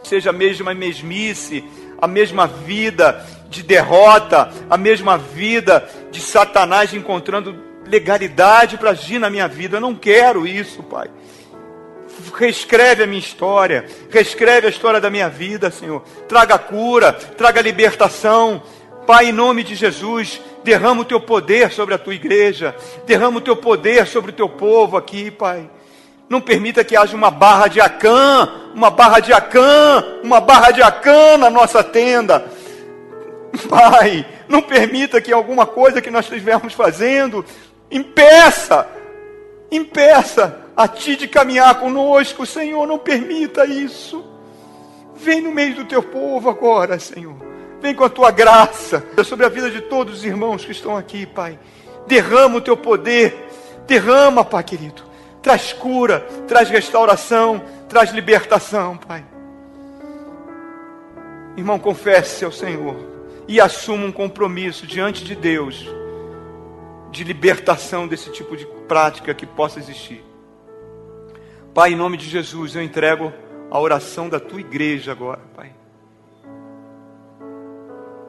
Seja 0.04 0.32
a 0.32 0.34
mesma 0.34 0.74
mesmice, 0.74 1.64
a 2.02 2.06
mesma 2.06 2.48
vida 2.48 3.26
de 3.50 3.64
derrota, 3.64 4.52
a 4.70 4.76
mesma 4.76 5.18
vida 5.18 5.90
de 6.12 6.20
Satanás 6.20 6.94
encontrando 6.94 7.72
legalidade 7.86 8.78
para 8.78 8.92
agir 8.92 9.20
na 9.20 9.30
minha 9.30 9.48
vida. 9.48 9.78
Eu 9.78 9.82
não 9.82 9.96
quero 9.96 10.48
isso, 10.48 10.84
Pai. 10.84 11.10
Reescreve 12.36 13.04
a 13.04 13.08
minha 13.08 13.20
história, 13.20 13.86
reescreve 14.10 14.68
a 14.68 14.70
história 14.70 15.02
da 15.02 15.10
minha 15.10 15.30
vida, 15.30 15.72
Senhor. 15.72 16.02
Traga 16.28 16.58
cura, 16.58 17.12
traga 17.12 17.62
libertação. 17.62 18.62
Pai, 19.08 19.30
em 19.30 19.32
nome 19.32 19.64
de 19.64 19.76
Jesus, 19.76 20.40
derrama 20.64 21.02
o 21.02 21.06
teu 21.06 21.20
poder 21.20 21.72
sobre 21.72 21.94
a 21.94 21.98
tua 21.98 22.16
igreja, 22.16 22.76
derrama 23.06 23.40
o 23.40 23.42
teu 23.42 23.56
poder 23.56 24.08
sobre 24.08 24.32
o 24.32 24.34
teu 24.34 24.48
povo 24.48 24.96
aqui, 24.96 25.30
Pai. 25.30 25.70
Não 26.30 26.40
permita 26.40 26.84
que 26.84 26.96
haja 26.96 27.16
uma 27.16 27.30
barra 27.30 27.68
de 27.68 27.82
Acã, 27.82 28.50
uma 28.74 28.90
barra 28.90 29.20
de 29.20 29.34
Acã, 29.34 30.04
uma 30.24 30.40
barra 30.40 30.72
de 30.72 30.82
Acã 30.82 31.38
na 31.38 31.50
nossa 31.50 31.84
tenda. 31.84 32.46
Pai, 33.70 34.26
não 34.48 34.62
permita 34.62 35.22
que 35.22 35.32
alguma 35.32 35.66
coisa 35.66 36.02
que 36.02 36.10
nós 36.10 36.26
estivermos 36.26 36.74
fazendo 36.74 37.46
impeça, 37.94 38.88
impeça 39.72 40.60
a 40.76 40.88
Ti 40.88 41.16
de 41.16 41.28
caminhar 41.28 41.80
conosco, 41.80 42.46
Senhor. 42.46 42.86
Não 42.86 42.98
permita 42.98 43.66
isso. 43.66 44.26
Vem 45.16 45.42
no 45.42 45.52
meio 45.52 45.76
do 45.76 45.86
Teu 45.86 46.04
povo 46.04 46.50
agora, 46.50 47.00
Senhor. 47.00 47.36
Vem 47.80 47.94
com 47.94 48.04
a 48.04 48.10
Tua 48.10 48.32
graça 48.32 49.06
sobre 49.24 49.46
a 49.46 49.50
vida 49.50 49.70
de 49.70 49.82
todos 49.82 50.18
os 50.18 50.26
irmãos 50.26 50.66
que 50.66 50.72
estão 50.72 50.98
aqui, 50.98 51.26
Pai. 51.26 51.58
Derrama 52.08 52.58
o 52.58 52.62
Teu 52.62 52.76
poder. 52.76 53.48
Derrama, 53.88 54.44
Pai 54.44 54.64
querido 54.64 55.14
traz 55.44 55.74
cura, 55.74 56.22
traz 56.48 56.70
restauração, 56.70 57.62
traz 57.90 58.12
libertação, 58.12 58.98
Pai. 58.98 59.24
Irmão, 61.58 61.78
confesse 61.78 62.46
ao 62.46 62.52
Senhor 62.52 62.96
e 63.48 63.60
assuma 63.60 64.06
um 64.06 64.12
compromisso 64.12 64.88
diante 64.88 65.24
de 65.24 65.36
Deus 65.36 65.86
de 67.14 67.24
libertação 67.24 68.06
desse 68.06 68.30
tipo 68.30 68.58
de 68.58 68.66
prática 68.88 69.34
que 69.34 69.46
possa 69.46 69.80
existir. 69.80 70.22
Pai, 71.74 71.94
em 71.94 71.96
nome 71.96 72.18
de 72.18 72.28
Jesus, 72.28 72.76
eu 72.76 72.84
entrego 72.84 73.32
a 73.72 73.80
oração 73.80 74.28
da 74.28 74.40
tua 74.40 74.60
igreja 74.60 75.14
agora, 75.14 75.40
Pai. 75.56 75.74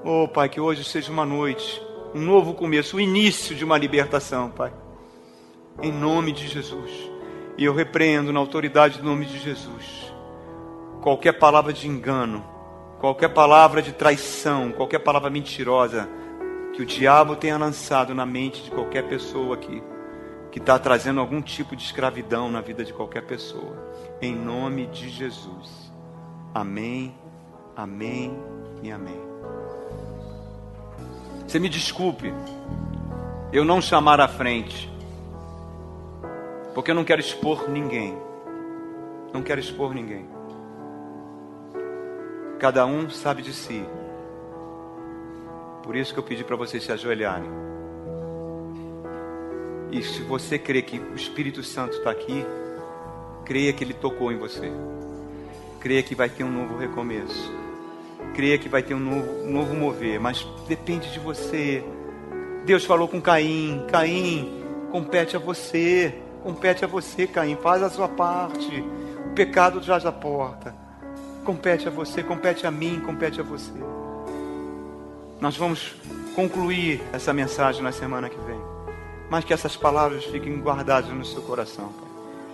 Oh, 0.04 0.28
Pai, 0.28 0.48
que 0.48 0.60
hoje 0.60 0.84
seja 0.84 1.10
uma 1.10 1.26
noite, 1.26 1.82
um 2.14 2.20
novo 2.20 2.54
começo, 2.54 2.96
o 2.96 3.00
início 3.00 3.56
de 3.56 3.64
uma 3.64 3.76
libertação, 3.76 4.50
Pai 4.50 4.72
em 5.82 5.92
nome 5.92 6.32
de 6.32 6.46
Jesus. 6.46 6.90
E 7.56 7.64
eu 7.64 7.74
repreendo 7.74 8.32
na 8.32 8.40
autoridade 8.40 8.98
do 8.98 9.04
nome 9.04 9.26
de 9.26 9.38
Jesus 9.38 10.12
qualquer 11.00 11.32
palavra 11.34 11.72
de 11.72 11.86
engano, 11.86 12.44
qualquer 12.98 13.28
palavra 13.28 13.82
de 13.82 13.92
traição, 13.92 14.72
qualquer 14.72 15.00
palavra 15.00 15.30
mentirosa 15.30 16.08
que 16.74 16.82
o 16.82 16.86
diabo 16.86 17.36
tenha 17.36 17.56
lançado 17.56 18.14
na 18.14 18.26
mente 18.26 18.62
de 18.62 18.70
qualquer 18.70 19.04
pessoa 19.08 19.54
aqui, 19.54 19.82
que 20.50 20.58
está 20.58 20.78
trazendo 20.78 21.20
algum 21.20 21.40
tipo 21.40 21.76
de 21.76 21.84
escravidão 21.84 22.50
na 22.50 22.60
vida 22.60 22.84
de 22.84 22.92
qualquer 22.92 23.22
pessoa. 23.22 23.76
Em 24.20 24.34
nome 24.34 24.86
de 24.86 25.08
Jesus. 25.08 25.92
Amém, 26.52 27.14
amém 27.76 28.36
e 28.82 28.90
amém. 28.90 29.20
Você 31.46 31.58
me 31.58 31.68
desculpe, 31.68 32.32
eu 33.52 33.64
não 33.64 33.80
chamar 33.80 34.20
à 34.20 34.26
frente 34.26 34.92
porque 36.74 36.90
eu 36.90 36.94
não 36.94 37.04
quero 37.04 37.20
expor 37.20 37.70
ninguém. 37.70 38.18
Não 39.32 39.42
quero 39.42 39.60
expor 39.60 39.94
ninguém. 39.94 40.26
Cada 42.58 42.84
um 42.84 43.08
sabe 43.08 43.42
de 43.42 43.52
si. 43.52 43.86
Por 45.84 45.94
isso 45.94 46.14
que 46.14 46.18
eu 46.18 46.24
pedi 46.24 46.42
para 46.42 46.56
vocês 46.56 46.82
se 46.82 46.90
ajoelharem. 46.90 47.50
E 49.92 50.02
se 50.02 50.22
você 50.22 50.58
crê 50.58 50.80
que 50.80 50.98
o 50.98 51.14
Espírito 51.14 51.62
Santo 51.62 51.98
está 51.98 52.10
aqui, 52.10 52.44
creia 53.44 53.70
que 53.70 53.84
ele 53.84 53.92
tocou 53.92 54.32
em 54.32 54.38
você. 54.38 54.72
Creia 55.80 56.02
que 56.02 56.14
vai 56.14 56.30
ter 56.30 56.42
um 56.42 56.50
novo 56.50 56.78
recomeço. 56.78 57.52
Creia 58.32 58.56
que 58.56 58.66
vai 58.66 58.82
ter 58.82 58.94
um 58.94 58.98
novo, 58.98 59.30
um 59.42 59.52
novo 59.52 59.74
mover. 59.74 60.18
Mas 60.18 60.46
depende 60.66 61.12
de 61.12 61.18
você. 61.18 61.84
Deus 62.64 62.86
falou 62.86 63.06
com 63.06 63.20
Caim: 63.20 63.84
Caim, 63.92 64.64
compete 64.90 65.36
a 65.36 65.38
você. 65.38 66.14
Compete 66.42 66.82
a 66.82 66.88
você, 66.88 67.26
Caim. 67.26 67.56
Faz 67.56 67.82
a 67.82 67.90
sua 67.90 68.08
parte. 68.08 68.82
O 69.26 69.34
pecado 69.34 69.82
já 69.82 69.98
já 69.98 70.10
porta. 70.10 70.74
Compete 71.44 71.86
a 71.86 71.90
você, 71.90 72.22
compete 72.22 72.66
a 72.66 72.70
mim, 72.70 73.02
compete 73.04 73.38
a 73.38 73.44
você. 73.44 74.03
Nós 75.40 75.56
vamos 75.56 75.94
concluir 76.34 77.02
essa 77.12 77.32
mensagem 77.32 77.82
na 77.82 77.92
semana 77.92 78.28
que 78.28 78.38
vem. 78.40 78.60
Mas 79.30 79.44
que 79.44 79.52
essas 79.52 79.76
palavras 79.76 80.24
fiquem 80.24 80.60
guardadas 80.60 81.10
no 81.10 81.24
seu 81.24 81.42
coração. 81.42 81.92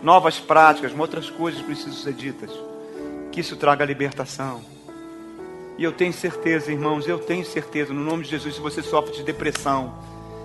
Novas 0.02 0.38
práticas, 0.38 0.92
outras 0.98 1.28
coisas 1.28 1.60
precisam 1.62 1.92
ser 1.92 2.14
ditas. 2.14 2.50
Que 3.32 3.40
isso 3.40 3.56
traga 3.56 3.84
libertação. 3.84 4.62
E 5.78 5.84
eu 5.84 5.92
tenho 5.92 6.12
certeza, 6.12 6.70
irmãos, 6.70 7.08
eu 7.08 7.18
tenho 7.18 7.44
certeza, 7.44 7.92
no 7.92 8.04
nome 8.04 8.24
de 8.24 8.30
Jesus, 8.30 8.54
se 8.54 8.60
você 8.60 8.82
sofre 8.82 9.14
de 9.14 9.22
depressão, 9.22 9.94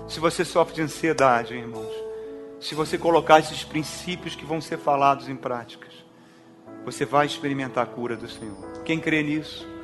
se 0.08 0.18
você 0.18 0.44
sofre 0.44 0.76
de 0.76 0.82
ansiedade, 0.82 1.52
irmãos, 1.54 1.92
se 2.58 2.74
você 2.74 2.96
colocar 2.96 3.40
esses 3.40 3.62
princípios 3.62 4.34
que 4.34 4.46
vão 4.46 4.60
ser 4.60 4.78
falados 4.78 5.28
em 5.28 5.36
práticas, 5.36 5.92
você 6.86 7.04
vai 7.04 7.26
experimentar 7.26 7.84
a 7.84 7.86
cura 7.86 8.16
do 8.16 8.28
Senhor. 8.28 8.82
Quem 8.84 8.98
crê 8.98 9.22
nisso? 9.22 9.75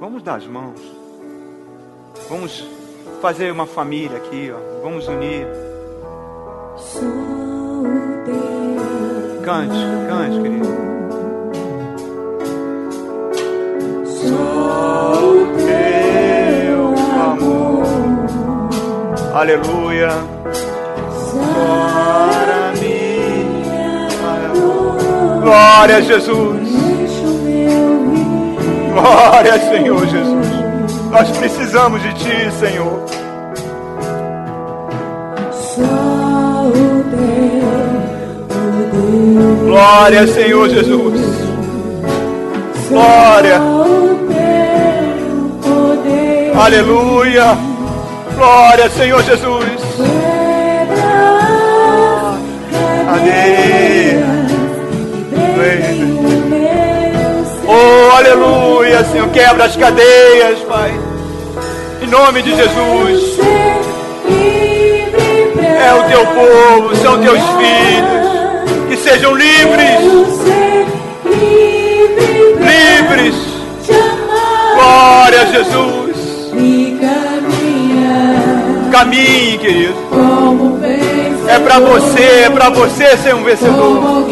Vamos 0.00 0.22
dar 0.22 0.36
as 0.36 0.46
mãos. 0.46 0.80
Vamos 2.28 2.64
fazer 3.20 3.50
uma 3.50 3.66
família 3.66 4.16
aqui, 4.16 4.52
ó. 4.52 4.82
Vamos 4.82 5.08
unir. 5.08 5.46
Cante, 9.44 9.78
cante, 10.08 10.40
querido. 10.40 10.88
Aleluia. 19.34 20.10
Glória 25.42 25.96
a 25.96 26.00
Jesus. 26.00 26.67
Glória, 29.00 29.58
Senhor 29.70 30.06
Jesus. 30.06 30.46
Nós 31.10 31.30
precisamos 31.38 32.02
de 32.02 32.12
Ti, 32.14 32.50
Senhor. 32.58 33.04
Glória, 39.64 40.26
Senhor 40.26 40.68
Jesus. 40.68 41.20
Glória. 42.88 43.60
Aleluia. 46.60 47.56
Glória, 48.34 48.90
Senhor 48.90 49.22
Jesus. 49.22 49.80
Amém. 53.06 54.08
Oh, 57.70 58.16
aleluia, 58.16 59.04
Senhor. 59.04 59.28
Quebra 59.28 59.66
as 59.66 59.76
cadeias, 59.76 60.58
Pai. 60.60 60.90
Em 62.00 62.06
nome 62.06 62.40
de 62.40 62.56
Jesus. 62.56 63.38
É 65.60 65.94
o 65.94 66.02
teu 66.08 66.26
povo, 66.26 66.96
são 66.96 67.20
teus 67.20 67.38
filhos. 67.38 68.88
Que 68.88 68.96
sejam 68.96 69.34
livres. 69.34 70.00
Livres. 72.56 73.34
Glória 74.74 75.42
a 75.42 75.44
Jesus. 75.44 76.16
Caminhe, 78.90 79.58
querido. 79.58 79.94
É 81.46 81.58
para 81.58 81.80
você, 81.80 82.44
é 82.46 82.50
para 82.50 82.70
você 82.70 83.14
ser 83.18 83.34
um 83.34 83.44
vencedor. 83.44 84.24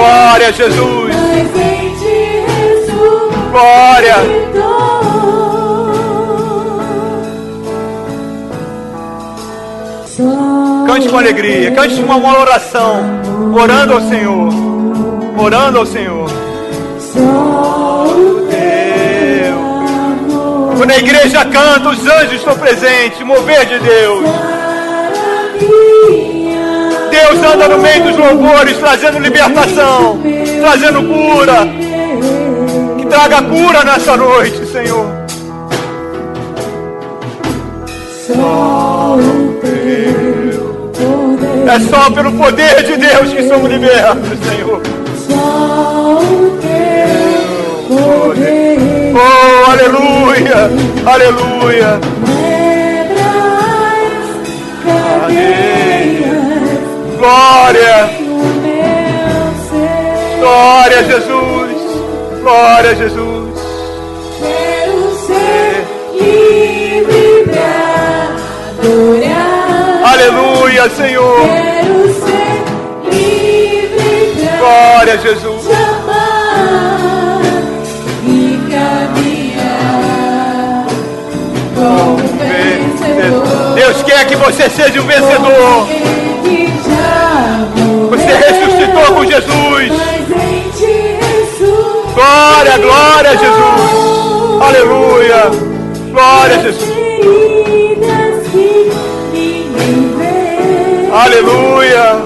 Glória 0.00 0.50
Jesus. 0.54 1.14
Glória. 3.50 4.14
Cante 10.86 11.08
com 11.08 11.18
alegria, 11.18 11.70
cante 11.72 12.00
uma, 12.00 12.16
uma 12.16 12.38
oração, 12.38 13.04
orando 13.54 13.92
ao 13.92 14.00
Senhor, 14.00 14.48
orando 15.38 15.78
ao 15.80 15.86
Senhor. 15.86 16.30
Quando 20.78 20.90
a 20.92 20.96
igreja 20.96 21.44
canta, 21.44 21.90
os 21.90 22.06
anjos 22.06 22.32
estão 22.32 22.56
presentes. 22.56 23.20
Mover 23.20 23.66
de 23.66 23.78
Deus. 23.80 24.24
Deus 27.20 27.44
anda 27.44 27.68
no 27.68 27.78
meio 27.78 28.02
dos 28.02 28.16
louvores, 28.16 28.78
trazendo 28.78 29.18
libertação, 29.18 30.18
trazendo 30.60 31.02
cura. 31.02 31.68
Que 32.98 33.06
traga 33.06 33.42
cura 33.42 33.84
nessa 33.84 34.16
noite, 34.16 34.64
Senhor. 34.66 35.06
É 41.66 41.80
só 41.90 42.10
pelo 42.10 42.32
poder 42.32 42.82
de 42.84 42.96
Deus 42.96 43.32
que 43.34 43.48
somos 43.48 43.70
libertos, 43.70 44.38
Senhor. 44.48 44.80
Oh, 49.12 49.70
aleluia, 49.70 50.70
aleluia. 51.04 52.00
Glória, 57.20 58.10
glória 60.38 61.00
a 61.00 61.02
Jesus, 61.02 61.76
glória 62.40 62.90
a 62.92 62.94
Jesus. 62.94 63.60
Quero 64.38 65.14
ser 65.26 65.84
livre 66.14 67.44
pra 67.44 68.36
adorar. 68.70 70.12
Aleluia, 70.14 70.88
Senhor. 70.88 71.40
Quero 71.46 72.08
ser 72.24 72.56
livre 73.12 74.32
pra 74.40 74.56
Glória 74.56 75.12
a 75.12 75.16
Jesus. 75.18 75.62
te 75.62 75.74
e 78.30 78.58
caminhar 78.72 79.68
como 81.74 82.16
vencedor. 82.38 83.74
Deus 83.74 84.02
quer 84.04 84.26
que 84.26 84.36
você 84.36 84.70
seja 84.70 85.02
um 85.02 85.06
vencedor. 85.06 85.86
Você 88.10 88.26
ressuscitou 88.26 89.14
com 89.14 89.24
Jesus. 89.24 89.92
Glória, 92.14 92.78
glória 92.78 93.30
a 93.30 93.36
Jesus. 93.36 94.62
Aleluia. 94.62 95.50
Glória 96.10 96.56
a 96.56 96.62
Jesus. 96.62 97.00
Aleluia. 101.12 102.22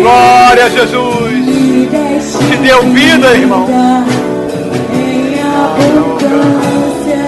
Glória 0.00 0.64
a 0.64 0.68
Jesus. 0.68 1.30
Te 2.48 2.56
deu 2.56 2.82
vida, 2.82 3.34
irmão. 3.34 3.66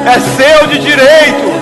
É 0.04 0.20
seu 0.20 0.66
de 0.68 0.78
direito. 0.78 1.61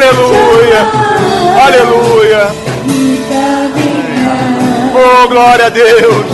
Aleluia. 0.00 0.80
Aleluia. 1.62 2.48
Oh, 4.94 5.28
glória 5.28 5.66
a 5.66 5.68
Deus. 5.68 6.24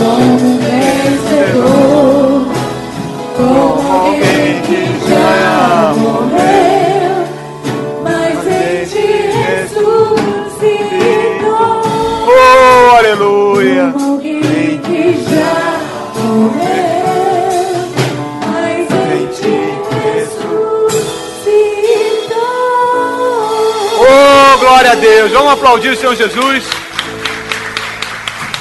Aplaudir 25.57 25.89
o 25.89 25.97
Senhor 25.97 26.15
Jesus. 26.15 26.63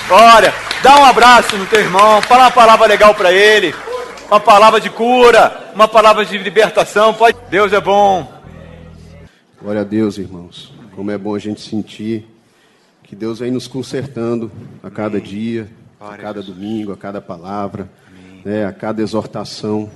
Glória. 0.09 0.53
Dá 0.83 0.99
um 0.99 1.05
abraço 1.05 1.57
no 1.57 1.67
teu 1.67 1.81
irmão. 1.81 2.23
Fala 2.23 2.45
uma 2.45 2.51
palavra 2.51 2.87
legal 2.87 3.15
para 3.15 3.33
ele. 3.33 3.75
Uma 4.29 4.41
palavra 4.41 4.81
de 4.81 4.89
cura. 4.89 5.71
Uma 5.75 5.87
palavra 5.87 6.25
de 6.25 6.39
libertação. 6.39 7.13
Pode. 7.13 7.37
Deus 7.51 7.73
é 7.73 7.81
bom. 7.81 8.33
Glória 9.61 9.83
a 9.83 9.85
Deus, 9.85 10.17
irmãos. 10.17 10.73
Como 10.95 11.11
é 11.11 11.19
bom 11.19 11.35
a 11.35 11.39
gente 11.39 11.61
sentir 11.61 12.27
que 13.03 13.15
Deus 13.15 13.39
vem 13.39 13.51
nos 13.51 13.69
consertando 13.69 14.51
a 14.83 14.91
cada 14.91 15.21
dia, 15.21 15.69
a 16.01 16.05
Glória 16.05 16.23
a 16.23 16.27
cada 16.27 16.43
domingo, 16.43 16.93
a 16.93 16.97
cada 16.97 17.21
palavra, 17.21 17.89
né, 18.45 18.65
a 18.65 18.73
cada 18.73 19.03
exortação. 19.03 19.91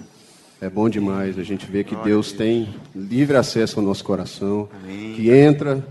É 0.60 0.68
bom 0.68 0.88
demais 0.88 1.38
a 1.38 1.42
gente 1.42 1.66
ver 1.66 1.84
que 1.84 1.94
Glória 1.94 2.12
Deus 2.12 2.26
Deus. 2.26 2.38
tem 2.38 2.74
livre 2.94 3.36
acesso 3.36 3.80
ao 3.80 3.84
nosso 3.84 4.04
coração, 4.04 4.68
Amém. 4.84 5.14
que 5.14 5.30
entra 5.30 5.82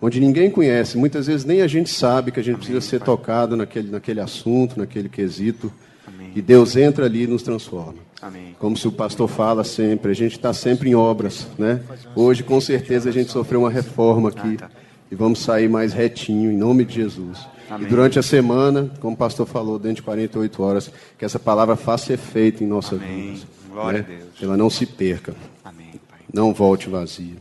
onde 0.00 0.20
ninguém 0.20 0.50
conhece. 0.50 0.96
Muitas 0.96 1.26
vezes 1.26 1.44
nem 1.44 1.62
a 1.62 1.66
gente 1.66 1.90
sabe 1.90 2.30
que 2.30 2.40
a 2.40 2.42
gente 2.42 2.56
precisa 2.58 2.80
ser 2.80 3.00
tocado 3.00 3.56
naquele, 3.56 3.90
naquele 3.90 4.20
assunto, 4.20 4.78
naquele 4.78 5.08
quesito. 5.08 5.72
Amém. 6.06 6.32
E 6.34 6.42
Deus 6.42 6.76
entra 6.76 7.06
ali 7.06 7.22
e 7.24 7.26
nos 7.26 7.42
transforma. 7.42 7.94
Amém. 8.20 8.56
Como 8.58 8.76
se 8.76 8.88
o 8.88 8.92
pastor 8.92 9.28
fala 9.28 9.62
sempre, 9.64 10.10
a 10.10 10.14
gente 10.14 10.32
está 10.32 10.52
sempre 10.52 10.88
em 10.90 10.94
obras, 10.94 11.46
né? 11.58 11.80
Hoje, 12.14 12.42
com 12.42 12.60
certeza, 12.60 13.08
a 13.10 13.12
gente 13.12 13.30
sofreu 13.30 13.60
uma 13.60 13.70
reforma 13.70 14.30
aqui 14.30 14.54
Ah, 14.54 14.68
tá. 14.68 14.70
e 15.10 15.14
vamos 15.14 15.38
sair 15.40 15.68
mais 15.68 15.92
retinho, 15.92 16.50
em 16.50 16.56
nome 16.56 16.84
de 16.84 16.94
Jesus. 16.94 17.38
Amém. 17.68 17.86
E 17.86 17.90
durante 17.90 18.18
a 18.18 18.22
semana, 18.22 18.90
como 19.00 19.14
o 19.14 19.18
pastor 19.18 19.46
falou, 19.46 19.78
dentro 19.78 19.96
de 19.96 20.02
48 20.02 20.62
horas, 20.62 20.90
que 21.18 21.24
essa 21.24 21.38
palavra 21.38 21.76
faça 21.76 22.12
efeito 22.12 22.62
em 22.64 22.66
nossa 22.66 22.94
Amém. 22.94 23.34
vida. 23.34 23.46
Glória 23.70 23.98
né? 23.98 24.04
a 24.08 24.10
Deus. 24.18 24.28
Que 24.36 24.44
ela 24.44 24.56
não 24.56 24.70
se 24.70 24.86
perca, 24.86 25.34
Amém, 25.64 26.00
Pai. 26.08 26.20
não 26.32 26.54
volte 26.54 26.88
vazia. 26.88 27.34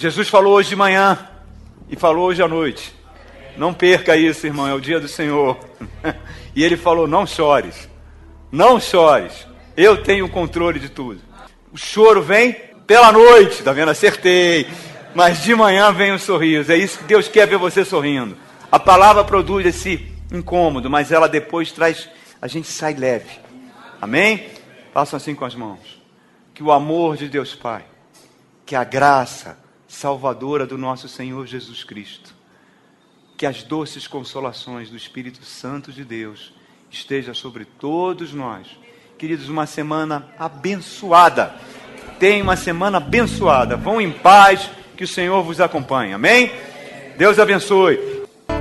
Jesus 0.00 0.28
falou 0.28 0.54
hoje 0.54 0.68
de 0.68 0.76
manhã 0.76 1.18
e 1.90 1.96
falou 1.96 2.28
hoje 2.28 2.40
à 2.40 2.46
noite. 2.46 2.94
Não 3.56 3.74
perca 3.74 4.16
isso, 4.16 4.46
irmão, 4.46 4.68
é 4.68 4.72
o 4.72 4.80
dia 4.80 5.00
do 5.00 5.08
Senhor. 5.08 5.58
E 6.54 6.64
ele 6.64 6.76
falou: 6.76 7.06
não 7.06 7.24
chores, 7.24 7.88
não 8.50 8.80
chores, 8.80 9.46
eu 9.76 10.02
tenho 10.02 10.24
o 10.24 10.28
controle 10.28 10.80
de 10.80 10.88
tudo. 10.88 11.20
O 11.72 11.76
choro 11.76 12.20
vem 12.20 12.52
pela 12.84 13.12
noite, 13.12 13.62
tá 13.62 13.72
vendo? 13.72 13.90
Acertei. 13.90 14.66
Mas 15.14 15.42
de 15.42 15.54
manhã 15.54 15.92
vem 15.92 16.12
o 16.12 16.18
sorriso. 16.18 16.72
É 16.72 16.76
isso 16.76 16.98
que 16.98 17.04
Deus 17.04 17.28
quer 17.28 17.46
ver 17.46 17.58
você 17.58 17.84
sorrindo. 17.84 18.36
A 18.72 18.78
palavra 18.80 19.22
produz 19.22 19.66
esse 19.66 20.10
incômodo, 20.32 20.90
mas 20.90 21.12
ela 21.12 21.28
depois 21.28 21.70
traz. 21.70 22.08
A 22.42 22.48
gente 22.48 22.66
sai 22.66 22.94
leve. 22.94 23.38
Amém? 24.00 24.48
Façam 24.92 25.16
assim 25.16 25.34
com 25.34 25.44
as 25.44 25.54
mãos. 25.54 26.02
Que 26.54 26.62
o 26.62 26.72
amor 26.72 27.16
de 27.16 27.28
Deus 27.28 27.54
Pai, 27.54 27.84
que 28.66 28.74
a 28.74 28.82
graça 28.82 29.67
salvadora 29.98 30.64
do 30.64 30.78
nosso 30.78 31.08
Senhor 31.08 31.44
Jesus 31.44 31.82
Cristo, 31.82 32.32
que 33.36 33.44
as 33.44 33.64
doces 33.64 34.06
consolações 34.06 34.88
do 34.88 34.96
Espírito 34.96 35.44
Santo 35.44 35.90
de 35.90 36.04
Deus 36.04 36.52
esteja 36.88 37.34
sobre 37.34 37.64
todos 37.64 38.32
nós. 38.32 38.68
Queridos, 39.18 39.48
uma 39.48 39.66
semana 39.66 40.28
abençoada. 40.38 41.52
Tenha 42.20 42.44
uma 42.44 42.56
semana 42.56 42.98
abençoada. 42.98 43.76
Vão 43.76 44.00
em 44.00 44.12
paz, 44.12 44.70
que 44.96 45.02
o 45.02 45.08
Senhor 45.08 45.42
vos 45.42 45.60
acompanhe. 45.60 46.12
Amém? 46.12 46.52
Deus 47.16 47.40
abençoe. 47.40 48.17